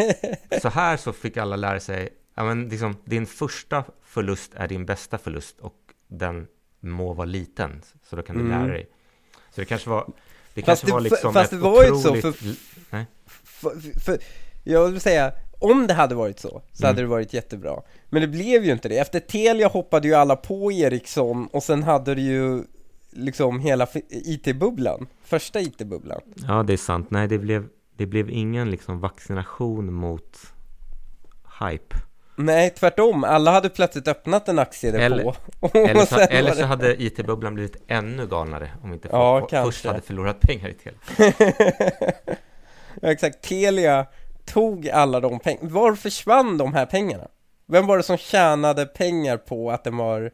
så 0.62 0.68
här 0.68 0.96
så 0.96 1.12
fick 1.12 1.36
alla 1.36 1.56
lära 1.56 1.80
sig, 1.80 2.08
ja 2.34 2.44
men 2.44 2.68
liksom, 2.68 2.96
din 3.04 3.26
första 3.26 3.84
förlust 4.02 4.54
är 4.54 4.68
din 4.68 4.86
bästa 4.86 5.18
förlust 5.18 5.60
och 5.60 5.74
den 6.08 6.46
må 6.80 7.12
vara 7.12 7.24
liten, 7.26 7.82
så 8.02 8.16
då 8.16 8.22
kan 8.22 8.36
du 8.38 8.44
Mm. 8.44 8.58
lära 8.60 8.72
dig. 8.72 8.88
Så 9.54 9.60
det 9.60 9.64
kanske 9.64 9.90
var, 9.90 10.12
det 10.54 10.62
Fast 10.62 10.66
kanske 10.66 10.86
det- 10.86 10.92
var 10.92 11.00
liksom 11.00 11.32
fast 11.32 11.52
ett 11.52 11.58
det 11.58 11.64
var 11.68 11.82
ju 11.84 11.88
så, 11.88 11.94
otroligt... 11.94 12.36
för- 12.36 12.54
Nej. 12.90 13.06
För, 13.44 14.00
för, 14.00 14.18
jag 14.64 14.88
vill 14.90 15.00
säga, 15.00 15.32
om 15.58 15.86
det 15.86 15.94
hade 15.94 16.14
varit 16.14 16.38
så, 16.38 16.48
så 16.72 16.82
Mm. 16.84 16.88
hade 16.88 17.02
det 17.02 17.06
varit 17.08 17.32
jättebra. 17.34 17.82
Men 18.10 18.22
det 18.22 18.28
blev 18.28 18.64
ju 18.64 18.72
inte 18.72 18.88
det. 18.88 18.98
Efter 18.98 19.20
Telia 19.20 19.68
hoppade 19.68 20.08
ju 20.08 20.14
alla 20.14 20.36
på 20.36 20.72
Ericsson 20.72 21.46
och 21.46 21.62
sen 21.62 21.82
hade 21.82 22.14
det 22.14 22.20
ju 22.22 22.62
liksom 23.10 23.60
hela 23.60 23.86
IT-bubblan, 24.10 25.06
första 25.24 25.60
IT-bubblan. 25.60 26.20
Ja, 26.48 26.62
det 26.62 26.72
är 26.72 26.76
sant. 26.76 27.10
Nej, 27.10 27.28
det 27.28 27.38
blev, 27.38 27.68
det 27.96 28.06
blev 28.06 28.30
ingen 28.30 28.70
liksom 28.70 29.00
vaccination 29.00 29.92
mot 29.92 30.38
hype. 31.60 31.96
Nej, 32.36 32.70
tvärtom. 32.70 33.24
Alla 33.24 33.50
hade 33.50 33.68
plötsligt 33.68 34.08
öppnat 34.08 34.48
en 34.48 34.58
aktiedepå. 34.58 35.04
Eller, 35.04 35.34
eller, 35.90 36.04
så, 36.04 36.18
eller 36.20 36.50
så 36.50 36.58
det- 36.58 36.64
hade 36.66 37.02
IT-bubblan 37.02 37.54
blivit 37.54 37.76
ännu 37.88 38.26
galnare 38.26 38.70
om 38.82 38.92
inte 38.92 39.08
Ja, 39.12 39.40
folk 39.40 39.50
först 39.64 39.84
hade 39.86 40.00
förlorat 40.00 40.40
pengar 40.40 40.68
i 40.68 40.74
Telia. 40.74 40.98
ja, 43.02 43.10
exakt. 43.12 43.42
Telia 43.42 44.06
tog 44.44 44.88
alla 44.88 45.20
de 45.20 45.38
pengarna. 45.38 45.68
Var 45.68 45.94
försvann 45.94 46.58
de 46.58 46.74
här 46.74 46.86
pengarna? 46.86 47.28
Vem 47.66 47.86
var 47.86 47.96
det 47.96 48.02
som 48.02 48.16
tjänade 48.16 48.86
pengar 48.86 49.36
på 49.36 49.70
att 49.70 49.84
den 49.84 49.96
var 49.96 50.20
Det 50.20 50.30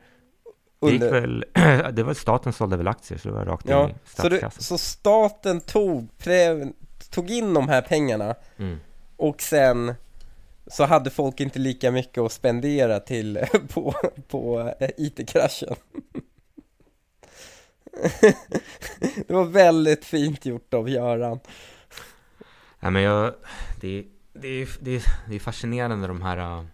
under... 0.80 1.10
väl, 1.20 1.44
det 1.92 2.02
var 2.02 2.14
staten 2.14 2.52
sålde 2.52 2.76
väl 2.76 2.88
aktier 2.88 3.18
så 3.18 3.28
det 3.28 3.34
var 3.34 3.44
rakt 3.44 3.64
in 3.64 3.70
Ja, 3.70 3.88
i 3.88 3.92
så, 4.16 4.28
det, 4.28 4.38
statskassan. 4.38 4.62
så 4.62 4.78
staten 4.78 5.60
tog, 5.60 6.18
pre, 6.18 6.66
tog 7.10 7.30
in 7.30 7.54
de 7.54 7.68
här 7.68 7.82
pengarna 7.82 8.34
Mm. 8.58 8.78
och 9.16 9.42
sen 9.42 9.94
så 10.70 10.84
hade 10.84 11.10
folk 11.10 11.40
inte 11.40 11.58
lika 11.58 11.90
mycket 11.90 12.18
att 12.18 12.32
spendera 12.32 13.00
till 13.00 13.38
på, 13.74 13.94
på 14.28 14.74
eh, 14.80 14.90
IT-kraschen. 14.96 15.76
det 19.26 19.30
var 19.30 19.44
väldigt 19.44 20.04
fint 20.04 20.46
gjort 20.46 20.74
av 20.74 20.88
Göran. 20.88 21.40
Ja, 22.80 22.90
men 22.90 23.02
jag, 23.02 23.34
det, 23.80 24.04
det, 24.32 24.48
är, 24.48 24.68
det, 24.80 25.04
det 25.28 25.34
är 25.34 25.40
fascinerande 25.40 26.06
de 26.06 26.22
här 26.22 26.58
uh, 26.58 26.64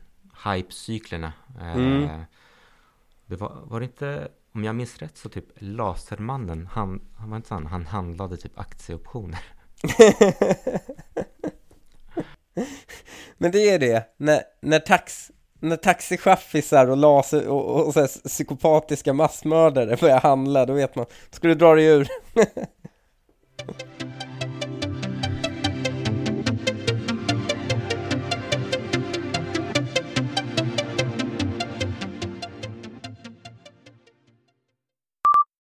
hype-cyklerna. 0.44 1.32
Eh, 1.60 1.76
Mm. 1.76 2.24
Det 3.26 3.36
var, 3.36 3.60
var 3.64 3.80
det 3.80 3.86
inte, 3.86 4.28
om 4.52 4.64
jag 4.64 4.74
minns 4.74 4.98
rätt 4.98 5.16
så 5.16 5.28
typ 5.28 5.44
Lasermannen, 5.56 6.66
han, 6.66 7.00
han 7.16 7.30
var 7.30 7.36
inte 7.36 7.48
så 7.48 7.54
han, 7.54 7.66
han 7.66 7.86
handlade 7.86 8.36
typ 8.36 8.58
aktieoptioner. 8.58 9.44
Men 13.38 13.50
det 13.50 13.70
är 13.70 13.78
det, 13.78 14.08
när, 14.16 14.42
när, 14.62 14.78
tax, 14.78 15.30
när 15.60 15.76
taxichaffisar 15.76 16.90
och, 16.90 16.96
laser, 16.96 17.48
och, 17.48 17.86
och, 17.86 17.94
så 17.94 18.00
här 18.00 18.28
psykopatiska 18.28 19.12
massmördare 19.12 19.96
börjar 19.96 20.20
handla, 20.20 20.66
då 20.66 20.72
vet 20.72 20.96
man, 20.96 21.06
då 21.30 21.36
ska 21.36 21.48
du 21.48 21.54
dra 21.54 21.74
dig 21.74 21.84
ur. 21.84 22.08